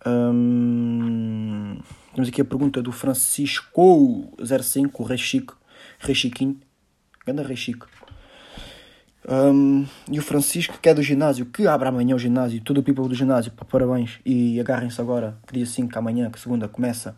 Um, 0.06 1.78
temos 2.14 2.28
aqui 2.28 2.42
a 2.42 2.44
pergunta 2.44 2.82
do 2.82 2.92
Francisco05, 2.92 4.90
o 4.98 5.04
Rei 5.04 5.16
Chico, 5.16 5.56
Rei 5.98 6.14
Chiquinho, 6.14 6.60
grande 7.24 7.42
Rei 7.42 7.56
Chico. 7.56 7.88
Um, 9.26 9.86
e 10.10 10.18
o 10.18 10.22
Francisco, 10.22 10.78
que 10.80 10.90
é 10.90 10.94
do 10.94 11.02
ginásio, 11.02 11.46
que 11.46 11.66
abre 11.66 11.88
amanhã 11.88 12.14
o 12.14 12.18
ginásio, 12.18 12.60
todo 12.60 12.78
o 12.78 12.82
people 12.82 13.08
do 13.08 13.14
ginásio, 13.14 13.52
parabéns. 13.70 14.20
E 14.24 14.60
agarrem-se 14.60 15.00
agora, 15.00 15.38
que 15.46 15.54
dia 15.54 15.64
5, 15.64 15.98
amanhã, 15.98 16.30
que 16.30 16.38
segunda 16.38 16.68
começa, 16.68 17.16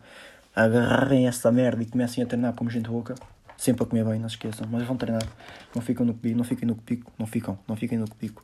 agarrem 0.55 1.27
essa 1.27 1.51
merda 1.51 1.83
e 1.83 1.85
comecem 1.85 2.23
a 2.23 2.25
treinar 2.25 2.53
como 2.53 2.69
gente 2.69 2.89
louca. 2.89 3.13
Sempre 3.59 3.83
a 3.83 3.85
comer 3.85 4.05
bem, 4.05 4.17
não 4.17 4.29
se 4.29 4.35
esqueçam. 4.35 4.65
Mas 4.71 4.87
vão 4.87 4.95
treinar, 4.95 5.27
não 5.75 5.81
ficam 5.81 6.05
no 6.05 6.13
pico, 6.13 6.37
não 6.37 6.45
fiquem 6.45 6.65
no 6.65 6.75
pico, 6.77 7.11
não 7.19 7.27
ficam, 7.27 7.59
não 7.67 7.75
fiquem 7.75 7.97
no 7.97 8.07
pico. 8.07 8.41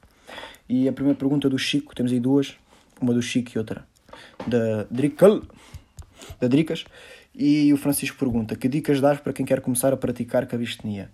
E 0.67 0.89
a 0.89 0.91
primeira 0.91 1.17
pergunta 1.17 1.49
do 1.49 1.57
Chico, 1.57 1.95
temos 1.95 2.11
aí 2.11 2.19
duas, 2.19 2.57
uma 2.99 3.13
do 3.13 3.21
Chico 3.21 3.51
e 3.55 3.57
outra 3.57 3.87
da 4.45 4.83
Drical, 4.91 5.41
da 6.37 6.49
Dricas, 6.49 6.83
e 7.33 7.71
o 7.71 7.77
Francisco 7.77 8.17
pergunta: 8.17 8.57
Que 8.57 8.67
dicas 8.67 8.99
dás 8.99 9.21
para 9.21 9.31
quem 9.31 9.45
quer 9.45 9.61
começar 9.61 9.93
a 9.93 9.97
praticar 9.97 10.45
calistenia? 10.47 11.09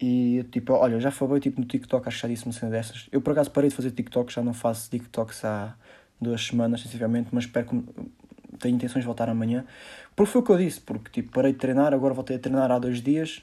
E 0.00 0.44
tipo, 0.50 0.72
olha, 0.72 0.98
já 0.98 1.12
falei 1.12 1.38
tipo, 1.38 1.60
no 1.60 1.66
TikTok, 1.66 2.08
acho 2.08 2.16
que 2.16 2.22
já 2.22 2.28
disse 2.28 2.44
uma 2.44 2.52
cena 2.52 2.72
dessas. 2.72 3.08
Eu 3.12 3.20
por 3.20 3.30
acaso 3.30 3.52
parei 3.52 3.70
de 3.70 3.76
fazer 3.76 3.92
TikTok, 3.92 4.32
já 4.32 4.42
não 4.42 4.52
faço 4.52 4.90
TikToks 4.90 5.44
há 5.44 5.76
duas 6.20 6.44
semanas, 6.44 6.80
sensivelmente, 6.80 7.28
mas 7.30 7.44
espero 7.44 7.68
que 7.68 7.84
tenho 8.58 8.74
intenções 8.76 9.02
de 9.02 9.06
voltar 9.06 9.28
amanhã. 9.28 9.64
Porque 10.14 10.32
foi 10.32 10.40
o 10.40 10.44
que 10.44 10.50
eu 10.50 10.58
disse, 10.58 10.80
porque 10.80 11.10
tipo, 11.10 11.32
parei 11.32 11.52
de 11.52 11.58
treinar, 11.58 11.94
agora 11.94 12.14
voltei 12.14 12.36
a 12.36 12.38
treinar 12.38 12.70
há 12.70 12.78
dois 12.78 13.00
dias. 13.00 13.42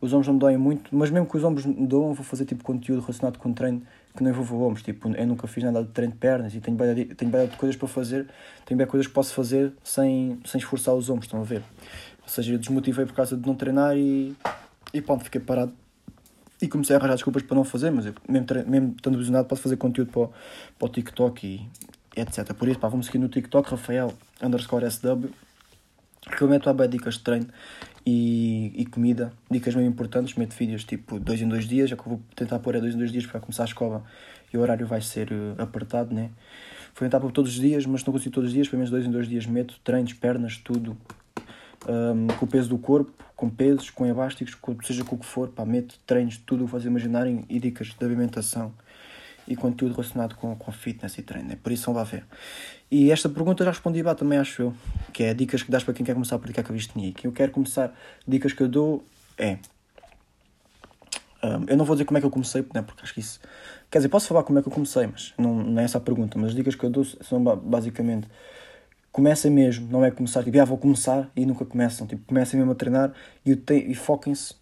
Os 0.00 0.12
ombros 0.12 0.26
não 0.26 0.34
me 0.34 0.40
doem 0.40 0.58
muito, 0.58 0.94
mas 0.94 1.10
mesmo 1.10 1.26
que 1.26 1.36
os 1.36 1.44
ombros 1.44 1.64
me 1.64 1.86
doam, 1.86 2.12
vou 2.12 2.24
fazer 2.24 2.44
tipo 2.44 2.62
conteúdo 2.62 3.00
relacionado 3.00 3.38
com 3.38 3.52
treino 3.52 3.82
que 4.14 4.22
não 4.22 4.30
envolva 4.30 4.54
ombros. 4.54 4.82
Tipo, 4.82 5.08
eu 5.14 5.26
nunca 5.26 5.46
fiz 5.46 5.64
nada 5.64 5.82
de 5.82 5.88
treino 5.88 6.12
de 6.12 6.18
pernas 6.18 6.54
e 6.54 6.60
tenho 6.60 6.76
bem, 6.76 7.06
tenho 7.06 7.30
bem 7.30 7.46
de 7.46 7.56
coisas 7.56 7.76
para 7.76 7.88
fazer, 7.88 8.26
tenho 8.66 8.76
bem 8.76 8.86
coisas 8.86 9.06
que 9.06 9.12
posso 9.12 9.32
fazer 9.32 9.72
sem, 9.82 10.38
sem 10.44 10.58
esforçar 10.58 10.94
os 10.94 11.08
ombros, 11.08 11.26
estão 11.26 11.40
a 11.40 11.44
ver? 11.44 11.62
Ou 12.22 12.28
seja, 12.28 12.52
eu 12.52 12.58
desmotivei 12.58 13.06
por 13.06 13.14
causa 13.14 13.36
de 13.36 13.46
não 13.46 13.54
treinar 13.54 13.96
e, 13.96 14.34
e 14.92 15.00
pronto, 15.00 15.24
fiquei 15.24 15.40
parado. 15.40 15.72
E 16.60 16.68
comecei 16.68 16.96
a 16.96 16.98
arranjar 16.98 17.14
desculpas 17.14 17.42
para 17.42 17.54
não 17.54 17.64
fazer, 17.64 17.90
mas 17.90 18.06
eu, 18.06 18.14
mesmo, 18.28 18.46
mesmo 18.66 18.94
estando 18.96 19.18
visionado, 19.18 19.46
posso 19.46 19.62
fazer 19.62 19.76
conteúdo 19.76 20.10
para, 20.10 20.28
para 20.78 20.86
o 20.86 20.88
TikTok 20.88 21.46
e 21.46 21.68
etc. 22.16 22.52
Por 22.54 22.68
isso, 22.68 22.78
pá, 22.78 22.88
vamos 22.88 23.06
seguir 23.06 23.18
no 23.18 23.28
TikTok, 23.28 23.70
Rafael 23.70 24.12
underscore 24.42 24.90
SW, 24.90 25.28
que 26.34 26.42
eu 26.42 26.48
meto 26.48 26.66
lá 26.66 26.86
dicas 26.86 27.14
de 27.14 27.20
treino 27.20 27.46
e, 28.04 28.72
e 28.74 28.86
comida, 28.86 29.32
dicas 29.50 29.74
bem 29.74 29.86
importantes, 29.86 30.34
meto 30.34 30.54
vídeos 30.54 30.84
tipo 30.84 31.18
dois 31.20 31.40
em 31.40 31.48
dois 31.48 31.66
dias, 31.66 31.90
já 31.90 31.96
que 31.96 32.02
eu 32.02 32.08
vou 32.08 32.22
tentar 32.34 32.58
pôr 32.60 32.74
é 32.76 32.80
dois 32.80 32.94
em 32.94 32.98
dois 32.98 33.12
dias 33.12 33.26
para 33.26 33.40
começar 33.40 33.64
a 33.64 33.66
escola 33.66 34.04
e 34.52 34.56
o 34.56 34.60
horário 34.60 34.86
vai 34.86 35.00
ser 35.00 35.30
uh, 35.32 35.54
apertado, 35.58 36.14
né? 36.14 36.30
Vou 36.94 37.06
tentar 37.06 37.20
pôr 37.20 37.30
todos 37.30 37.52
os 37.52 37.60
dias, 37.60 37.84
mas 37.84 38.04
não 38.04 38.12
consigo 38.12 38.34
todos 38.34 38.48
os 38.48 38.54
dias, 38.54 38.68
pelo 38.68 38.78
menos 38.78 38.90
dois 38.90 39.04
em 39.04 39.10
dois 39.10 39.28
dias 39.28 39.44
meto, 39.44 39.78
treinos, 39.84 40.14
pernas, 40.14 40.56
tudo, 40.56 40.96
um, 41.86 42.26
com 42.28 42.46
o 42.46 42.48
peso 42.48 42.70
do 42.70 42.78
corpo, 42.78 43.12
com 43.34 43.50
pesos, 43.50 43.90
com 43.90 44.06
elásticos, 44.06 44.54
com, 44.54 44.76
seja 44.82 45.04
com 45.04 45.16
o 45.16 45.18
que 45.18 45.26
for, 45.26 45.48
pá, 45.48 45.66
meto 45.66 45.98
treinos, 46.06 46.38
tudo 46.38 46.62
o 46.62 46.66
que 46.66 46.72
vocês 46.72 46.86
imaginarem 46.86 47.44
e 47.48 47.60
dicas 47.60 47.88
de 47.88 48.04
alimentação 48.04 48.72
e 49.48 49.54
conteúdo 49.54 49.92
relacionado 49.92 50.34
com, 50.36 50.54
com 50.56 50.72
fitness 50.72 51.18
e 51.18 51.22
treino, 51.22 51.48
né? 51.48 51.58
por 51.62 51.72
isso 51.72 51.86
vão 51.86 51.94
lá 51.94 52.04
ver. 52.04 52.24
E 52.90 53.10
esta 53.10 53.28
pergunta 53.28 53.64
já 53.64 53.70
respondi 53.70 54.02
lá 54.02 54.14
também, 54.14 54.38
acho 54.38 54.62
eu, 54.62 54.74
que 55.12 55.24
é 55.24 55.34
dicas 55.34 55.62
que 55.62 55.70
dás 55.70 55.82
para 55.82 55.94
quem 55.94 56.04
quer 56.04 56.14
começar 56.14 56.36
a 56.36 56.38
praticar 56.38 56.64
calistenia. 56.64 57.12
Que 57.12 57.26
eu 57.26 57.32
quero 57.32 57.52
começar, 57.52 57.92
dicas 58.26 58.52
que 58.52 58.62
eu 58.62 58.68
dou 58.68 59.04
é. 59.38 59.58
Um, 61.42 61.64
eu 61.68 61.76
não 61.76 61.84
vou 61.84 61.94
dizer 61.94 62.04
como 62.04 62.18
é 62.18 62.20
que 62.20 62.26
eu 62.26 62.30
comecei, 62.30 62.64
né, 62.74 62.82
porque 62.82 63.02
acho 63.02 63.14
que 63.14 63.20
isso. 63.20 63.40
Quer 63.90 63.98
dizer, 63.98 64.08
posso 64.08 64.28
falar 64.28 64.42
como 64.42 64.58
é 64.58 64.62
que 64.62 64.68
eu 64.68 64.72
comecei, 64.72 65.06
mas 65.06 65.32
não, 65.38 65.54
não 65.54 65.80
é 65.80 65.84
essa 65.84 65.98
a 65.98 66.00
pergunta. 66.00 66.38
Mas 66.38 66.50
as 66.50 66.54
dicas 66.54 66.74
que 66.74 66.84
eu 66.84 66.90
dou 66.90 67.04
são 67.04 67.42
basicamente. 67.42 68.28
Comecem 69.12 69.50
mesmo, 69.50 69.88
não 69.90 70.04
é 70.04 70.10
começar, 70.10 70.44
tipo, 70.44 70.60
ah, 70.60 70.64
vou 70.64 70.76
começar 70.76 71.30
e 71.34 71.46
nunca 71.46 71.64
começam. 71.64 72.06
Tipo, 72.06 72.26
comecem 72.26 72.58
mesmo 72.58 72.72
a 72.72 72.74
treinar 72.74 73.14
e, 73.46 73.58
e 73.70 73.94
foquem-se 73.94 74.54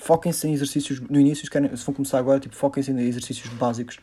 foquem-se 0.00 0.46
em 0.48 0.52
exercícios 0.52 1.00
no 1.00 1.18
início, 1.18 1.44
se, 1.44 1.50
querem, 1.50 1.74
se 1.74 1.84
vão 1.84 1.94
começar 1.94 2.18
agora, 2.18 2.38
tipo, 2.38 2.54
foquem-se 2.54 2.90
em 2.90 2.98
exercícios 3.00 3.52
básicos. 3.54 3.98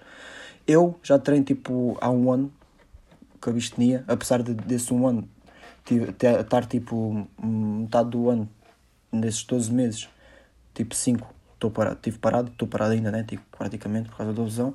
Eu 0.65 0.97
já 1.03 1.19
treino 1.19 1.45
tipo 1.45 1.97
há 2.01 2.09
um 2.09 2.31
ano 2.31 2.51
calistenia, 3.39 4.03
apesar 4.07 4.41
de, 4.41 4.53
desse 4.53 4.93
um 4.93 5.05
ano 5.05 5.27
estar 5.85 6.65
tipo 6.65 7.27
metade 7.41 8.09
do 8.09 8.29
ano, 8.29 8.49
nesses 9.11 9.43
12 9.43 9.71
meses, 9.71 10.09
tipo 10.73 10.95
5, 10.95 11.27
estou 11.53 11.69
parado, 11.69 11.95
estive 11.97 12.17
parado, 12.17 12.51
estou 12.51 12.67
parado 12.67 12.93
ainda, 12.93 13.11
né? 13.11 13.23
Tipo, 13.23 13.43
praticamente 13.57 14.09
por 14.09 14.17
causa 14.17 14.33
da 14.33 14.41
lesão. 14.41 14.73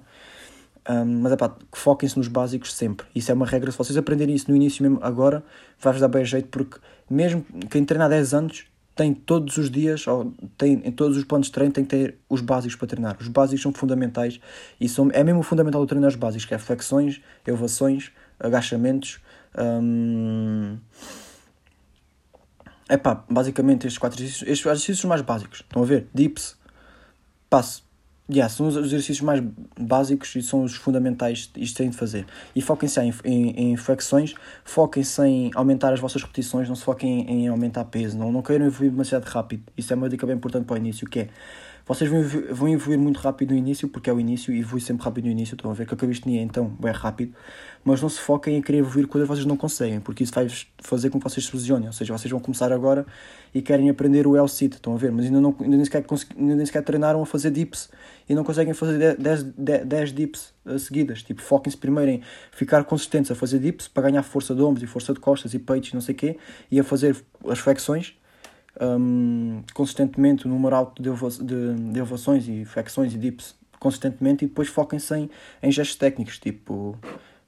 Um, 0.88 1.20
mas 1.22 1.32
é 1.32 1.36
pá, 1.36 1.54
foquem-se 1.72 2.16
nos 2.16 2.28
básicos 2.28 2.72
sempre. 2.72 3.06
Isso 3.14 3.30
é 3.30 3.34
uma 3.34 3.46
regra. 3.46 3.70
Se 3.70 3.76
vocês 3.76 3.96
aprenderem 3.96 4.34
isso 4.34 4.50
no 4.50 4.56
início 4.56 4.82
mesmo, 4.82 4.98
agora, 5.02 5.42
vai-vos 5.80 6.00
dar 6.00 6.08
bem 6.08 6.24
jeito, 6.24 6.48
porque 6.48 6.78
mesmo 7.10 7.44
quem 7.70 7.84
treina 7.84 8.06
há 8.06 8.08
10 8.08 8.34
anos 8.34 8.66
tem 8.98 9.14
todos 9.14 9.56
os 9.56 9.70
dias, 9.70 10.08
ou 10.08 10.34
tem, 10.58 10.82
em 10.84 10.90
todos 10.90 11.16
os 11.16 11.22
planos 11.22 11.46
de 11.46 11.52
treino, 11.52 11.72
tem 11.72 11.84
que 11.84 11.90
ter 11.90 12.18
os 12.28 12.40
básicos 12.40 12.74
para 12.74 12.88
treinar. 12.88 13.16
Os 13.20 13.28
básicos 13.28 13.62
são 13.62 13.72
fundamentais 13.72 14.40
e 14.80 14.88
são, 14.88 15.08
é 15.12 15.22
mesmo 15.22 15.40
fundamental 15.44 15.80
o 15.80 15.86
treinar 15.86 16.08
os 16.08 16.16
básicos, 16.16 16.44
que 16.44 16.52
é 16.52 16.58
flexões, 16.58 17.20
elevações, 17.46 18.10
agachamentos. 18.40 19.20
Hum... 19.56 20.78
Epá, 22.90 23.24
basicamente 23.30 23.86
estes 23.86 23.98
quatro 23.98 24.18
exercícios, 24.18 24.48
estes 24.48 24.66
exercícios 24.66 25.04
mais 25.04 25.20
básicos. 25.20 25.60
Estão 25.60 25.82
a 25.82 25.86
ver? 25.86 26.08
Dips, 26.12 26.56
passo, 27.48 27.84
Yeah, 28.30 28.52
são 28.52 28.66
os 28.66 28.76
exercícios 28.76 29.22
mais 29.22 29.42
básicos 29.80 30.36
e 30.36 30.42
são 30.42 30.62
os 30.62 30.74
fundamentais 30.74 31.50
isto 31.56 31.76
tem 31.78 31.88
de 31.88 31.96
fazer. 31.96 32.26
E 32.54 32.60
foquem-se 32.60 33.00
em, 33.00 33.10
em, 33.24 33.72
em, 33.72 33.76
flexões, 33.78 34.34
foquem-se 34.64 35.22
em 35.22 35.50
aumentar 35.54 35.94
as 35.94 36.00
vossas 36.00 36.20
repetições, 36.20 36.68
não 36.68 36.76
se 36.76 36.84
foquem 36.84 37.22
em, 37.22 37.44
em 37.44 37.48
aumentar 37.48 37.86
peso, 37.86 38.18
não, 38.18 38.30
não 38.30 38.42
queiram 38.42 38.66
evoluir 38.66 38.90
demasiado 38.90 39.24
rápido. 39.24 39.62
Isso 39.78 39.94
é 39.94 39.96
uma 39.96 40.10
dica 40.10 40.26
bem 40.26 40.36
importante 40.36 40.66
para 40.66 40.74
o 40.74 40.76
início, 40.76 41.08
que 41.08 41.20
é 41.20 41.28
vocês 41.88 42.10
vão, 42.10 42.68
evoluir 42.68 42.98
muito 42.98 43.18
rápido 43.18 43.52
no 43.52 43.56
início, 43.56 43.88
porque 43.88 44.10
é 44.10 44.12
o 44.12 44.20
início, 44.20 44.52
e 44.52 44.60
evolui 44.60 44.80
sempre 44.82 45.02
rápido 45.02 45.24
no 45.24 45.30
início. 45.30 45.54
Estão 45.54 45.70
a 45.70 45.74
ver 45.74 45.86
que 45.86 45.94
a 45.94 45.96
calistenia 45.96 46.42
então 46.42 46.76
é 46.84 46.90
rápido, 46.90 47.34
mas 47.82 48.02
não 48.02 48.10
se 48.10 48.20
foquem 48.20 48.56
em 48.56 48.62
querer 48.62 48.78
evoluir 48.78 49.08
coisas 49.08 49.26
que 49.26 49.34
vocês 49.34 49.46
não 49.46 49.56
conseguem, 49.56 49.98
porque 49.98 50.22
isso 50.22 50.34
vai 50.34 50.46
fazer 50.82 51.08
com 51.08 51.18
que 51.18 51.24
vocês 51.24 51.46
se 51.46 51.56
lesionem. 51.56 51.86
Ou 51.86 51.92
seja, 51.94 52.12
vocês 52.12 52.30
vão 52.30 52.40
começar 52.40 52.70
agora 52.74 53.06
e 53.54 53.62
querem 53.62 53.88
aprender 53.88 54.26
o 54.26 54.36
L-sit, 54.36 54.74
estão 54.74 54.92
a 54.92 54.98
ver, 54.98 55.10
mas 55.10 55.24
ainda, 55.24 55.40
não, 55.40 55.56
ainda, 55.58 55.76
nem 55.76 55.84
sequer, 55.86 56.04
ainda 56.36 56.56
nem 56.56 56.66
sequer 56.66 56.82
treinaram 56.82 57.22
a 57.22 57.26
fazer 57.26 57.50
dips 57.50 57.88
e 58.28 58.34
não 58.34 58.44
conseguem 58.44 58.74
fazer 58.74 59.16
10, 59.16 59.42
10, 59.44 59.86
10 59.86 60.12
dips 60.12 60.52
uh, 60.66 60.78
seguidas. 60.78 61.22
Tipo, 61.22 61.40
foquem-se 61.40 61.78
primeiro 61.78 62.10
em 62.10 62.22
ficar 62.52 62.84
consistentes 62.84 63.30
a 63.30 63.34
fazer 63.34 63.60
dips 63.60 63.88
para 63.88 64.02
ganhar 64.10 64.22
força 64.22 64.54
de 64.54 64.60
ombros 64.60 64.82
e 64.82 64.86
força 64.86 65.14
de 65.14 65.20
costas 65.20 65.54
e 65.54 65.58
peitos 65.58 65.88
e 65.88 65.94
não 65.94 66.02
sei 66.02 66.14
o 66.14 66.18
quê, 66.18 66.36
e 66.70 66.78
a 66.78 66.84
fazer 66.84 67.16
as 67.48 67.58
flexões 67.58 68.17
um, 68.80 69.62
consistentemente 69.74 70.46
o 70.46 70.48
número 70.48 70.74
alto 70.74 71.02
de, 71.02 71.10
de, 71.44 71.74
de 71.92 71.98
elevações 71.98 72.48
e 72.48 72.64
flexões 72.64 73.14
e 73.14 73.18
dips 73.18 73.56
consistentemente 73.78 74.44
e 74.44 74.48
depois 74.48 74.68
foquem-se 74.68 75.14
em, 75.14 75.30
em 75.62 75.70
gestos 75.70 75.96
técnicos, 75.96 76.38
tipo 76.38 76.96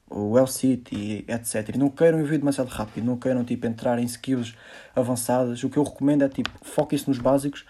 o, 0.08 0.32
o 0.32 0.38
L-City, 0.38 1.24
etc. 1.28 1.74
E 1.74 1.78
não 1.78 1.88
queiram 1.88 2.18
evoluir 2.18 2.38
demasiado 2.38 2.68
rápido, 2.68 3.04
não 3.04 3.16
queiram 3.16 3.44
tipo, 3.44 3.66
entrar 3.66 3.98
em 3.98 4.04
skills 4.04 4.54
avançadas. 4.94 5.62
O 5.62 5.68
que 5.68 5.76
eu 5.76 5.82
recomendo 5.82 6.22
é 6.22 6.28
tipo, 6.28 6.50
foquem-se 6.62 7.08
nos 7.08 7.18
básicos, 7.18 7.64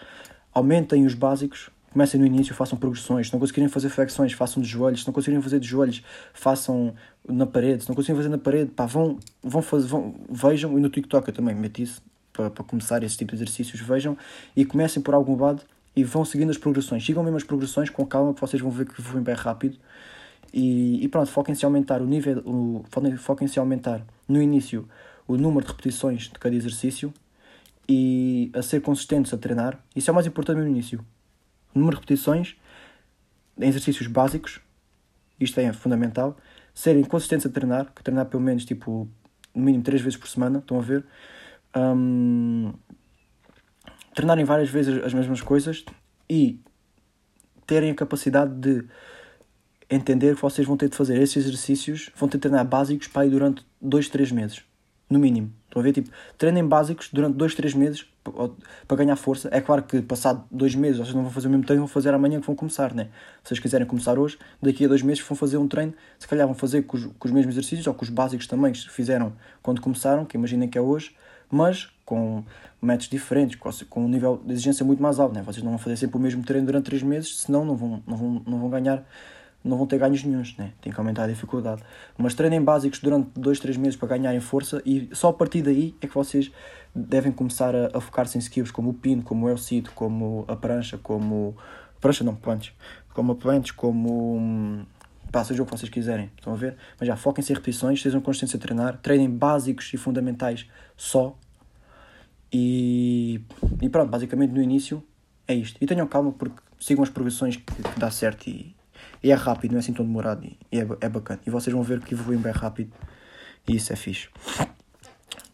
aumentem 0.53 1.07
os 1.07 1.15
básicos, 1.15 1.71
comecem 1.93 2.21
no 2.21 2.27
início, 2.27 2.55
façam 2.55 2.79
progressões. 2.79 3.29
Se 3.29 3.33
não 3.33 3.41
conseguirem 3.41 3.69
fazer 3.69 3.89
flexões, 3.89 4.33
façam 4.33 4.63
de 4.63 4.69
joelhos. 4.69 5.01
Se 5.01 5.07
não 5.07 5.13
conseguirem 5.13 5.43
fazer 5.43 5.59
de 5.59 5.67
joelhos, 5.67 6.03
façam 6.33 6.95
na 7.29 7.47
parede. 7.47 7.83
Se 7.83 7.89
não 7.89 7.97
conseguirem 7.97 8.17
fazer 8.17 8.29
na 8.29 8.39
parede, 8.39 8.71
pá, 8.71 8.87
vão, 8.87 9.19
vão 9.43 9.63
fazer, 9.63 9.89
vão, 9.89 10.15
vejam. 10.31 10.79
E 10.79 10.81
no 10.81 10.89
TikTok 10.89 11.29
eu 11.29 11.35
também 11.35 11.55
meto 11.55 11.83
isso 11.83 12.03
para, 12.41 12.51
para 12.51 12.65
começar 12.65 13.03
esse 13.03 13.17
tipo 13.17 13.31
de 13.33 13.43
exercícios. 13.43 13.81
Vejam 13.81 14.17
e 14.57 14.65
comecem 14.65 15.03
por 15.03 15.15
algum 15.15 15.37
lado 15.37 15.63
e 15.95 16.03
vão 16.03 16.25
seguindo 16.25 16.51
as 16.51 16.57
progressões. 16.57 17.05
Sigam 17.05 17.23
mesmo 17.23 17.37
as 17.37 17.45
progressões 17.45 17.91
com 17.91 18.07
calma, 18.07 18.33
que 18.33 18.41
vocês 18.41 18.63
vão 18.63 18.71
ver 18.71 18.87
que 18.87 19.01
vão 19.03 19.23
bem 19.23 19.35
rápido. 19.35 19.77
E, 20.53 21.05
e 21.05 21.09
pronto, 21.09 21.31
foquem-se 21.31 21.65
em 21.65 21.67
aumentar 21.67 22.01
o 22.01 22.07
nível, 22.07 22.39
o, 22.45 22.85
foquem-se 23.19 23.59
em 23.59 23.61
aumentar 23.61 24.03
no 24.27 24.41
início 24.41 24.89
o 25.29 25.37
número 25.37 25.65
de 25.65 25.71
repetições 25.71 26.23
de 26.23 26.39
cada 26.39 26.55
exercício 26.55 27.13
e 27.89 28.51
a 28.55 28.63
ser 28.63 28.81
consistentes 28.81 29.33
a 29.35 29.39
treinar. 29.39 29.79
Isso 29.95 30.11
é 30.11 30.13
o 30.13 30.15
mais 30.15 30.27
importante 30.27 30.59
no 30.59 30.67
início. 30.67 31.05
O 31.75 31.79
número 31.79 31.97
de 31.97 32.03
repetições 32.03 32.57
em 33.59 33.69
exercícios 33.69 34.09
básicos, 34.09 34.61
isto 35.39 35.61
é 35.61 35.73
fundamental. 35.73 36.37
Serem 36.75 37.05
consistentes 37.05 37.47
a 37.47 37.51
treinar, 37.51 37.93
que 37.95 38.03
treinar 38.03 38.27
pelo 38.27 38.43
menos 38.43 38.65
tipo 38.65 39.09
no 39.55 39.63
mínimo 39.63 39.85
3 39.85 40.03
vezes 40.03 40.17
por 40.17 40.29
semana, 40.29 40.59
estão 40.59 40.79
a 40.79 40.83
ver? 40.83 41.05
Um, 41.77 42.73
treinarem 44.15 44.45
várias 44.45 44.69
vezes 44.69 45.03
as 45.05 45.15
mesmas 45.15 45.41
coisas 45.41 45.85
e 46.29 46.61
terem 47.67 47.91
a 47.91 47.95
capacidade 47.95 48.53
de 48.55 48.85
entender 49.89 50.37
que 50.37 50.43
vocês 50.43 50.67
vão 50.67 50.77
ter 50.77 50.89
de 50.89 50.97
fazer 50.97 51.21
esses 51.21 51.37
exercícios, 51.45 52.11
vão 52.17 52.29
ter 52.29 52.39
de 52.39 52.43
treinar 52.43 52.65
básicos 52.65 53.09
para 53.09 53.27
ir 53.27 53.31
durante 53.31 53.65
2, 53.81 54.09
3 54.09 54.33
meses, 54.33 54.63
no 55.09 55.19
mínimo. 55.19 55.53
Estão 55.67 55.81
a 55.81 55.85
ver? 55.85 55.93
Tipo, 55.93 56.11
treinem 56.37 56.67
básicos 56.67 57.11
durante 57.13 57.37
2, 57.37 57.55
3 57.55 57.75
meses 57.75 58.07
para 58.87 58.97
ganhar 58.97 59.17
força. 59.17 59.49
É 59.53 59.61
claro 59.61 59.83
que 59.83 60.03
passado 60.03 60.45
2 60.51 60.75
meses 60.75 60.99
vocês 60.99 61.15
não 61.15 61.23
vão 61.23 61.31
fazer 61.31 61.49
o 61.49 61.51
mesmo 61.51 61.65
treino, 61.65 61.83
vão 61.83 61.89
fazer 61.89 62.13
amanhã 62.13 62.41
que 62.41 62.47
vão 62.47 62.55
começar, 62.55 62.95
né? 62.95 63.09
Se 63.43 63.49
vocês 63.49 63.61
quiserem 63.61 63.87
começar 63.87 64.19
hoje, 64.19 64.39
daqui 64.61 64.85
a 64.85 64.89
2 64.89 65.03
meses 65.03 65.23
vão 65.23 65.37
fazer 65.37 65.57
um 65.57 65.67
treino, 65.67 65.95
se 66.19 66.29
calhar 66.29 66.47
vão 66.47 66.55
fazer 66.55 66.83
com 66.83 66.97
os, 66.97 67.07
com 67.07 67.29
os 67.29 67.33
mesmos 67.33 67.55
exercícios 67.55 67.87
ou 67.87 67.95
com 67.95 68.05
os 68.05 68.11
básicos 68.11 68.47
também 68.47 68.73
que 68.73 68.89
fizeram 68.91 69.33
quando 69.63 69.81
começaram, 69.81 70.25
que 70.25 70.37
imaginem 70.37 70.69
que 70.69 70.77
é 70.77 70.81
hoje, 70.81 71.15
mas 71.51 71.89
com 72.05 72.43
métodos 72.83 73.09
diferentes, 73.09 73.59
com 73.89 74.05
um 74.05 74.09
nível 74.09 74.41
de 74.45 74.53
exigência 74.53 74.85
muito 74.85 75.03
mais 75.03 75.21
alto. 75.21 75.35
Né? 75.35 75.43
Vocês 75.43 75.63
não 75.63 75.71
vão 75.71 75.79
fazer 75.79 75.97
sempre 75.97 76.17
o 76.17 76.21
mesmo 76.21 76.43
treino 76.43 76.67
durante 76.67 76.87
3 76.87 77.03
meses, 77.03 77.41
senão 77.41 77.65
não 77.65 77.77
vão, 77.77 78.03
não 78.07 78.17
vão, 78.17 78.43
não 78.47 78.59
vão 78.59 78.71
ganhar, 78.71 79.05
não 79.63 79.77
vão 79.77 79.87
ter 79.87 79.99
ganhos 79.99 80.25
nenhums, 80.25 80.57
né? 80.57 80.73
tem 80.81 80.93
que 80.93 80.99
aumentar 80.99 81.25
a 81.25 81.27
dificuldade. 81.29 81.83
Mas 82.17 82.35
treinem 82.35 82.63
básicos 82.63 83.01
durante 83.01 83.31
2, 83.37 83.61
3 83.61 83.77
meses 83.77 83.97
para 83.97 84.09
ganharem 84.09 84.41
força 84.41 84.83
e 84.85 85.09
só 85.13 85.29
a 85.29 85.33
partir 85.33 85.63
daí 85.63 85.95
é 86.01 86.07
que 86.07 86.15
vocês 86.15 86.51
devem 86.95 87.31
começar 87.31 87.75
a, 87.75 87.91
a 87.95 88.01
focar-se 88.01 88.37
em 88.37 88.41
skills 88.41 88.71
como 88.71 88.91
o 88.91 88.95
pino, 88.95 89.23
como 89.23 89.47
o 89.47 89.49
elcito, 89.49 89.93
como 89.93 90.45
a 90.49 90.57
prancha, 90.57 90.99
como... 90.99 91.57
Prancha 92.01 92.25
não, 92.25 92.35
planches. 92.35 92.73
Como 93.13 93.33
a 93.33 93.35
planches, 93.35 93.73
como... 93.73 94.87
Pá, 95.31 95.45
seja 95.45 95.63
o 95.63 95.67
que 95.67 95.71
vocês 95.71 95.89
quiserem, 95.89 96.31
estão 96.37 96.53
a 96.53 96.57
ver? 96.57 96.77
Mas 96.99 97.07
já 97.07 97.17
foquem-se 97.17 97.53
em 97.53 97.55
repetições, 97.55 98.03
sejam 98.03 98.21
conscientes 98.21 98.55
a 98.55 98.59
treinar, 98.59 98.99
treinem 98.99 99.31
básicos 99.31 99.93
e 99.95 99.97
fundamentais 99.97 100.67
só, 100.97 101.37
e, 102.53 103.41
e 103.81 103.89
pronto, 103.89 104.11
basicamente 104.11 104.53
no 104.53 104.61
início 104.61 105.03
é 105.47 105.55
isto. 105.55 105.79
E 105.81 105.87
tenham 105.87 106.07
calma 106.07 106.33
porque 106.33 106.61
sigam 106.81 107.03
as 107.03 107.11
progressões 107.11 107.57
que, 107.57 107.65
que 107.65 108.01
dá 108.01 108.11
certo 108.11 108.49
e, 108.49 108.75
e, 109.23 109.31
é 109.31 109.35
rápido, 109.35 109.73
não 109.73 109.79
é 109.79 109.81
assim 109.81 109.93
tão 109.93 110.05
demorado 110.05 110.45
e, 110.45 110.59
e 110.73 110.81
é, 110.81 110.87
é 111.01 111.09
bacana. 111.09 111.41
E 111.47 111.51
vocês 111.51 111.73
vão 111.73 111.83
ver 111.83 112.01
que 112.01 112.15
evoluem 112.15 112.41
bem 112.41 112.53
rápido 112.53 112.93
e 113.69 113.77
isso 113.77 113.93
é 113.93 113.97
fixe. 113.97 114.29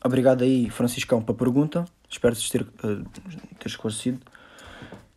Obrigado 0.02 0.42
aí, 0.42 0.70
Franciscão, 0.70 1.20
pela 1.20 1.36
pergunta. 1.36 1.84
Espero 2.08 2.34
ter, 2.36 2.62
uh, 2.62 3.04
ter 3.58 3.66
esclarecido. 3.66 4.20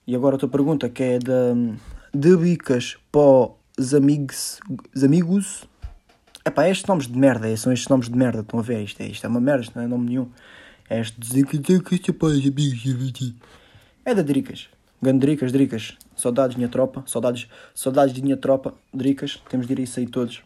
E 0.06 0.16
agora 0.16 0.36
outra 0.36 0.48
pergunta 0.48 0.90
que 0.90 1.04
é 1.04 1.20
da 1.20 1.54
de 2.12 2.36
bicas 2.36 2.98
para 3.12 3.52
os 3.80 3.94
amigos. 3.94 4.60
Os 4.94 5.04
amigos. 5.04 5.64
Epá, 6.46 6.68
estes 6.68 6.86
nomes 6.88 7.08
de 7.08 7.18
merda, 7.18 7.56
são 7.58 7.72
estes 7.72 7.88
nomes 7.88 8.10
de 8.10 8.18
merda, 8.18 8.42
estão 8.42 8.60
a 8.60 8.64
ver? 8.64 8.84
Isto 8.84 9.02
é, 9.02 9.08
isto 9.08 9.26
é 9.26 9.30
uma 9.30 9.40
merda, 9.40 9.64
isto 9.64 9.76
não 9.76 9.84
é 9.84 9.88
nome 9.88 10.08
nenhum. 10.08 10.30
É 10.90 11.00
este 11.00 11.20
É 14.04 14.14
da 14.14 14.22
Dricas. 14.22 14.68
Grande 15.02 15.20
Dricas, 15.20 15.52
Dricas. 15.52 15.98
Saudades, 16.16 16.58
minha 16.58 16.68
tropa. 16.68 17.04
Saudades, 17.06 17.48
saudades 17.74 18.14
de 18.14 18.22
minha 18.22 18.36
tropa. 18.36 18.74
Dricas. 18.94 19.42
Temos 19.50 19.68
de 19.68 19.74
ir 19.74 19.80
isso 19.80 20.00
aí 20.00 20.08
todos. 20.08 20.42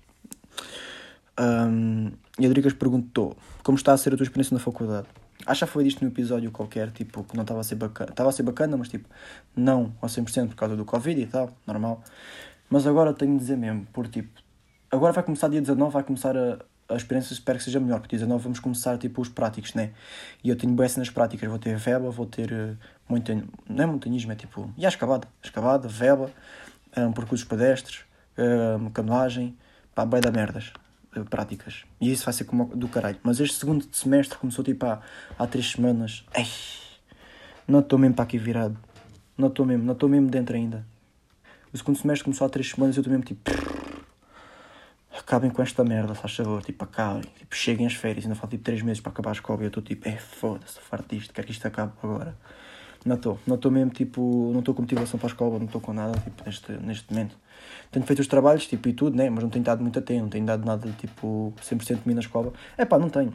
Um, 1.40 2.12
e 2.38 2.46
a 2.46 2.50
Dricas 2.50 2.74
perguntou: 2.74 3.36
Como 3.64 3.78
está 3.78 3.94
a 3.94 3.98
ser 3.98 4.14
a 4.14 4.18
tua 4.18 4.26
experiência 4.26 4.54
na 4.54 4.60
faculdade? 4.60 5.08
Acho 5.46 5.66
que 5.66 5.72
foi 5.72 5.84
disto 5.84 6.02
num 6.02 6.08
episódio 6.10 6.52
qualquer, 6.52 6.92
tipo, 6.92 7.24
que 7.24 7.36
não 7.36 7.44
estava 7.44 7.60
a 7.60 7.64
ser 7.64 7.76
bacana. 7.76 8.12
Estava 8.12 8.30
a 8.30 8.32
ser 8.32 8.44
bacana, 8.44 8.78
mas 8.78 8.90
tipo, 8.90 9.08
não 9.56 9.94
ao 10.02 10.08
100% 10.08 10.50
por 10.50 10.56
causa 10.56 10.76
do 10.76 10.86
Covid 10.86 11.20
e 11.20 11.26
tal, 11.26 11.52
normal. 11.66 12.04
Mas 12.74 12.88
agora 12.88 13.14
tenho 13.14 13.34
de 13.34 13.38
dizer 13.38 13.56
mesmo, 13.56 13.86
por 13.94 14.08
tipo, 14.08 14.42
agora 14.90 15.14
vai 15.14 15.24
começar 15.24 15.48
dia 15.48 15.62
19, 15.62 15.94
vai 15.94 16.02
começar 16.02 16.36
a, 16.36 16.58
a 16.90 16.96
experiência 16.96 17.32
espero 17.32 17.60
que 17.60 17.66
seja 17.66 17.80
melhor, 17.80 18.00
porque 18.00 18.16
dizem, 18.16 18.28
não, 18.28 18.40
vamos 18.40 18.60
começar 18.60 18.98
tipo 18.98 19.22
os 19.22 19.30
práticos, 19.30 19.76
né? 19.76 19.92
E 20.44 20.50
eu 20.50 20.56
tenho 20.56 20.74
bem 20.74 20.90
nas 20.98 21.12
práticas, 21.12 21.48
vou 21.48 21.60
ter 21.60 21.78
veba, 21.78 22.10
vou 22.10 22.26
ter 22.26 22.52
uh, 22.52 22.76
não 23.70 23.84
é 23.84 23.86
montanhismo, 23.86 24.32
é 24.32 24.36
tipo, 24.36 24.74
e 24.76 24.88
a 24.88 24.90
escavada, 24.90 25.28
escavada, 25.44 25.88
veba, 25.88 26.32
um, 26.98 27.12
percursos 27.12 27.48
pedestres, 27.48 28.06
um, 28.80 28.90
canoagem, 28.90 29.56
pá, 29.94 30.04
bem 30.04 30.20
da 30.20 30.32
merdas, 30.32 30.74
práticas. 31.30 31.84
E 32.02 32.12
isso 32.12 32.26
vai 32.26 32.34
ser 32.34 32.46
como 32.46 32.76
do 32.76 32.88
caralho. 32.88 33.20
Mas 33.22 33.40
este 33.40 33.56
segundo 33.56 33.86
semestre 33.92 34.36
começou 34.40 34.66
tipo 34.66 34.84
há, 34.88 35.00
há 35.38 35.46
três 35.46 35.74
semanas, 35.74 36.26
ei, 36.36 36.48
não 37.68 37.82
estou 37.82 38.00
mesmo 38.00 38.16
para 38.16 38.24
aqui 38.24 38.40
virado, 38.40 38.76
não 39.38 39.50
estou 39.50 39.64
mesmo, 39.64 39.86
não 39.86 39.94
estou 39.94 40.10
mesmo 40.10 40.28
dentro 40.28 40.56
ainda. 40.56 40.92
O 41.74 41.78
segundo 41.78 41.98
semestre 41.98 42.24
começou 42.24 42.46
há 42.46 42.50
três 42.50 42.70
semanas 42.70 42.96
e 42.96 43.00
eu 43.00 43.04
mesmo 43.10 43.24
tipo 43.24 43.52
acabem 45.18 45.50
com 45.50 45.62
esta 45.62 45.84
merda, 45.84 46.14
faz 46.14 46.36
favor, 46.36 46.62
tipo, 46.64 46.84
acabem, 46.84 47.24
tipo, 47.38 47.56
cheguem 47.56 47.88
às 47.88 47.96
férias, 47.96 48.26
ainda 48.26 48.36
faltam 48.36 48.52
tipo 48.52 48.64
3 48.64 48.82
meses 48.82 49.02
para 49.02 49.12
acabar 49.12 49.30
a 49.30 49.34
escola 49.34 49.62
e 49.62 49.66
eu 49.66 49.68
estou 49.68 49.82
tipo, 49.82 50.08
é 50.08 50.18
foda-se, 50.18 50.80
farto 50.80 51.16
disto, 51.16 51.34
quero 51.34 51.48
que 51.48 51.54
isto 51.54 51.66
acabe 51.66 51.94
agora. 52.04 52.38
Não 53.06 53.16
estou, 53.16 53.40
não 53.46 53.56
estou 53.56 53.72
mesmo, 53.72 53.92
tipo, 53.92 54.52
não 54.54 54.60
estou 54.60 54.74
com 54.74 54.82
motivação 54.84 55.20
para 55.20 55.28
a 55.28 55.32
escola, 55.32 55.58
não 55.58 55.66
estou 55.66 55.82
com 55.82 55.94
nada, 55.94 56.18
tipo, 56.20 56.44
neste, 56.46 56.72
neste 56.74 57.12
momento. 57.12 57.36
Tenho 57.92 58.06
feito 58.06 58.20
os 58.20 58.28
trabalhos, 58.28 58.68
tipo, 58.68 58.88
e 58.88 58.94
tudo, 58.94 59.16
né, 59.18 59.30
mas 59.30 59.44
não 59.44 59.50
tenho 59.50 59.66
dado 59.66 59.82
muito 59.82 60.02
tempo, 60.02 60.22
não 60.22 60.30
tenho 60.30 60.46
dado 60.46 60.66
nada, 60.66 60.90
tipo, 61.00 61.54
100% 61.62 62.02
de 62.02 62.08
mim 62.08 62.14
na 62.14 62.22
escola. 62.22 62.54
É 62.78 62.86
pá, 62.86 63.00
não 63.00 63.10
tenho, 63.10 63.34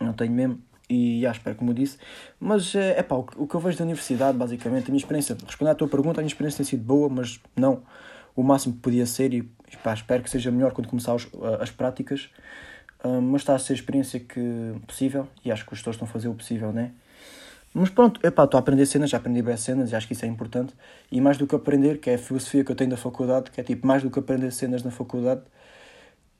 não 0.00 0.12
tenho 0.12 0.32
mesmo. 0.32 0.60
E 0.88 1.20
já 1.22 1.32
espero, 1.32 1.56
como 1.56 1.72
disse, 1.72 1.96
mas 2.38 2.74
é 2.74 3.02
pá, 3.02 3.16
o, 3.16 3.26
o 3.36 3.46
que 3.46 3.54
eu 3.54 3.60
vejo 3.60 3.78
da 3.78 3.84
universidade, 3.84 4.36
basicamente, 4.36 4.84
a 4.84 4.88
minha 4.90 4.98
experiência, 4.98 5.36
respondendo 5.46 5.72
à 5.72 5.74
tua 5.74 5.88
pergunta, 5.88 6.20
a 6.20 6.22
minha 6.22 6.28
experiência 6.28 6.58
tem 6.58 6.66
sido 6.66 6.84
boa, 6.84 7.08
mas 7.08 7.40
não 7.56 7.82
o 8.36 8.42
máximo 8.42 8.74
que 8.74 8.80
podia 8.80 9.06
ser 9.06 9.32
e 9.32 9.42
pá, 9.82 9.94
espero 9.94 10.22
que 10.22 10.30
seja 10.30 10.50
melhor 10.50 10.72
quando 10.72 10.88
começar 10.88 11.14
os, 11.14 11.28
as 11.60 11.70
práticas. 11.70 12.28
Uh, 13.04 13.20
mas 13.20 13.42
está 13.42 13.54
a 13.54 13.58
ser 13.58 13.74
a 13.74 13.76
experiência 13.76 14.18
que 14.18 14.40
possível 14.86 15.28
e 15.44 15.52
acho 15.52 15.66
que 15.66 15.72
os 15.72 15.78
gestores 15.78 15.96
estão 15.96 16.08
a 16.08 16.10
fazer 16.10 16.28
o 16.28 16.34
possível, 16.34 16.72
né? 16.72 16.92
Mas 17.74 17.90
pronto, 17.90 18.24
epá, 18.24 18.44
estou 18.44 18.56
a 18.56 18.60
aprender 18.60 18.86
cenas, 18.86 19.10
já 19.10 19.18
aprendi 19.18 19.42
bem 19.42 19.56
cenas 19.56 19.90
e 19.90 19.96
acho 19.96 20.06
que 20.06 20.12
isso 20.12 20.24
é 20.24 20.28
importante. 20.28 20.72
E 21.10 21.20
mais 21.20 21.36
do 21.36 21.46
que 21.46 21.54
aprender, 21.54 21.98
que 21.98 22.08
é 22.08 22.14
a 22.14 22.18
filosofia 22.18 22.64
que 22.64 22.70
eu 22.70 22.76
tenho 22.76 22.90
da 22.90 22.96
faculdade, 22.96 23.50
que 23.50 23.60
é 23.60 23.64
tipo, 23.64 23.86
mais 23.86 24.02
do 24.02 24.10
que 24.10 24.18
aprender 24.18 24.52
cenas 24.52 24.82
na 24.82 24.92
faculdade, 24.92 25.42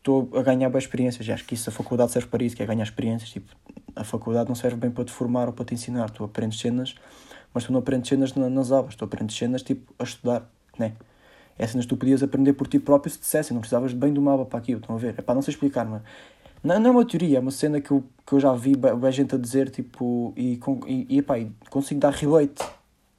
estou 0.05 0.29
a 0.35 0.43
ganhar 0.43 0.69
boas 0.69 0.85
experiências. 0.85 1.27
Acho 1.31 1.45
que 1.45 1.55
isso, 1.55 1.71
a 1.71 1.73
faculdade 1.73 2.12
serve 2.12 2.29
para 2.29 2.45
isso, 2.45 2.55
que 2.55 2.62
é 2.62 2.67
ganhar 2.67 2.85
experiências. 2.85 3.31
Tipo, 3.31 3.57
a 3.97 4.05
faculdade 4.05 4.49
não 4.49 4.55
serve 4.55 4.77
bem 4.77 4.90
para 4.90 5.05
te 5.05 5.11
formar 5.11 5.47
ou 5.47 5.55
para 5.55 5.64
te 5.64 5.73
ensinar. 5.73 6.11
Tu 6.11 6.23
aprendes 6.23 6.61
cenas, 6.61 6.95
mas 7.55 7.64
tu 7.64 7.73
não 7.73 7.81
aprendes 7.81 8.11
cenas 8.11 8.35
nas 8.35 8.71
aulas, 8.71 8.95
tu 8.95 9.05
aprendes 9.05 9.35
cenas 9.37 9.62
tipo 9.62 9.95
a 9.99 10.05
estudar, 10.05 10.49
né? 10.79 10.93
É 11.59 11.67
cenas 11.67 11.87
que 11.87 11.88
tu 11.88 11.97
podias 11.97 12.23
aprender 12.23 12.53
por 12.53 12.67
ti 12.67 12.79
próprio 12.79 13.11
se 13.11 13.19
dissessem, 13.19 13.55
não 13.55 13.61
precisavas 13.61 13.93
bem 13.93 14.12
de 14.12 14.19
uma 14.19 14.35
aba 14.35 14.45
para 14.45 14.59
aquilo, 14.59 14.81
estão 14.81 14.95
a 14.95 14.99
ver? 14.99 15.14
É 15.17 15.23
para 15.23 15.35
não 15.35 15.43
sei 15.43 15.55
explicar, 15.55 15.87
mas 15.87 16.03
não, 16.62 16.79
não 16.81 16.88
é 16.88 16.90
uma 16.90 17.05
teoria, 17.07 17.38
é 17.38 17.40
uma 17.40 17.53
cena 17.53 17.81
que 17.81 17.93
eu, 17.93 18.05
que 18.27 18.33
eu 18.33 18.40
já 18.40 18.53
vi 18.53 18.75
bem, 18.77 19.12
gente 19.12 19.35
a 19.37 19.38
dizer, 19.38 19.71
tipo, 19.71 20.35
e, 20.37 20.59
e, 20.87 21.07
e, 21.11 21.19
epá, 21.19 21.38
e 21.38 21.53
consigo 21.71 22.01
dar 22.01 22.12
relate, 22.12 22.61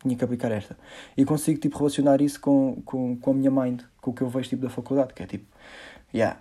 tinha 0.01 0.17
que 0.17 0.23
aplicar 0.23 0.51
esta, 0.51 0.77
e 1.15 1.23
consigo, 1.23 1.59
tipo, 1.59 1.77
relacionar 1.77 2.21
isso 2.21 2.41
com, 2.41 2.81
com, 2.83 3.15
com 3.15 3.31
a 3.31 3.33
minha 3.33 3.49
mind, 3.49 3.83
com 4.01 4.11
o 4.11 4.13
que 4.13 4.21
eu 4.21 4.27
vejo, 4.27 4.49
tipo, 4.49 4.63
da 4.63 4.69
faculdade, 4.69 5.13
que 5.13 5.23
é, 5.23 5.27
tipo, 5.27 5.45
yeah, 6.13 6.39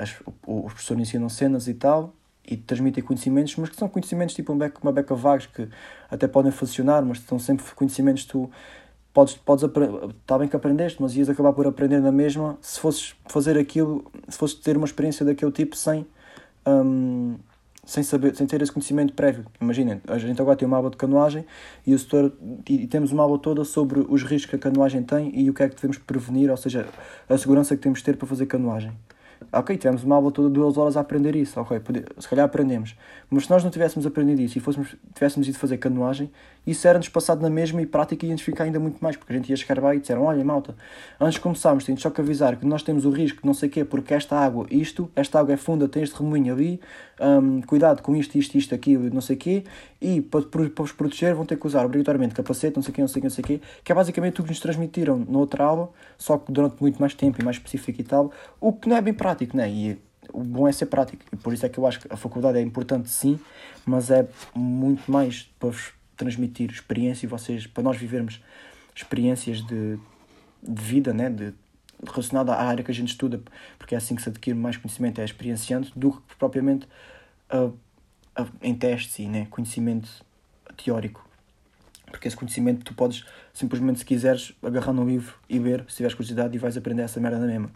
as, 0.00 0.16
os 0.46 0.72
professores 0.72 1.02
ensinam 1.02 1.28
cenas 1.28 1.68
e 1.68 1.74
tal, 1.74 2.14
e 2.46 2.56
transmitem 2.56 3.04
conhecimentos, 3.04 3.54
mas 3.56 3.68
que 3.68 3.76
são 3.76 3.88
conhecimentos, 3.88 4.34
tipo, 4.34 4.52
uma 4.52 4.92
beca 4.92 5.14
vagos, 5.14 5.46
que 5.46 5.68
até 6.10 6.26
podem 6.26 6.50
funcionar, 6.50 7.04
mas 7.04 7.20
são 7.20 7.38
sempre 7.38 7.64
conhecimentos 7.74 8.24
que 8.24 8.30
tu 8.30 8.50
podes, 9.12 9.36
podes 9.36 9.64
está 9.64 10.38
bem 10.38 10.48
que 10.48 10.56
aprendeste, 10.56 11.00
mas 11.02 11.14
ias 11.16 11.28
acabar 11.28 11.52
por 11.52 11.66
aprender 11.66 12.00
na 12.00 12.10
mesma 12.10 12.58
se 12.62 12.80
fosses 12.80 13.14
fazer 13.28 13.58
aquilo, 13.58 14.10
se 14.28 14.38
fosses 14.38 14.56
ter 14.56 14.76
uma 14.76 14.86
experiência 14.86 15.24
daquele 15.24 15.52
tipo 15.52 15.76
sem, 15.76 16.06
um, 16.66 17.36
sem, 17.84 18.02
saber, 18.02 18.34
sem 18.34 18.46
ter 18.46 18.62
esse 18.62 18.72
conhecimento 18.72 19.12
prévio. 19.12 19.44
Imaginem, 19.60 20.00
a 20.08 20.16
gente 20.16 20.40
agora 20.40 20.56
tem 20.56 20.66
uma 20.66 20.78
aba 20.78 20.90
de 20.90 20.96
canoagem 20.96 21.44
e, 21.86 21.94
o 21.94 21.98
setor, 21.98 22.32
e 22.68 22.86
temos 22.86 23.12
uma 23.12 23.24
aba 23.24 23.38
toda 23.38 23.64
sobre 23.64 24.00
os 24.00 24.22
riscos 24.22 24.50
que 24.50 24.56
a 24.56 24.58
canoagem 24.58 25.02
tem 25.02 25.30
e 25.38 25.50
o 25.50 25.54
que 25.54 25.62
é 25.62 25.68
que 25.68 25.76
devemos 25.76 25.98
prevenir, 25.98 26.50
ou 26.50 26.56
seja, 26.56 26.88
a 27.28 27.36
segurança 27.36 27.76
que 27.76 27.82
temos 27.82 27.98
de 27.98 28.06
ter 28.06 28.16
para 28.16 28.26
fazer 28.26 28.46
canoagem. 28.46 28.92
Ok, 29.52 29.76
tivemos 29.76 30.04
uma 30.04 30.16
aula 30.16 30.30
toda 30.30 30.48
de 30.48 30.54
duas 30.54 30.76
horas 30.76 30.96
a 30.96 31.00
aprender 31.00 31.34
isso, 31.34 31.58
ok, 31.60 31.80
pode- 31.80 32.04
se 32.18 32.28
calhar 32.28 32.44
aprendemos. 32.44 32.94
Mas 33.28 33.44
se 33.44 33.50
nós 33.50 33.64
não 33.64 33.70
tivéssemos 33.70 34.06
aprendido 34.06 34.40
isso 34.42 34.58
e 34.58 34.60
fôssemos, 34.60 34.94
tivéssemos 35.14 35.48
ido 35.48 35.58
fazer 35.58 35.78
canoagem, 35.78 36.30
isso 36.66 36.86
era-nos 36.86 37.08
passado 37.08 37.40
na 37.40 37.48
mesma 37.48 37.80
e 37.80 37.86
prática 37.86 38.26
ia-nos 38.26 38.42
ficar 38.42 38.64
ainda 38.64 38.78
muito 38.78 38.98
mais, 39.00 39.16
porque 39.16 39.32
a 39.32 39.36
gente 39.36 39.48
ia 39.48 39.56
chegar 39.56 39.82
lá 39.82 39.94
e 39.94 40.00
disseram, 40.00 40.24
olha 40.24 40.44
malta, 40.44 40.76
antes 41.18 41.34
de 41.34 41.40
começarmos 41.40 41.84
temos 41.84 42.02
só 42.02 42.10
que 42.10 42.20
avisar 42.20 42.56
que 42.56 42.66
nós 42.66 42.82
temos 42.82 43.04
o 43.06 43.10
risco 43.10 43.40
de 43.40 43.46
não 43.46 43.54
sei 43.54 43.68
o 43.68 43.72
quê, 43.72 43.84
porque 43.84 44.12
esta 44.14 44.36
água, 44.36 44.66
isto, 44.70 45.10
esta 45.16 45.40
água 45.40 45.54
é 45.54 45.56
funda, 45.56 45.88
tem 45.88 46.02
este 46.02 46.18
remoinho 46.18 46.52
ali, 46.52 46.78
hum, 47.20 47.62
cuidado 47.62 48.02
com 48.02 48.14
isto, 48.14 48.36
isto, 48.36 48.56
isto, 48.58 48.74
aquilo, 48.74 49.08
não 49.12 49.20
sei 49.22 49.36
o 49.36 49.38
quê, 49.38 49.64
e 50.02 50.20
para, 50.20 50.42
para 50.42 50.62
vos 50.76 50.92
proteger 50.92 51.34
vão 51.34 51.46
ter 51.46 51.56
que 51.58 51.66
usar 51.66 51.84
obrigatoriamente 51.84 52.34
capacete, 52.34 52.76
não 52.76 52.82
sei 52.82 52.90
o 52.90 52.94
quê, 52.94 53.00
não 53.00 53.08
sei 53.08 53.18
o 53.18 53.22
quê, 53.22 53.26
não 53.26 53.30
sei 53.34 53.42
o 53.44 53.46
quê, 53.46 53.60
que 53.82 53.90
é 53.90 53.94
basicamente 53.94 54.40
o 54.40 54.44
que 54.44 54.50
nos 54.50 54.60
transmitiram 54.60 55.24
na 55.28 55.38
outra 55.38 55.64
aula, 55.64 55.90
só 56.18 56.36
que 56.36 56.52
durante 56.52 56.76
muito 56.80 56.98
mais 57.00 57.14
tempo 57.14 57.40
e 57.40 57.44
mais 57.44 57.56
específico 57.56 58.00
e 58.00 58.04
tal, 58.04 58.30
o 58.60 58.72
que 58.72 58.88
não 58.88 58.96
é 58.96 59.00
bem 59.00 59.14
prático, 59.14 59.29
né? 59.56 59.70
E 59.70 59.98
o 60.32 60.42
bom 60.42 60.68
é 60.68 60.72
ser 60.72 60.86
prático, 60.86 61.22
e 61.32 61.36
por 61.36 61.52
isso 61.52 61.66
é 61.66 61.68
que 61.68 61.78
eu 61.78 61.86
acho 61.86 62.00
que 62.00 62.12
a 62.12 62.16
faculdade 62.16 62.58
é 62.58 62.62
importante 62.62 63.08
sim, 63.08 63.38
mas 63.84 64.10
é 64.10 64.28
muito 64.54 65.10
mais 65.10 65.50
para 65.58 65.70
vos 65.70 65.92
transmitir 66.16 66.70
experiência 66.70 67.26
e 67.26 67.28
vocês, 67.28 67.66
para 67.66 67.82
nós 67.82 67.96
vivermos 67.96 68.42
experiências 68.94 69.62
de, 69.62 69.98
de 70.62 70.82
vida, 70.82 71.12
né? 71.12 71.30
De, 71.30 71.54
relacionada 72.06 72.54
à 72.54 72.64
área 72.64 72.82
que 72.82 72.90
a 72.90 72.94
gente 72.94 73.08
estuda, 73.08 73.42
porque 73.78 73.94
é 73.94 73.98
assim 73.98 74.14
que 74.14 74.22
se 74.22 74.28
adquire 74.28 74.56
mais 74.56 74.76
conhecimento, 74.76 75.20
é 75.20 75.24
experienciando, 75.24 75.88
do 75.94 76.12
que 76.12 76.36
propriamente 76.36 76.86
uh, 77.52 77.66
uh, 78.40 78.48
em 78.62 78.74
testes 78.74 79.18
e 79.18 79.26
né? 79.26 79.46
conhecimento 79.50 80.08
teórico. 80.82 81.28
Porque 82.10 82.26
esse 82.26 82.36
conhecimento 82.36 82.84
tu 82.84 82.94
podes 82.94 83.24
simplesmente, 83.52 84.00
se 84.00 84.04
quiseres, 84.04 84.52
agarrar 84.62 84.92
no 84.92 85.06
livro 85.06 85.34
e 85.48 85.58
ver, 85.58 85.84
se 85.88 85.96
tiveres 85.96 86.14
curiosidade, 86.14 86.56
e 86.56 86.58
vais 86.58 86.76
aprender 86.76 87.02
essa 87.02 87.20
merda 87.20 87.38
na 87.38 87.46
mesma. 87.46 87.70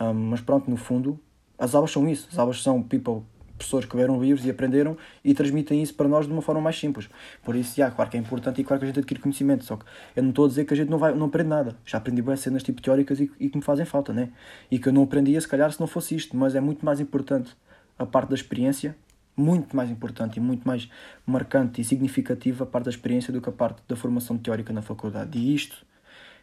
Um, 0.00 0.12
mas 0.12 0.40
pronto, 0.40 0.70
no 0.70 0.76
fundo, 0.76 1.18
as 1.58 1.74
aulas 1.74 1.90
são 1.90 2.08
isso. 2.08 2.28
As 2.30 2.38
aulas 2.38 2.62
são 2.62 2.82
people, 2.82 3.22
pessoas 3.58 3.84
que 3.84 3.96
leram 3.96 4.20
livros 4.20 4.44
e 4.44 4.50
aprenderam 4.50 4.96
e 5.24 5.34
transmitem 5.34 5.82
isso 5.82 5.94
para 5.94 6.08
nós 6.08 6.26
de 6.26 6.32
uma 6.32 6.42
forma 6.42 6.60
mais 6.60 6.78
simples. 6.78 7.08
Por 7.42 7.56
isso, 7.56 7.76
já, 7.76 7.90
claro 7.90 8.10
que 8.10 8.16
é 8.16 8.20
importante 8.20 8.60
e 8.60 8.64
claro 8.64 8.80
que 8.80 8.84
a 8.84 8.88
gente 8.88 8.98
adquire 8.98 9.20
conhecimento. 9.20 9.64
Só 9.64 9.76
que 9.76 9.84
eu 10.16 10.22
não 10.22 10.30
estou 10.30 10.44
a 10.44 10.48
dizer 10.48 10.64
que 10.64 10.74
a 10.74 10.76
gente 10.76 10.90
não, 10.90 10.98
vai, 10.98 11.14
não 11.14 11.26
aprende 11.26 11.48
nada. 11.48 11.76
Já 11.84 11.98
aprendi 11.98 12.22
boas 12.22 12.40
cenas 12.40 12.62
tipo 12.62 12.82
teóricas 12.82 13.20
e, 13.20 13.30
e 13.38 13.48
que 13.48 13.56
me 13.56 13.62
fazem 13.62 13.84
falta, 13.84 14.12
né? 14.12 14.30
E 14.70 14.78
que 14.78 14.88
eu 14.88 14.92
não 14.92 15.02
aprendia, 15.02 15.40
se 15.40 15.48
calhar, 15.48 15.70
se 15.72 15.80
não 15.80 15.86
fosse 15.86 16.14
isto. 16.14 16.36
Mas 16.36 16.54
é 16.54 16.60
muito 16.60 16.84
mais 16.84 17.00
importante 17.00 17.56
a 17.98 18.04
parte 18.04 18.28
da 18.28 18.34
experiência 18.34 18.96
muito 19.36 19.74
mais 19.74 19.90
importante 19.90 20.36
e 20.36 20.40
muito 20.40 20.66
mais 20.66 20.88
marcante 21.26 21.80
e 21.80 21.84
significativa 21.84 22.64
a 22.64 22.66
parte 22.66 22.84
da 22.84 22.90
experiência 22.90 23.32
do 23.32 23.40
que 23.40 23.48
a 23.48 23.52
parte 23.52 23.82
da 23.88 23.96
formação 23.96 24.38
teórica 24.38 24.72
na 24.72 24.82
faculdade. 24.82 25.38
E 25.38 25.54
isto 25.54 25.84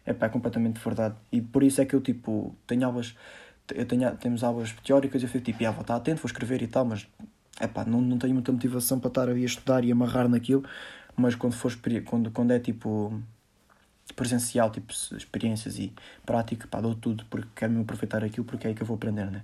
é, 0.05 0.13
pá, 0.13 0.27
é 0.27 0.29
completamente 0.29 0.79
verdade. 0.79 1.15
E 1.31 1.41
por 1.41 1.63
isso 1.63 1.81
é 1.81 1.85
que 1.85 1.95
eu, 1.95 2.01
tipo, 2.01 2.55
tenho 2.67 2.85
aulas, 2.85 3.15
eu 3.73 3.85
tenho, 3.85 4.15
temos 4.17 4.43
aulas 4.43 4.71
teóricas 4.83 5.21
eu 5.21 5.29
fico 5.29 5.45
tipo, 5.45 5.65
ah, 5.65 5.71
vou 5.71 5.81
estar 5.81 5.95
atento, 5.95 6.21
vou 6.21 6.27
escrever 6.27 6.61
e 6.61 6.67
tal, 6.67 6.85
mas, 6.85 7.07
é 7.59 7.67
pá, 7.67 7.85
não, 7.85 8.01
não 8.01 8.17
tenho 8.17 8.33
muita 8.33 8.51
motivação 8.51 8.99
para 8.99 9.07
estar 9.09 9.29
ali 9.29 9.43
a 9.43 9.45
estudar 9.45 9.83
e 9.83 9.91
amarrar 9.91 10.27
naquilo, 10.27 10.63
mas 11.15 11.35
quando, 11.35 11.53
for, 11.53 11.73
quando, 12.05 12.31
quando 12.31 12.51
é, 12.51 12.59
tipo, 12.59 13.21
presencial, 14.15 14.71
tipo, 14.71 14.91
experiências 15.15 15.77
e 15.77 15.93
prática, 16.25 16.67
pá, 16.67 16.81
dou 16.81 16.95
tudo, 16.95 17.25
porque 17.29 17.47
quero 17.55 17.71
me 17.71 17.81
aproveitar 17.81 18.23
aquilo, 18.23 18.45
porque 18.45 18.67
é 18.67 18.69
aí 18.69 18.75
que 18.75 18.81
eu 18.81 18.87
vou 18.87 18.95
aprender, 18.95 19.29
né? 19.29 19.43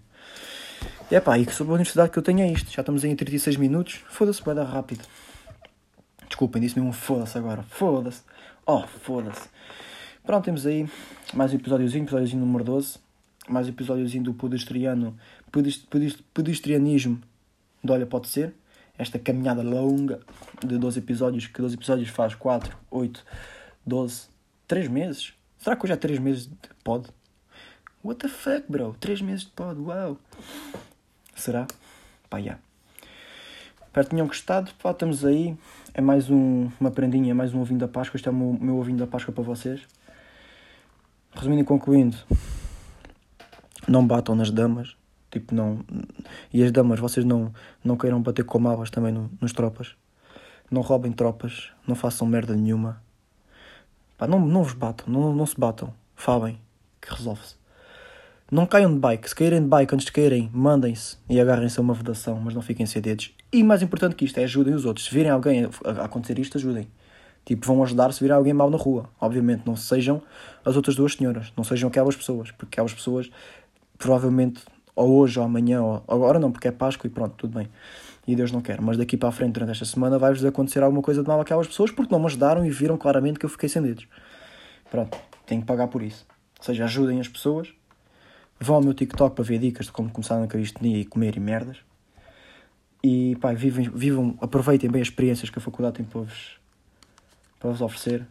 É 1.10 1.20
pá, 1.20 1.38
e 1.38 1.50
sobre 1.52 1.72
a 1.72 1.76
universidade 1.76 2.12
que 2.12 2.20
eu 2.20 2.24
tenho 2.24 2.42
é 2.42 2.52
isto. 2.52 2.70
Já 2.72 2.82
estamos 2.82 3.04
em 3.04 3.16
36 3.16 3.56
minutos. 3.58 4.04
Foda-se, 4.10 4.42
vai 4.44 4.54
dar 4.54 4.66
rápido. 4.66 5.06
Desculpem, 6.28 6.62
disse 6.62 6.78
mesmo 6.78 6.92
foda-se 6.92 7.38
agora. 7.38 7.64
Foda-se. 7.64 8.22
Oh, 8.66 8.86
foda-se. 8.86 9.48
Pronto, 10.28 10.44
temos 10.44 10.66
aí 10.66 10.86
mais 11.34 11.54
um 11.54 11.56
episódiozinho, 11.56 12.04
episódiozinho 12.04 12.46
número 12.46 12.62
12. 12.62 13.00
Mais 13.48 13.66
um 13.66 13.70
episódiozinho 13.70 14.26
do 14.26 14.34
pedestriano, 14.34 15.18
pedest, 15.50 15.88
pedest, 15.88 16.22
pedestrianismo 16.34 17.22
de 17.82 17.90
Olha 17.94 18.06
Pode 18.06 18.28
Ser. 18.28 18.54
Esta 18.98 19.18
caminhada 19.18 19.62
longa 19.62 20.20
de 20.62 20.78
12 20.78 21.00
episódios, 21.00 21.48
que 21.48 21.62
12 21.62 21.76
episódios 21.76 22.10
faz 22.10 22.36
4, 22.36 22.78
8, 22.92 23.26
12, 23.86 24.28
3 24.68 24.90
meses. 24.90 25.34
Será 25.58 25.78
que 25.78 25.86
hoje 25.86 25.94
é 25.94 25.96
3 25.96 26.20
meses 26.20 26.48
de 26.48 26.58
pod? 26.84 27.08
What 28.04 28.20
the 28.20 28.28
fuck, 28.28 28.66
bro? 28.70 28.98
3 29.00 29.22
meses 29.22 29.46
de 29.46 29.52
pod, 29.52 29.80
uau! 29.80 30.18
Será? 31.38 31.68
Pá, 32.30 32.42
já. 32.42 32.60
Espero 33.86 34.06
que 34.06 34.10
tenham 34.10 34.28
gostado. 34.28 34.72
Pá, 34.84 34.92
estamos 34.92 35.24
aí. 35.24 35.58
É 35.94 36.02
mais 36.02 36.30
um, 36.30 36.70
uma 36.82 36.92
prendinha, 36.92 37.32
é 37.32 37.34
mais 37.34 37.54
um 37.54 37.62
ovinho 37.62 37.80
da 37.80 37.88
Páscoa. 37.88 38.18
Este 38.18 38.28
é 38.28 38.32
o 38.32 38.36
meu, 38.36 38.58
meu 38.60 38.78
ovinho 38.78 38.98
da 38.98 39.08
Páscoa 39.08 39.34
para 39.34 39.46
vocês. 39.46 39.88
Resumindo 41.34 41.62
e 41.62 41.66
concluindo, 41.66 42.18
não 43.88 44.06
batam 44.06 44.36
nas 44.36 44.52
damas. 44.52 44.96
Tipo, 45.32 45.54
não. 45.54 45.80
E 46.54 46.64
as 46.64 46.72
damas, 46.72 47.00
vocês 47.00 47.26
não, 47.26 47.54
não 47.84 47.98
queiram 47.98 48.22
bater 48.22 48.44
com 48.44 48.60
malas 48.60 48.90
também 48.90 49.12
no, 49.12 49.30
nos 49.40 49.54
tropas. 49.54 49.96
Não 50.70 50.82
roubem 50.82 51.12
tropas. 51.12 51.72
Não 51.88 51.96
façam 51.96 52.28
merda 52.28 52.56
nenhuma. 52.56 53.02
Pá, 54.18 54.28
não, 54.28 54.40
não 54.40 54.64
vos 54.64 54.74
batam. 54.74 55.08
Não, 55.08 55.36
não 55.36 55.46
se 55.46 55.60
batam. 55.60 55.94
Falem. 56.16 56.60
Que 57.02 57.14
resolve-se. 57.14 57.56
Não 58.50 58.66
caiam 58.66 58.94
de 58.94 59.00
bike. 59.00 59.28
Se 59.28 59.36
caírem 59.36 59.62
de 59.62 59.68
bike 59.68 59.94
antes 59.94 60.06
de 60.06 60.12
caírem, 60.12 60.50
mandem-se 60.54 61.18
e 61.30 61.40
agarrem-se 61.40 61.78
a 61.80 61.82
uma 61.82 61.94
vedação, 61.94 62.40
mas 62.40 62.54
não 62.54 62.62
fiquem 62.62 62.86
sem 62.86 63.02
dedos. 63.02 63.34
E 63.52 63.62
mais 63.62 63.82
importante 63.82 64.16
que 64.16 64.24
isto 64.24 64.38
é 64.38 64.46
ajudem 64.46 64.74
os 64.74 64.86
outros. 64.86 65.06
Se 65.06 65.14
virem 65.14 65.32
alguém 65.32 65.66
a 65.84 66.06
acontecer 66.06 66.40
isto, 66.40 66.58
ajudem. 66.58 66.88
Tipo, 67.48 67.66
vão 67.66 67.82
ajudar 67.82 68.12
se 68.12 68.20
virem 68.20 68.36
alguém 68.36 68.52
mal 68.52 68.70
na 68.70 68.76
rua. 68.76 69.10
Obviamente, 69.22 69.64
não 69.66 69.74
sejam 69.74 70.22
as 70.66 70.76
outras 70.76 70.98
duas 70.98 71.14
senhoras. 71.14 71.54
Não 71.56 71.64
sejam 71.64 71.88
aquelas 71.88 72.14
pessoas. 72.14 72.52
Porque 72.52 72.76
aquelas 72.76 72.94
pessoas, 72.94 73.32
provavelmente, 73.98 74.66
ou 74.94 75.12
hoje 75.20 75.40
ou 75.40 75.46
amanhã, 75.46 75.82
ou 75.82 76.04
agora 76.10 76.40
não, 76.40 76.52
porque 76.52 76.68
é 76.68 76.74
Páscoa 76.74 77.08
e 77.08 77.10
pronto, 77.10 77.36
tudo 77.38 77.58
bem. 77.58 77.70
E 78.28 78.36
Deus 78.36 78.52
não 78.52 78.60
quer. 78.60 78.82
Mas 78.82 78.98
daqui 78.98 79.16
para 79.16 79.30
a 79.30 79.32
frente, 79.32 79.54
durante 79.54 79.72
esta 79.72 79.86
semana, 79.86 80.20
vai-vos 80.20 80.44
acontecer 80.44 80.84
alguma 80.84 81.02
coisa 81.02 81.22
de 81.22 81.28
mal 81.30 81.40
àquelas 81.40 81.68
pessoas 81.68 81.90
porque 81.90 82.12
não 82.12 82.20
me 82.20 82.26
ajudaram 82.26 82.66
e 82.66 82.70
viram 82.70 82.98
claramente 82.98 83.40
que 83.40 83.46
eu 83.46 83.50
fiquei 83.50 83.70
sem 83.70 83.82
dedos. 83.82 84.06
Pronto, 84.92 85.18
tenho 85.46 85.62
que 85.62 85.68
pagar 85.68 85.88
por 85.88 86.02
isso. 86.02 86.28
Ou 86.60 86.66
seja, 86.66 86.84
ajudem 86.84 87.22
as 87.22 87.30
pessoas. 87.30 87.70
Vão 88.60 88.76
ao 88.76 88.82
meu 88.82 88.94
TikTok 88.94 89.34
para 89.34 89.46
ver 89.46 89.60
dicas 89.60 89.86
de 89.86 89.94
como 89.94 90.10
começar 90.10 90.38
na 90.38 90.48
calistenia 90.48 90.98
e 90.98 91.06
comer 91.06 91.38
e 91.38 91.40
merdas. 91.40 91.78
E 93.02 93.38
pá, 93.38 93.54
vivam, 93.54 94.38
aproveitem 94.42 94.90
bem 94.90 95.02
as 95.02 95.08
experiências 95.08 95.50
que 95.50 95.60
a 95.60 95.62
faculdade 95.62 95.96
tem 95.96 96.06
para 96.06 96.22
vos, 96.22 96.58
para 97.60 97.70
vos 97.70 97.82
oferecer. 97.82 98.26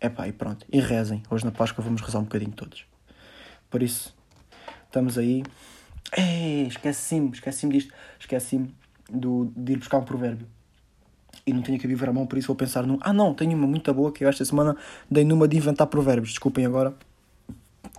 É 0.00 0.08
pá, 0.08 0.28
e 0.28 0.32
pronto. 0.32 0.66
E 0.70 0.80
rezem. 0.80 1.22
Hoje 1.30 1.44
na 1.44 1.50
Páscoa 1.50 1.84
vamos 1.84 2.00
rezar 2.02 2.18
um 2.18 2.24
bocadinho 2.24 2.52
todos. 2.52 2.84
Por 3.70 3.82
isso, 3.82 4.14
estamos 4.86 5.18
aí. 5.18 5.42
Esqueci-me, 6.68 7.30
esqueci-me 7.30 7.72
disto. 7.72 7.92
Esqueci-me 8.18 8.74
de 9.10 9.72
ir 9.72 9.78
buscar 9.78 9.98
um 9.98 10.04
provérbio. 10.04 10.46
E 11.46 11.52
não 11.52 11.62
tenho 11.62 11.78
que 11.78 11.86
viver 11.86 12.08
a 12.08 12.12
mão, 12.12 12.26
por 12.26 12.38
isso 12.38 12.46
vou 12.46 12.56
pensar 12.56 12.86
num. 12.86 12.98
Ah, 13.00 13.12
não, 13.12 13.34
tenho 13.34 13.56
uma 13.56 13.66
muito 13.66 13.92
boa 13.92 14.10
que 14.10 14.24
eu 14.24 14.28
esta 14.28 14.44
semana 14.44 14.76
dei 15.10 15.24
numa 15.24 15.46
de 15.46 15.56
inventar 15.56 15.86
provérbios. 15.86 16.30
Desculpem 16.30 16.64
agora. 16.64 16.94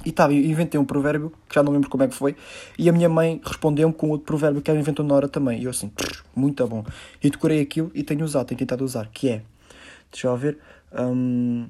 E 0.03 0.11
tá, 0.11 0.26
eu 0.26 0.34
inventei 0.34 0.80
um 0.80 0.86
provérbio, 0.86 1.32
que 1.47 1.55
já 1.55 1.63
não 1.63 1.71
lembro 1.71 1.89
como 1.89 2.03
é 2.03 2.07
que 2.07 2.13
foi, 2.13 2.36
e 2.78 2.89
a 2.89 2.91
minha 2.91 3.07
mãe 3.07 3.39
respondeu-me 3.43 3.93
com 3.93 4.09
outro 4.09 4.26
provérbio 4.26 4.61
que 4.61 4.69
ela 4.69 4.80
inventou 4.80 5.05
na 5.05 5.15
hora 5.15 5.28
também. 5.28 5.61
E 5.61 5.65
eu 5.65 5.71
assim, 5.71 5.91
muito 6.36 6.65
bom. 6.67 6.84
E 7.23 7.30
decorei 7.30 7.61
aquilo 7.61 7.91
e 7.93 8.03
tenho 8.03 8.26
usado, 8.26 8.47
tenho 8.47 8.59
tentado 8.59 8.84
usar, 8.84 9.07
que 9.07 9.30
é, 9.30 9.41
deixa 10.12 10.28
eu 10.28 10.38
ver, 10.38 10.60
hum, 10.91 11.70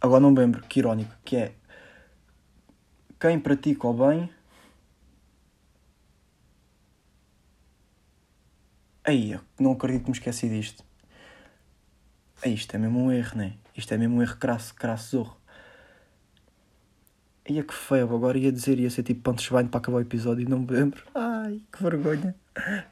agora 0.00 0.20
não 0.20 0.30
me 0.30 0.38
lembro, 0.38 0.62
que 0.62 0.80
irónico, 0.80 1.14
que 1.24 1.36
é, 1.36 1.54
quem 3.20 3.38
pratica 3.38 3.86
o 3.86 3.94
bem, 3.94 4.30
aí, 9.04 9.38
não 9.58 9.72
acredito 9.72 10.04
que 10.04 10.10
me 10.10 10.16
esqueci 10.16 10.48
disto. 10.48 10.84
Aí, 12.42 12.54
isto 12.54 12.74
é 12.74 12.78
mesmo 12.78 13.00
um 13.00 13.10
erro, 13.10 13.38
né? 13.38 13.54
Isto 13.76 13.94
é 13.94 13.96
mesmo 13.98 14.16
um 14.16 14.22
erro 14.22 14.36
crasso, 14.36 14.74
crasso 14.74 15.16
zorro. 15.16 15.36
Ia 17.48 17.62
que 17.62 17.72
feio, 17.72 18.12
agora 18.12 18.36
ia 18.36 18.50
dizer, 18.50 18.78
ia 18.78 18.90
ser 18.90 19.04
tipo 19.04 19.22
pontos 19.22 19.44
de 19.44 19.50
banho 19.50 19.68
para 19.68 19.78
acabar 19.78 19.98
o 19.98 20.00
episódio 20.00 20.42
e 20.42 20.48
não 20.48 20.58
me 20.58 20.66
lembro. 20.66 21.02
Ai, 21.14 21.62
que 21.72 21.82
vergonha. 21.82 22.34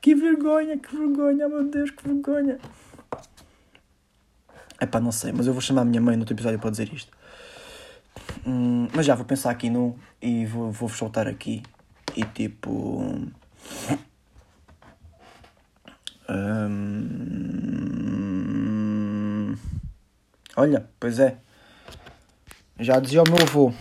Que 0.00 0.14
vergonha, 0.14 0.78
que 0.78 0.96
vergonha, 0.96 1.48
meu 1.48 1.64
Deus, 1.68 1.90
que 1.90 2.06
vergonha. 2.06 2.58
É 4.84 4.86
pá, 4.86 5.00
não 5.00 5.10
sei, 5.10 5.32
mas 5.32 5.46
eu 5.46 5.54
vou 5.54 5.62
chamar 5.62 5.80
a 5.80 5.84
minha 5.86 5.98
mãe 5.98 6.14
no 6.14 6.20
outro 6.24 6.34
episódio 6.34 6.58
para 6.58 6.68
dizer 6.68 6.92
isto. 6.92 7.10
Hum, 8.46 8.86
mas 8.94 9.06
já 9.06 9.14
vou 9.14 9.24
pensar 9.24 9.50
aqui 9.50 9.70
no 9.70 9.98
e 10.20 10.44
vou, 10.44 10.70
vou 10.70 10.90
soltar 10.90 11.26
aqui 11.26 11.62
e 12.14 12.22
tipo. 12.22 13.02
Hum, 16.28 17.16
olha, 20.54 20.86
pois 21.00 21.18
é. 21.18 21.38
Já 22.78 23.00
dizia 23.00 23.22
o 23.22 23.24
meu 23.26 23.40
avô. 23.40 23.72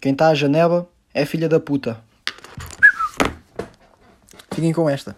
Quem 0.00 0.12
está 0.12 0.28
à 0.28 0.34
janela 0.34 0.88
é 1.12 1.26
filha 1.26 1.46
da 1.46 1.60
puta. 1.60 2.02
Fiquem 4.50 4.72
com 4.72 4.88
esta. 4.88 5.14